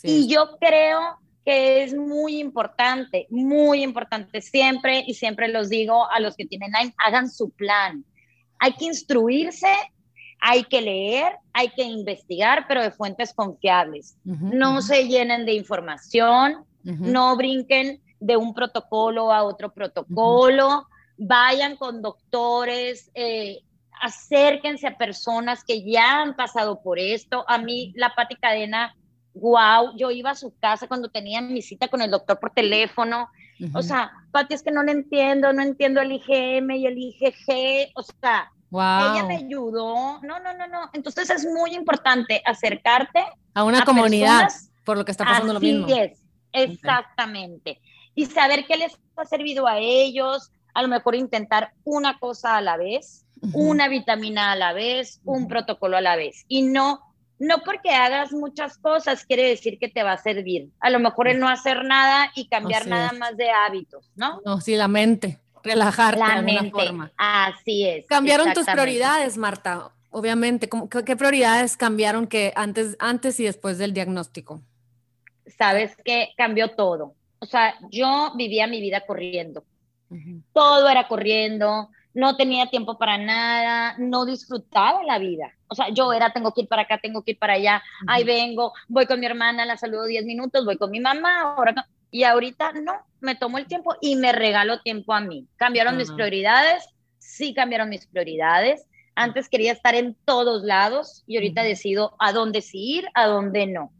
y 0.02 0.28
yo 0.28 0.56
creo 0.60 1.18
que 1.44 1.82
es 1.82 1.94
muy 1.94 2.38
importante, 2.38 3.26
muy 3.30 3.82
importante 3.82 4.40
siempre, 4.40 5.02
y 5.06 5.14
siempre 5.14 5.48
los 5.48 5.68
digo 5.68 6.08
a 6.08 6.20
los 6.20 6.36
que 6.36 6.46
tienen 6.46 6.70
Lyme, 6.72 6.94
hagan 7.04 7.28
su 7.28 7.50
plan. 7.50 8.04
Hay 8.60 8.74
que 8.74 8.84
instruirse, 8.84 9.72
hay 10.40 10.64
que 10.64 10.80
leer, 10.80 11.36
hay 11.52 11.70
que 11.70 11.82
investigar, 11.82 12.66
pero 12.68 12.80
de 12.82 12.92
fuentes 12.92 13.34
confiables. 13.34 14.16
no 14.24 14.82
se 14.82 15.08
llenen 15.08 15.46
de 15.46 15.54
información, 15.54 16.64
no 16.84 17.36
brinquen 17.36 18.00
de 18.20 18.36
un 18.36 18.54
protocolo 18.54 19.32
a 19.32 19.42
otro 19.42 19.72
protocolo, 19.72 20.86
vayan 21.16 21.76
con 21.76 22.02
doctores, 22.02 23.10
eh, 23.14 23.60
acérquense 24.00 24.86
a 24.86 24.96
personas 24.96 25.64
que 25.64 25.82
ya 25.84 26.22
han 26.22 26.34
pasado 26.36 26.82
por 26.82 26.98
esto. 26.98 27.44
A 27.48 27.58
mí 27.58 27.92
la 27.96 28.14
Pati 28.14 28.36
Cadena 28.36 28.94
wow, 29.34 29.96
yo 29.96 30.10
iba 30.10 30.30
a 30.30 30.34
su 30.34 30.54
casa 30.58 30.86
cuando 30.86 31.08
tenía 31.08 31.40
mi 31.40 31.62
cita 31.62 31.88
con 31.88 32.02
el 32.02 32.10
doctor 32.10 32.38
por 32.38 32.50
teléfono. 32.50 33.28
O 33.74 33.82
sea, 33.82 34.10
Pati, 34.32 34.54
es 34.54 34.62
que 34.62 34.72
no 34.72 34.82
le 34.82 34.92
entiendo, 34.92 35.52
no 35.52 35.62
entiendo 35.62 36.00
el 36.00 36.12
IgM 36.12 36.70
y 36.72 36.86
el 36.86 36.98
IgG. 36.98 37.92
O 37.94 38.02
sea, 38.02 38.50
ella 38.72 39.24
me 39.26 39.36
ayudó. 39.36 40.20
No, 40.22 40.40
no, 40.40 40.52
no, 40.54 40.66
no. 40.66 40.90
Entonces 40.92 41.30
es 41.30 41.46
muy 41.46 41.74
importante 41.74 42.42
acercarte 42.44 43.24
a 43.54 43.64
una 43.64 43.84
comunidad 43.84 44.48
por 44.84 44.96
lo 44.96 45.04
que 45.04 45.12
está 45.12 45.24
pasando 45.24 45.52
lo 45.54 45.60
mismo. 45.60 45.86
es, 45.88 46.18
exactamente. 46.52 47.80
Y 48.14 48.26
saber 48.26 48.66
qué 48.66 48.76
les 48.76 48.98
ha 49.16 49.24
servido 49.26 49.66
a 49.68 49.78
ellos, 49.78 50.50
a 50.74 50.82
lo 50.82 50.88
mejor 50.88 51.14
intentar 51.14 51.72
una 51.84 52.18
cosa 52.18 52.56
a 52.56 52.60
la 52.60 52.76
vez, 52.76 53.26
una 53.52 53.88
vitamina 53.88 54.52
a 54.52 54.56
la 54.56 54.72
vez, 54.72 55.20
un 55.24 55.48
protocolo 55.48 55.96
a 55.96 56.00
la 56.00 56.16
vez. 56.16 56.44
Y 56.48 56.62
no 56.62 57.12
no 57.42 57.58
porque 57.64 57.90
hagas 57.90 58.32
muchas 58.32 58.78
cosas 58.78 59.26
quiere 59.26 59.48
decir 59.48 59.78
que 59.78 59.88
te 59.88 60.02
va 60.04 60.12
a 60.12 60.18
servir. 60.18 60.68
A 60.78 60.90
lo 60.90 61.00
mejor 61.00 61.26
el 61.26 61.40
no 61.40 61.48
hacer 61.48 61.84
nada 61.84 62.30
y 62.36 62.46
cambiar 62.46 62.86
nada 62.86 63.10
más 63.18 63.36
de 63.36 63.50
hábitos, 63.50 64.10
¿no? 64.14 64.40
No, 64.44 64.60
sí, 64.60 64.76
la 64.76 64.86
mente, 64.86 65.40
relajarte 65.64 66.20
la 66.20 66.36
de 66.36 66.42
mente. 66.42 66.70
forma. 66.70 67.10
Así 67.16 67.86
es. 67.86 68.06
Cambiaron 68.06 68.52
tus 68.52 68.64
prioridades, 68.64 69.36
Marta, 69.36 69.90
obviamente. 70.10 70.68
¿Qué 71.04 71.16
prioridades 71.16 71.76
cambiaron 71.76 72.28
que 72.28 72.52
antes, 72.54 72.96
antes 73.00 73.40
y 73.40 73.44
después 73.44 73.76
del 73.76 73.92
diagnóstico? 73.92 74.62
Sabes 75.58 75.96
que 76.04 76.28
cambió 76.36 76.76
todo. 76.76 77.14
O 77.40 77.46
sea, 77.46 77.74
yo 77.90 78.32
vivía 78.36 78.68
mi 78.68 78.80
vida 78.80 79.04
corriendo. 79.04 79.64
Todo 80.52 80.88
era 80.88 81.08
corriendo, 81.08 81.90
no 82.14 82.36
tenía 82.36 82.66
tiempo 82.66 82.98
para 82.98 83.18
nada, 83.18 83.94
no 83.98 84.24
disfrutaba 84.24 85.02
la 85.04 85.18
vida. 85.18 85.52
O 85.68 85.74
sea, 85.74 85.88
yo 85.88 86.12
era, 86.12 86.32
tengo 86.32 86.52
que 86.52 86.62
ir 86.62 86.68
para 86.68 86.82
acá, 86.82 86.98
tengo 86.98 87.22
que 87.22 87.32
ir 87.32 87.38
para 87.38 87.54
allá, 87.54 87.82
ahí 88.06 88.24
vengo, 88.24 88.72
voy 88.88 89.06
con 89.06 89.20
mi 89.20 89.26
hermana, 89.26 89.64
la 89.64 89.76
saludo 89.76 90.04
10 90.04 90.24
minutos, 90.24 90.64
voy 90.64 90.76
con 90.76 90.90
mi 90.90 91.00
mamá, 91.00 91.54
ahora 91.56 91.86
y 92.12 92.24
ahorita 92.24 92.72
no, 92.72 92.92
me 93.20 93.34
tomo 93.34 93.56
el 93.56 93.66
tiempo 93.66 93.96
y 94.02 94.16
me 94.16 94.32
regalo 94.32 94.82
tiempo 94.82 95.14
a 95.14 95.20
mí. 95.20 95.48
¿Cambiaron 95.56 95.96
mis 95.96 96.12
prioridades? 96.12 96.84
Sí 97.18 97.54
cambiaron 97.54 97.88
mis 97.88 98.06
prioridades. 98.06 98.86
Antes 99.14 99.48
quería 99.48 99.72
estar 99.72 99.94
en 99.94 100.14
todos 100.26 100.62
lados 100.62 101.24
y 101.26 101.36
ahorita 101.36 101.62
decido 101.62 102.14
a 102.18 102.32
dónde 102.32 102.60
sí 102.60 102.98
ir, 102.98 103.08
a 103.14 103.26
dónde 103.26 103.66
no. 103.66 103.92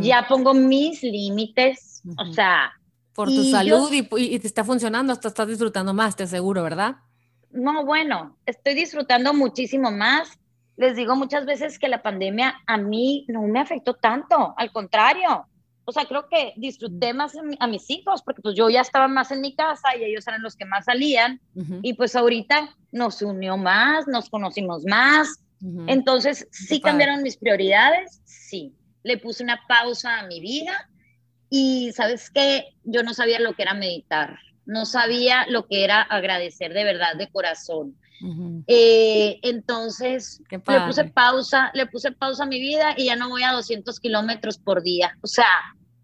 Ya 0.00 0.28
pongo 0.28 0.54
mis 0.54 1.02
límites, 1.02 2.02
o 2.18 2.26
sea... 2.26 2.72
Por 3.14 3.28
tu 3.28 3.44
salud 3.44 3.92
y, 3.92 4.08
y, 4.16 4.38
te 4.38 4.46
está 4.46 4.64
funcionando, 4.64 5.12
hasta 5.12 5.28
estás 5.28 5.46
disfrutando 5.46 5.94
más, 5.94 6.16
te 6.16 6.24
aseguro, 6.24 6.62
¿verdad? 6.62 6.96
no, 7.54 7.84
bueno, 7.84 8.36
estoy 8.46 8.74
disfrutando 8.74 9.32
muchísimo 9.32 9.90
más. 9.90 10.38
Les 10.76 10.96
digo 10.96 11.14
muchas 11.14 11.46
veces 11.46 11.78
que 11.78 11.88
la 11.88 12.02
pandemia 12.02 12.56
a 12.66 12.76
mí 12.76 13.24
no 13.28 13.42
me 13.42 13.60
afectó 13.60 13.94
tanto, 13.94 14.54
al 14.56 14.72
contrario. 14.72 15.46
O 15.84 15.92
sea, 15.92 16.06
creo 16.06 16.28
que 16.28 16.52
disfruté 16.56 17.14
más 17.14 17.34
a 17.60 17.66
mis 17.68 17.90
hijos 17.90 18.22
porque 18.22 18.42
pues 18.42 18.56
yo 18.56 18.68
ya 18.70 18.80
estaba 18.80 19.06
más 19.06 19.30
en 19.30 19.40
mi 19.40 19.54
casa 19.54 19.96
y 19.96 20.02
ellos 20.02 20.26
eran 20.26 20.42
los 20.42 20.56
que 20.56 20.64
más 20.64 20.86
salían 20.86 21.40
y 21.82 21.92
pues 21.92 22.16
ahorita 22.16 22.74
nos 22.90 23.22
unió 23.22 23.56
más, 23.56 24.08
nos 24.08 24.30
conocimos 24.30 24.84
más. 24.84 25.40
Entonces, 25.86 26.48
¿sí 26.50 26.80
cambiaron 26.80 27.22
mis 27.22 27.36
prioridades? 27.36 28.20
Sí. 28.24 28.74
Le 29.04 29.18
puse 29.18 29.44
una 29.44 29.60
pausa 29.68 30.18
a 30.18 30.26
mi 30.26 30.40
vida 30.40 30.88
y 31.56 31.92
sabes 31.92 32.30
qué, 32.30 32.74
yo 32.82 33.02
no 33.02 33.14
sabía 33.14 33.38
lo 33.38 33.54
que 33.54 33.62
era 33.62 33.74
meditar 33.74 34.38
no 34.66 34.86
sabía 34.86 35.46
lo 35.48 35.66
que 35.66 35.84
era 35.84 36.02
agradecer 36.02 36.72
de 36.72 36.84
verdad, 36.84 37.16
de 37.16 37.28
corazón. 37.28 37.96
Eh, 38.68 39.38
entonces 39.42 40.40
le 40.48 40.58
puse 40.58 41.04
pausa, 41.04 41.70
le 41.74 41.86
puse 41.86 42.10
pausa 42.12 42.44
a 42.44 42.46
mi 42.46 42.58
vida 42.58 42.94
y 42.96 43.06
ya 43.06 43.16
no 43.16 43.28
voy 43.28 43.42
a 43.42 43.52
200 43.52 44.00
kilómetros 44.00 44.56
por 44.56 44.82
día. 44.82 45.18
O 45.20 45.26
sea, 45.26 45.46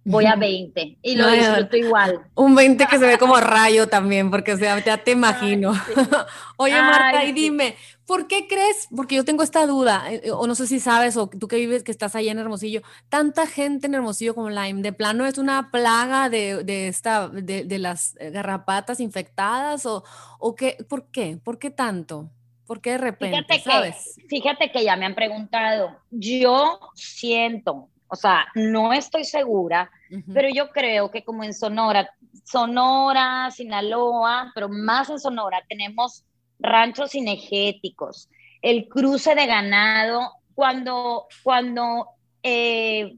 voy 0.05 0.27
a 0.27 0.37
20 0.37 0.99
y 1.03 1.17
lo 1.17 1.31
disfruto 1.31 1.77
igual. 1.77 2.21
Un 2.35 2.55
20 2.55 2.87
que 2.87 2.99
se 2.99 3.07
ve 3.07 3.19
como 3.19 3.37
rayo 3.37 3.89
también, 3.89 4.31
porque 4.31 4.53
o 4.53 4.57
sea, 4.57 4.83
ya 4.85 4.99
te 4.99 5.13
imagino. 5.13 5.73
Oye, 6.57 6.81
Marta, 6.81 7.25
y 7.25 7.33
dime, 7.33 7.77
¿por 8.07 8.27
qué 8.27 8.47
crees? 8.49 8.89
Porque 8.95 9.17
yo 9.17 9.25
tengo 9.25 9.43
esta 9.43 9.67
duda, 9.67 10.11
eh, 10.11 10.31
o 10.33 10.47
no 10.47 10.55
sé 10.55 10.67
si 10.67 10.81
sabes, 10.81 11.17
o 11.17 11.29
tú 11.29 11.49
que 11.49 11.57
vives, 11.57 11.83
que 11.83 11.91
estás 11.91 12.15
allá 12.15 12.33
en 12.33 12.39
Hermosillo, 12.39 12.83
tanta 13.09 13.47
gente 13.47 13.87
en 13.87 13.95
Hermosillo 13.95 14.35
como 14.35 14.51
Lyme, 14.51 14.83
¿de 14.83 14.93
plano 14.93 15.27
es 15.27 15.39
una 15.39 15.71
plaga 15.71 16.29
de, 16.29 16.65
de 16.65 16.89
esta, 16.89 17.29
de, 17.29 17.65
de, 17.65 17.79
las 17.79 18.15
garrapatas 18.15 19.01
infectadas? 19.01 19.87
¿O, 19.87 20.05
o 20.39 20.55
qué? 20.55 20.77
¿Por 20.89 21.11
qué? 21.11 21.39
¿Por 21.43 21.59
qué 21.59 21.71
tanto? 21.71 22.31
¿Por 22.67 22.81
qué 22.81 22.93
de 22.93 22.99
repente? 22.99 23.37
Fíjate 23.37 23.61
¿sabes? 23.69 24.15
Que, 24.17 24.29
fíjate 24.29 24.71
que 24.71 24.85
ya 24.85 24.95
me 24.95 25.05
han 25.05 25.17
preguntado, 25.17 25.99
yo 26.13 26.79
siento, 26.95 27.89
o 28.11 28.17
sea, 28.17 28.47
no 28.55 28.93
estoy 28.93 29.25
segura, 29.25 29.91
pero 30.33 30.49
yo 30.53 30.71
creo 30.71 31.11
que 31.11 31.25
como 31.25 31.45
en 31.45 31.55
Sonora, 31.55 32.11
Sonora, 32.45 33.51
Sinaloa, 33.51 34.51
pero 34.55 34.69
más 34.69 35.11
en 35.11 35.21
Sonora, 35.21 35.63
tenemos 35.69 36.25
ranchos 36.59 37.13
cinegéticos, 37.13 38.29
el 38.63 38.89
cruce 38.89 39.35
de 39.35 39.47
ganado, 39.47 40.33
cuando, 40.55 41.27
cuando 41.43 42.09
eh, 42.43 43.17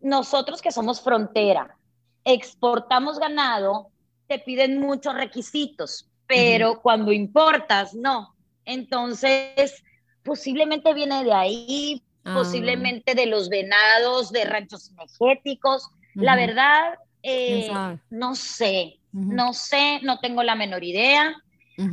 nosotros 0.00 0.60
que 0.60 0.72
somos 0.72 1.00
frontera, 1.00 1.78
exportamos 2.24 3.18
ganado, 3.18 3.90
te 4.26 4.40
piden 4.40 4.80
muchos 4.80 5.14
requisitos, 5.14 6.10
pero 6.26 6.80
cuando 6.82 7.12
importas, 7.12 7.94
no. 7.94 8.34
Entonces, 8.64 9.84
posiblemente 10.22 10.92
viene 10.94 11.24
de 11.24 11.32
ahí, 11.32 12.02
Ah. 12.24 12.34
posiblemente 12.34 13.14
de 13.14 13.26
los 13.26 13.48
venados, 13.48 14.30
de 14.30 14.44
ranchos 14.44 14.90
energéticos. 14.90 15.88
La 16.14 16.36
verdad, 16.36 16.94
eh, 17.22 17.70
no 18.10 18.34
sé, 18.34 18.98
no 19.12 19.54
sé, 19.54 20.00
no 20.02 20.20
tengo 20.20 20.42
la 20.42 20.54
menor 20.54 20.84
idea. 20.84 21.34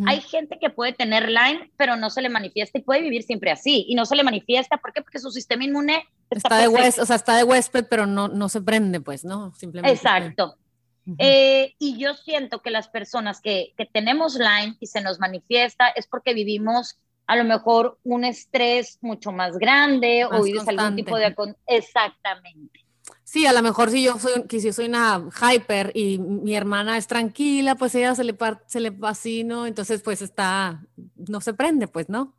Hay 0.06 0.22
gente 0.22 0.60
que 0.60 0.70
puede 0.70 0.94
tener 0.94 1.30
Lyme, 1.30 1.72
pero 1.76 1.96
no 1.96 2.12
se 2.12 2.22
le 2.22 2.30
manifiesta 2.30 2.78
y 2.78 2.82
puede 2.82 3.02
vivir 3.02 3.24
siempre 3.24 3.50
así. 3.50 3.86
Y 3.88 3.96
no 3.96 4.06
se 4.06 4.15
le 4.15 4.24
manifiesta, 4.24 4.78
¿por 4.78 4.94
qué? 4.94 5.02
Porque 5.02 5.18
su 5.18 5.32
sistema 5.32 5.63
inmune 5.63 6.04
está, 6.30 6.58
de 6.58 6.68
huésped, 6.68 7.02
o 7.02 7.06
sea, 7.08 7.15
está 7.15 7.36
de 7.36 7.44
huésped, 7.44 7.86
pero 7.89 8.06
no, 8.06 8.28
no 8.28 8.50
se 8.50 8.62
prende, 8.62 9.00
pues, 9.00 9.25
¿no? 9.25 9.52
Simplemente. 9.56 9.96
Exacto. 9.96 10.58
Eh, 11.17 11.73
y 11.80 11.98
yo 11.98 12.13
siento 12.13 12.62
que 12.62 12.69
las 12.69 12.88
personas 12.88 13.42
que, 13.42 13.73
que 13.77 13.88
tenemos 13.88 14.36
Lyme 14.36 14.75
y 14.80 14.86
se 14.86 15.02
nos 15.02 15.17
manifiesta 15.17 15.88
es 15.88 16.06
porque 16.06 16.36
vivimos 16.36 17.00
a 17.30 17.36
lo 17.36 17.44
mejor 17.44 18.00
un 18.04 18.25
estrés 18.25 18.98
mucho 19.02 19.32
más 19.32 19.56
grande 19.60 20.25
o 20.25 20.42
vives 20.42 20.67
algún 20.67 20.96
tipo 20.96 21.15
de... 21.15 21.32
Exactamente. 21.67 22.80
Sí, 23.23 23.46
a 23.46 23.54
lo 23.54 23.62
mejor 23.62 23.92
si 23.92 24.02
yo 24.02 24.17
soy, 24.17 24.48
que 24.48 24.60
si 24.60 24.73
soy 24.73 24.88
una 24.88 25.30
hyper 25.40 25.92
y 25.94 26.17
mi 26.17 26.56
hermana 26.56 26.98
es 26.98 27.06
tranquila, 27.06 27.75
pues 27.75 27.94
ella 27.94 28.15
se 28.15 28.23
le, 28.23 28.36
se 28.65 28.80
le 28.80 28.90
vacino, 28.90 29.67
entonces 29.67 30.02
pues 30.02 30.23
está, 30.23 30.82
no 31.15 31.40
se 31.40 31.54
prende, 31.54 31.88
pues, 31.88 32.10
¿no? 32.10 32.34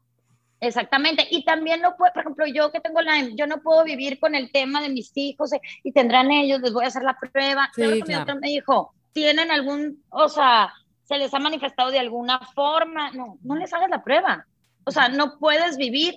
Exactamente. 0.58 1.24
Y 1.30 1.44
también 1.44 1.82
no 1.82 1.96
puedo, 1.96 2.12
por 2.12 2.22
ejemplo, 2.22 2.46
yo 2.48 2.72
que 2.72 2.80
tengo 2.80 3.00
la, 3.00 3.28
yo 3.36 3.46
no 3.46 3.62
puedo 3.62 3.84
vivir 3.84 4.18
con 4.18 4.34
el 4.34 4.50
tema 4.50 4.82
de 4.82 4.88
mis 4.88 5.12
hijos 5.14 5.52
eh, 5.52 5.60
y 5.84 5.92
tendrán 5.92 6.32
ellos, 6.32 6.60
les 6.62 6.72
voy 6.72 6.84
a 6.84 6.88
hacer 6.88 7.04
la 7.04 7.16
prueba. 7.16 7.70
Sí, 7.76 8.02
claro. 8.02 8.40
me 8.40 8.48
dijo, 8.48 8.92
¿tienen 9.12 9.52
algún, 9.52 10.02
o 10.08 10.28
sea, 10.28 10.72
se 11.04 11.16
les 11.16 11.32
ha 11.32 11.38
manifestado 11.38 11.92
de 11.92 12.00
alguna 12.00 12.40
forma? 12.56 13.12
No, 13.12 13.38
no 13.44 13.54
les 13.54 13.72
hagas 13.72 13.88
la 13.88 14.02
prueba. 14.02 14.48
O 14.84 14.90
sea, 14.90 15.08
no 15.08 15.38
puedes 15.38 15.76
vivir 15.76 16.14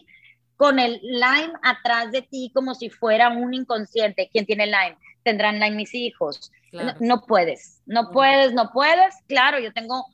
con 0.56 0.80
el 0.80 1.00
Lyme 1.02 1.54
atrás 1.62 2.12
de 2.12 2.22
ti 2.22 2.52
como 2.54 2.76
si 2.76 2.90
fuera 2.90 3.30
un 3.30 3.54
inconsciente. 3.54 4.30
¿Quién 4.32 4.46
tiene 4.46 4.66
Lyme? 4.66 4.98
tendrán 5.24 5.60
Lyme 5.60 5.78
mis 5.78 5.94
hijos. 5.96 6.52
No, 7.00 7.22
puedes, 7.22 7.82
no 7.86 8.12
puedes, 8.12 8.54
no 8.54 8.72
puedes. 8.72 9.16
Claro, 9.28 9.60
yo 9.60 9.72
tengo, 9.74 10.06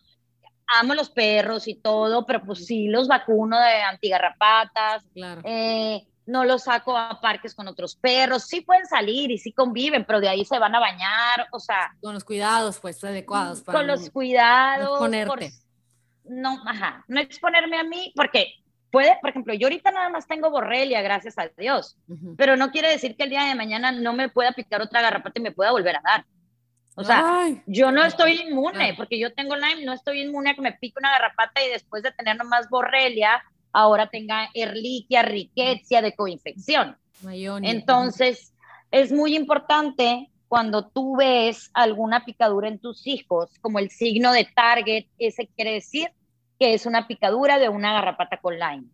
amo 0.68 0.93
los 0.93 1.10
perros 1.10 1.68
y 1.68 1.76
todo, 1.76 2.26
pero 2.26 2.43
pues 2.43 2.66
sí 2.66 2.88
los 2.88 3.08
vacuno 3.08 3.60
de 3.60 3.82
antigarrapatas. 3.82 5.04
Claro. 5.14 5.41
Eh, 5.43 6.06
no 6.26 6.45
los 6.45 6.64
saco 6.64 6.95
a 6.95 7.20
parques 7.20 7.56
con 7.56 7.68
otros 7.68 7.95
perros, 7.95 8.43
sí 8.43 8.62
pueden 8.62 8.86
salir 8.86 9.32
y 9.32 9.39
sí 9.39 9.52
conviven, 9.52 10.06
pero 10.06 10.20
de 10.20 10.30
ahí 10.30 10.45
se 10.45 10.60
van 10.60 10.76
a 10.76 10.80
bañar, 10.80 11.47
o 11.52 11.60
sea. 11.60 11.95
Con 12.02 12.14
los 12.14 12.24
cuidados, 12.24 12.80
pues, 12.80 13.04
adecuados. 13.04 13.62
Para 13.62 13.80
con 13.80 13.88
los 13.88 14.12
cuidados. 14.12 15.00
no, 15.10 15.36
ajá, 16.65 17.03
no 17.07 17.19
exponerme 17.19 17.77
a 17.77 17.84
mí, 17.84 18.13
porque 18.15 18.53
puede, 18.91 19.17
por 19.21 19.30
ejemplo, 19.30 19.53
yo 19.53 19.67
ahorita 19.67 19.91
nada 19.91 20.09
más 20.09 20.27
tengo 20.27 20.49
borrelia, 20.49 21.01
gracias 21.01 21.38
a 21.38 21.49
Dios, 21.57 21.97
pero 22.38 22.55
no 22.55 22.71
quiere 22.71 22.89
decir 22.89 23.15
que 23.15 23.23
el 23.23 23.30
día 23.30 23.45
de 23.45 23.55
mañana 23.55 23.91
no 23.91 24.13
me 24.13 24.30
pueda 24.30 24.51
picar 24.53 24.82
otra 24.82 25.01
garrapata 25.01 25.39
y 25.39 25.43
me 25.43 25.51
pueda 25.51 25.71
volver 25.71 25.97
a 25.97 26.01
dar. 26.03 26.25
O 26.95 27.03
sea, 27.03 27.47
yo 27.65 27.91
no 27.91 28.03
estoy 28.03 28.41
inmune, 28.41 28.93
porque 28.97 29.17
yo 29.17 29.34
tengo 29.34 29.55
Lyme, 29.55 29.86
no 29.86 29.93
estoy 29.93 30.21
inmune 30.21 30.49
a 30.49 30.55
que 30.55 30.61
me 30.61 30.73
pique 30.73 30.99
una 30.99 31.11
garrapata 31.11 31.63
y 31.63 31.69
después 31.69 32.03
de 32.03 32.11
tener 32.11 32.36
nomás 32.36 32.69
borrelia, 32.69 33.41
ahora 33.71 34.07
tenga 34.07 34.49
erliquia, 34.53 35.21
riquecia 35.21 36.01
de 36.01 36.13
coinfección. 36.13 36.97
Entonces, 37.63 38.53
es 38.91 39.11
muy 39.11 39.36
importante 39.36 40.30
cuando 40.49 40.88
tú 40.88 41.15
ves 41.15 41.69
alguna 41.73 42.25
picadura 42.25 42.67
en 42.67 42.80
tus 42.80 43.05
hijos, 43.05 43.51
como 43.61 43.80
el 43.80 43.91
signo 43.91 44.34
de 44.34 44.45
target, 44.53 45.05
ese 45.19 45.47
quiere 45.47 45.73
decir 45.73 46.11
que 46.60 46.74
es 46.74 46.86
una 46.86 47.07
picadura 47.07 47.57
de 47.57 47.70
una 47.70 47.93
garrapata 47.93 48.38
con 48.38 48.60
Lyme. 48.60 48.88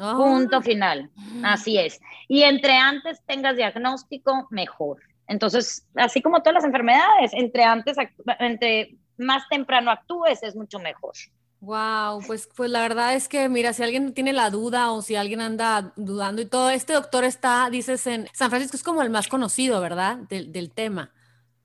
Ah. 0.00 0.14
Punto 0.16 0.60
final. 0.62 1.10
Así 1.44 1.78
es. 1.78 2.00
Y 2.28 2.42
entre 2.42 2.76
antes 2.76 3.22
tengas 3.26 3.56
diagnóstico, 3.56 4.48
mejor. 4.50 5.00
Entonces, 5.26 5.86
así 5.94 6.20
como 6.20 6.40
todas 6.40 6.54
las 6.54 6.64
enfermedades, 6.64 7.32
entre 7.34 7.64
antes, 7.64 7.96
entre 8.38 8.96
más 9.16 9.48
temprano 9.48 9.90
actúes, 9.90 10.42
es 10.42 10.56
mucho 10.56 10.78
mejor. 10.78 11.12
Wow, 11.60 12.22
pues, 12.26 12.48
pues 12.56 12.70
la 12.70 12.82
verdad 12.82 13.14
es 13.14 13.28
que, 13.28 13.48
mira, 13.48 13.72
si 13.72 13.84
alguien 13.84 14.14
tiene 14.14 14.32
la 14.32 14.50
duda 14.50 14.90
o 14.90 15.00
si 15.00 15.14
alguien 15.14 15.40
anda 15.40 15.92
dudando 15.94 16.42
y 16.42 16.46
todo, 16.46 16.70
este 16.70 16.92
doctor 16.92 17.22
está, 17.22 17.70
dices, 17.70 18.04
en 18.08 18.26
San 18.32 18.50
Francisco 18.50 18.76
es 18.76 18.82
como 18.82 19.00
el 19.00 19.10
más 19.10 19.28
conocido, 19.28 19.80
¿verdad? 19.80 20.16
Del, 20.28 20.72
tema. 20.72 21.12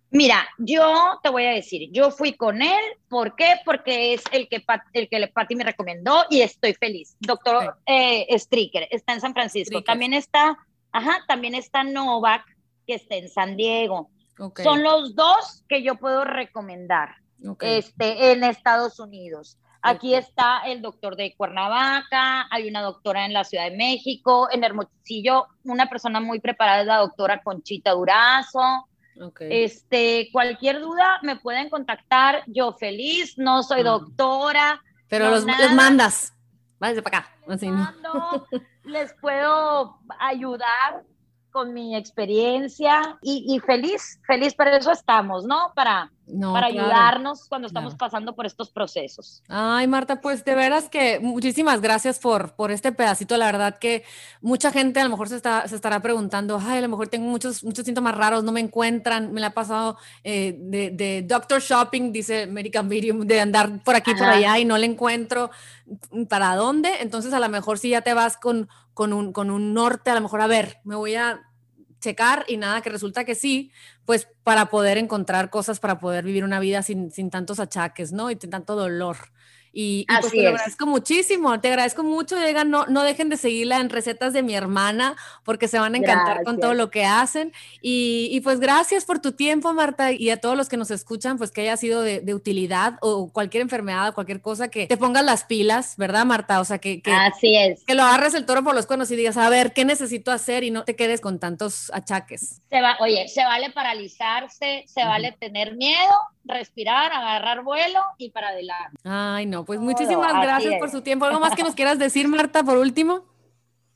Mira, 0.10 0.48
yo 0.58 1.20
te 1.22 1.30
voy 1.30 1.46
a 1.46 1.52
decir, 1.52 1.90
yo 1.92 2.12
fui 2.12 2.34
con 2.34 2.62
él, 2.62 2.80
¿por 3.10 3.36
qué? 3.36 3.56
Porque 3.66 4.14
es 4.14 4.24
el 4.32 4.48
que, 4.48 4.64
el 4.94 5.10
que 5.10 5.28
Pati 5.28 5.56
me 5.56 5.66
recomendó 5.66 6.26
y 6.30 6.42
estoy 6.42 6.74
feliz. 6.74 7.18
Doctor 7.20 7.78
eh, 7.86 8.26
Stricker, 8.40 8.88
está 8.90 9.14
en 9.14 9.22
San 9.22 9.34
Francisco. 9.34 9.84
También 9.84 10.14
está, 10.14 10.58
ajá, 10.92 11.26
también 11.28 11.56
está 11.56 11.84
Novak, 11.84 12.46
que 12.86 12.96
está 12.96 13.16
en 13.16 13.30
San 13.30 13.58
Diego. 13.58 14.10
Son 14.64 14.82
los 14.82 15.16
dos 15.16 15.64
que 15.68 15.84
yo 15.84 15.96
puedo 15.96 16.24
recomendar 16.24 17.16
este, 17.60 18.32
en 18.32 18.44
Estados 18.44 19.00
Unidos. 19.00 19.58
Aquí 19.82 20.16
está 20.16 20.60
el 20.66 20.82
doctor 20.82 21.16
de 21.16 21.36
Cuernavaca, 21.36 22.48
hay 22.50 22.68
una 22.68 22.82
doctora 22.82 23.26
en 23.26 23.34
la 23.34 23.44
Ciudad 23.44 23.70
de 23.70 23.78
México, 23.78 24.50
en 24.52 24.64
Hermosillo, 24.64 25.48
una 25.64 25.88
persona 25.88 26.20
muy 26.20 26.40
preparada 26.40 26.82
es 26.82 26.88
la 26.88 26.98
doctora 26.98 27.42
Conchita 27.42 27.92
Durazo. 27.92 28.88
Este, 29.40 30.30
cualquier 30.32 30.80
duda 30.80 31.20
me 31.24 31.36
pueden 31.36 31.70
contactar, 31.70 32.44
yo 32.48 32.74
feliz, 32.74 33.38
no 33.38 33.64
soy 33.64 33.84
doctora. 33.84 34.82
Pero 35.08 35.30
los, 35.30 35.46
les 35.46 35.74
mandas, 35.74 36.34
váyanse 36.80 37.02
para 37.02 37.20
acá. 37.20 37.32
les 38.84 39.14
puedo 39.22 40.00
ayudar 40.20 41.04
con 41.58 41.74
mi 41.74 41.96
experiencia 41.96 43.18
y, 43.24 43.60
feliz, 43.66 44.20
feliz, 44.28 44.54
para 44.54 44.78
eso 44.78 44.92
estamos, 44.92 45.44
¿no? 45.44 45.72
Para, 45.74 46.12
para 46.54 46.68
ayudarnos 46.68 47.50
cuando 47.50 47.66
estamos 47.66 47.96
pasando 47.96 48.36
por 48.36 48.46
estos 48.46 48.70
procesos. 48.70 49.42
Ay, 49.50 49.88
Marta, 49.88 50.22
pues 50.22 50.46
de 50.46 50.54
veras 50.54 50.88
que 50.88 51.20
muchísimas 51.20 51.82
gracias 51.82 52.20
por, 52.20 52.54
por 52.54 52.70
este 52.70 52.92
pedacito. 52.92 53.38
La 53.38 53.48
verdad 53.48 53.80
que 53.80 54.04
mucha 54.40 54.72
gente 54.72 55.00
a 55.00 55.04
lo 55.04 55.10
mejor 55.10 55.30
se, 55.30 55.36
está, 55.36 55.68
se 55.68 55.76
estará 55.76 56.00
preguntando, 56.00 56.62
ay, 56.64 56.78
a 56.78 56.82
lo 56.82 56.90
mejor 56.90 57.08
tengo 57.08 57.28
muchos, 57.28 57.64
muchos 57.64 57.84
síntomas 57.84 58.14
raros, 58.14 58.44
no 58.44 58.52
me 58.52 58.60
encuentran, 58.60 59.34
me 59.34 59.42
la 59.42 59.48
ha 59.48 59.54
pasado 59.56 59.98
eh, 60.24 60.56
de, 60.60 60.92
de, 60.92 61.24
doctor 61.24 61.60
shopping, 61.60 62.12
dice 62.12 62.44
American 62.44 62.88
Medium, 62.88 63.22
de 63.22 63.42
andar 63.42 63.82
por 63.84 63.96
aquí, 63.96 64.14
por 64.14 64.28
allá 64.28 64.60
y 64.60 64.66
no 64.66 64.78
le 64.78 64.86
encuentro 64.86 65.50
para 66.30 66.56
dónde. 66.56 67.02
Entonces 67.02 67.34
a 67.34 67.40
lo 67.40 67.50
mejor 67.50 67.80
si 67.80 67.90
ya 67.90 68.02
te 68.02 68.14
vas 68.14 68.38
con, 68.38 68.70
con 68.94 69.12
un, 69.12 69.34
con 69.34 69.50
un 69.50 69.74
norte, 69.74 70.12
a 70.12 70.14
lo 70.14 70.22
mejor, 70.22 70.42
a 70.42 70.48
ver, 70.48 70.78
me 70.84 70.96
voy 70.96 71.16
a 71.16 71.47
checar 72.00 72.46
y 72.48 72.58
nada, 72.58 72.82
que 72.82 72.90
resulta 72.90 73.26
que 73.26 73.36
sí, 73.36 73.72
pues 74.06 74.28
para 74.44 74.68
poder 74.68 74.98
encontrar 74.98 75.50
cosas, 75.50 75.80
para 75.80 76.00
poder 76.00 76.26
vivir 76.26 76.44
una 76.44 76.60
vida 76.60 76.82
sin, 76.84 77.12
sin 77.12 77.30
tantos 77.30 77.60
achaques, 77.60 78.12
¿no? 78.12 78.32
Y 78.32 78.38
sin 78.40 78.50
tanto 78.50 78.76
dolor. 78.76 79.18
Y, 79.74 80.06
pues 80.08 80.32
te 80.32 80.48
agradezco 80.48 80.86
muchísimo, 80.86 81.60
te 81.60 81.68
agradezco 81.70 82.04
mucho, 82.04 82.36
Digan, 82.40 82.70
no, 82.70 82.86
no 82.88 83.04
dejen 83.04 83.30
de 83.30 83.38
seguirla 83.38 83.80
en 83.80 83.90
recetas 83.90 84.34
de 84.34 84.44
mi 84.44 84.56
hermana, 84.56 85.16
porque 85.44 85.68
se 85.68 85.80
van 85.80 85.94
a 85.94 85.98
encantar 85.98 86.44
con 86.44 86.60
todo 86.60 86.74
lo 86.74 86.90
que 86.90 87.06
hacen. 87.06 87.54
Y, 87.82 88.30
y, 88.32 88.42
pues 88.42 88.60
gracias 88.60 89.06
por 89.06 89.20
tu 89.20 89.34
tiempo, 89.34 89.74
Marta, 89.74 90.12
y 90.12 90.30
a 90.30 90.38
todos 90.38 90.58
los 90.58 90.70
que 90.70 90.78
nos 90.78 90.92
escuchan, 90.92 91.38
pues 91.38 91.52
que 91.52 91.62
haya 91.62 91.78
sido 91.78 92.02
de, 92.02 92.22
de 92.22 92.34
utilidad 92.34 92.98
o 93.02 93.32
cualquier 93.32 93.62
enfermedad 93.62 94.10
o 94.10 94.14
cualquier 94.14 94.42
cosa 94.42 94.70
que 94.70 94.88
te 94.88 94.98
pongas 94.98 95.24
las 95.24 95.44
pilas, 95.44 95.96
¿verdad, 95.98 96.26
Marta? 96.26 96.60
O 96.60 96.66
sea, 96.66 96.80
que, 96.80 97.02
que, 97.02 97.12
Así 97.12 97.56
es. 97.56 97.84
que 97.84 97.96
lo 97.96 98.04
agarres 98.04 98.34
el 98.34 98.46
toro 98.46 98.64
por 98.64 98.76
los 98.76 98.86
cuernos 98.86 99.12
y 99.12 99.16
digas, 99.16 99.38
a 99.38 99.50
ver, 99.50 99.74
¿qué 99.74 99.86
necesito 99.86 100.32
hacer? 100.32 100.64
Y 100.64 100.72
no 100.72 100.84
te 100.84 100.96
quedes 100.96 101.22
con 101.22 101.40
tantos 101.40 101.92
achaques. 101.94 102.62
Se 102.70 102.82
va, 102.82 102.98
oye, 103.00 103.28
se 103.28 103.44
vale 103.44 103.72
paralizarse, 103.72 104.84
se 104.88 105.04
vale 105.04 105.36
tener 105.40 105.76
miedo, 105.76 106.16
respirar, 106.48 107.12
agarrar 107.12 107.64
vuelo 107.64 108.02
y 108.18 108.30
para 108.30 108.50
adelante. 108.50 108.98
Ay, 109.04 109.46
no, 109.46 109.66
pues 109.66 109.80
muchísimas 109.80 110.34
gracias 110.42 110.76
por 110.80 110.90
su 110.90 111.02
tiempo. 111.02 111.26
¿Algo 111.26 111.40
más 111.40 111.56
que 111.56 111.64
nos 111.64 111.76
quieras 111.76 112.00
decir, 112.00 112.28
Marta, 112.28 112.64
por 112.64 112.78
último? 112.78 113.24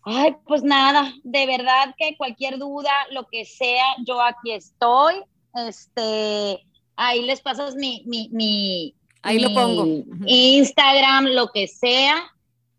Ay, 0.03 0.35
pues 0.47 0.63
nada, 0.63 1.13
de 1.23 1.45
verdad 1.45 1.93
que 1.97 2.17
cualquier 2.17 2.57
duda, 2.57 2.91
lo 3.11 3.27
que 3.27 3.45
sea, 3.45 3.85
yo 4.05 4.21
aquí 4.21 4.51
estoy. 4.51 5.15
Este, 5.53 6.65
ahí 6.95 7.23
les 7.23 7.41
pasas 7.41 7.75
mi, 7.75 8.03
mi, 8.05 8.29
mi 8.31 8.95
ahí 9.21 9.39
lo 9.39 9.53
pongo. 9.53 9.85
Instagram, 10.25 11.25
lo 11.27 11.51
que 11.51 11.67
sea. 11.67 12.15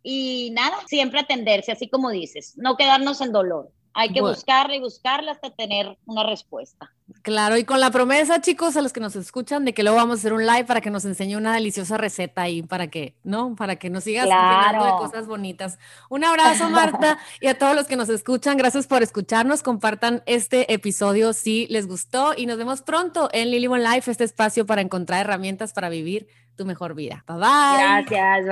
Y 0.03 0.51
nada, 0.53 0.77
siempre 0.87 1.20
atenderse, 1.20 1.70
así 1.70 1.89
como 1.89 2.11
dices, 2.11 2.55
no 2.57 2.77
quedarnos 2.77 3.20
en 3.20 3.33
dolor. 3.33 3.70
Hay 3.95 4.12
que 4.12 4.20
buscarla 4.20 4.76
y 4.76 4.80
buscarla 4.80 5.32
hasta 5.32 5.51
tener 5.51 5.99
una 6.07 6.24
respuesta. 6.24 6.93
Claro, 7.20 7.57
y 7.59 7.64
con 7.64 7.78
la 7.78 7.90
promesa, 7.90 8.40
chicos, 8.40 8.76
a 8.76 8.82
los 8.82 8.93
que 8.93 9.01
nos 9.01 9.16
escuchan, 9.16 9.64
de 9.64 9.74
que 9.74 9.82
luego 9.82 9.99
vamos 9.99 10.16
a 10.16 10.20
hacer 10.20 10.32
un 10.32 10.47
live 10.47 10.64
para 10.64 10.80
que 10.80 10.90
nos 10.90 11.05
enseñe 11.05 11.36
una 11.36 11.55
deliciosa 11.55 11.99
receta 11.99 12.49
y 12.49 12.62
para 12.62 12.88
que, 12.88 13.14
¿no? 13.22 13.55
Para 13.55 13.76
que 13.76 13.90
nos 13.90 14.05
sigas 14.05 14.28
hablando 14.30 14.86
de 14.86 14.93
cosas 14.93 15.26
bonitas. 15.26 15.78
Un 16.09 16.24
abrazo, 16.24 16.70
Marta, 16.70 17.18
y 17.40 17.49
a 17.49 17.59
todos 17.59 17.76
los 17.76 17.86
que 17.86 17.97
nos 17.97 18.09
escuchan, 18.09 18.57
gracias 18.57 18.86
por 18.86 19.03
escucharnos. 19.03 19.62
Compartan 19.62 20.22
este 20.26 20.72
episodio 20.72 21.32
si 21.32 21.66
les 21.68 21.86
gustó 21.86 22.32
y 22.36 22.47
nos 22.47 22.57
vemos 22.57 22.82
pronto 22.82 23.28
en 23.32 23.51
Lily 23.51 23.66
One 23.66 23.82
Life, 23.82 24.11
este 24.11 24.24
espacio 24.24 24.64
para 24.66 24.80
encontrar 24.80 25.20
herramientas 25.20 25.72
para 25.72 25.88
vivir 25.90 26.26
tu 26.57 26.64
mejor 26.64 26.95
vida. 26.95 27.24
Bye 27.28 27.36
bye. 27.36 28.07
Gracias, 28.09 28.47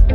bye. 0.00 0.13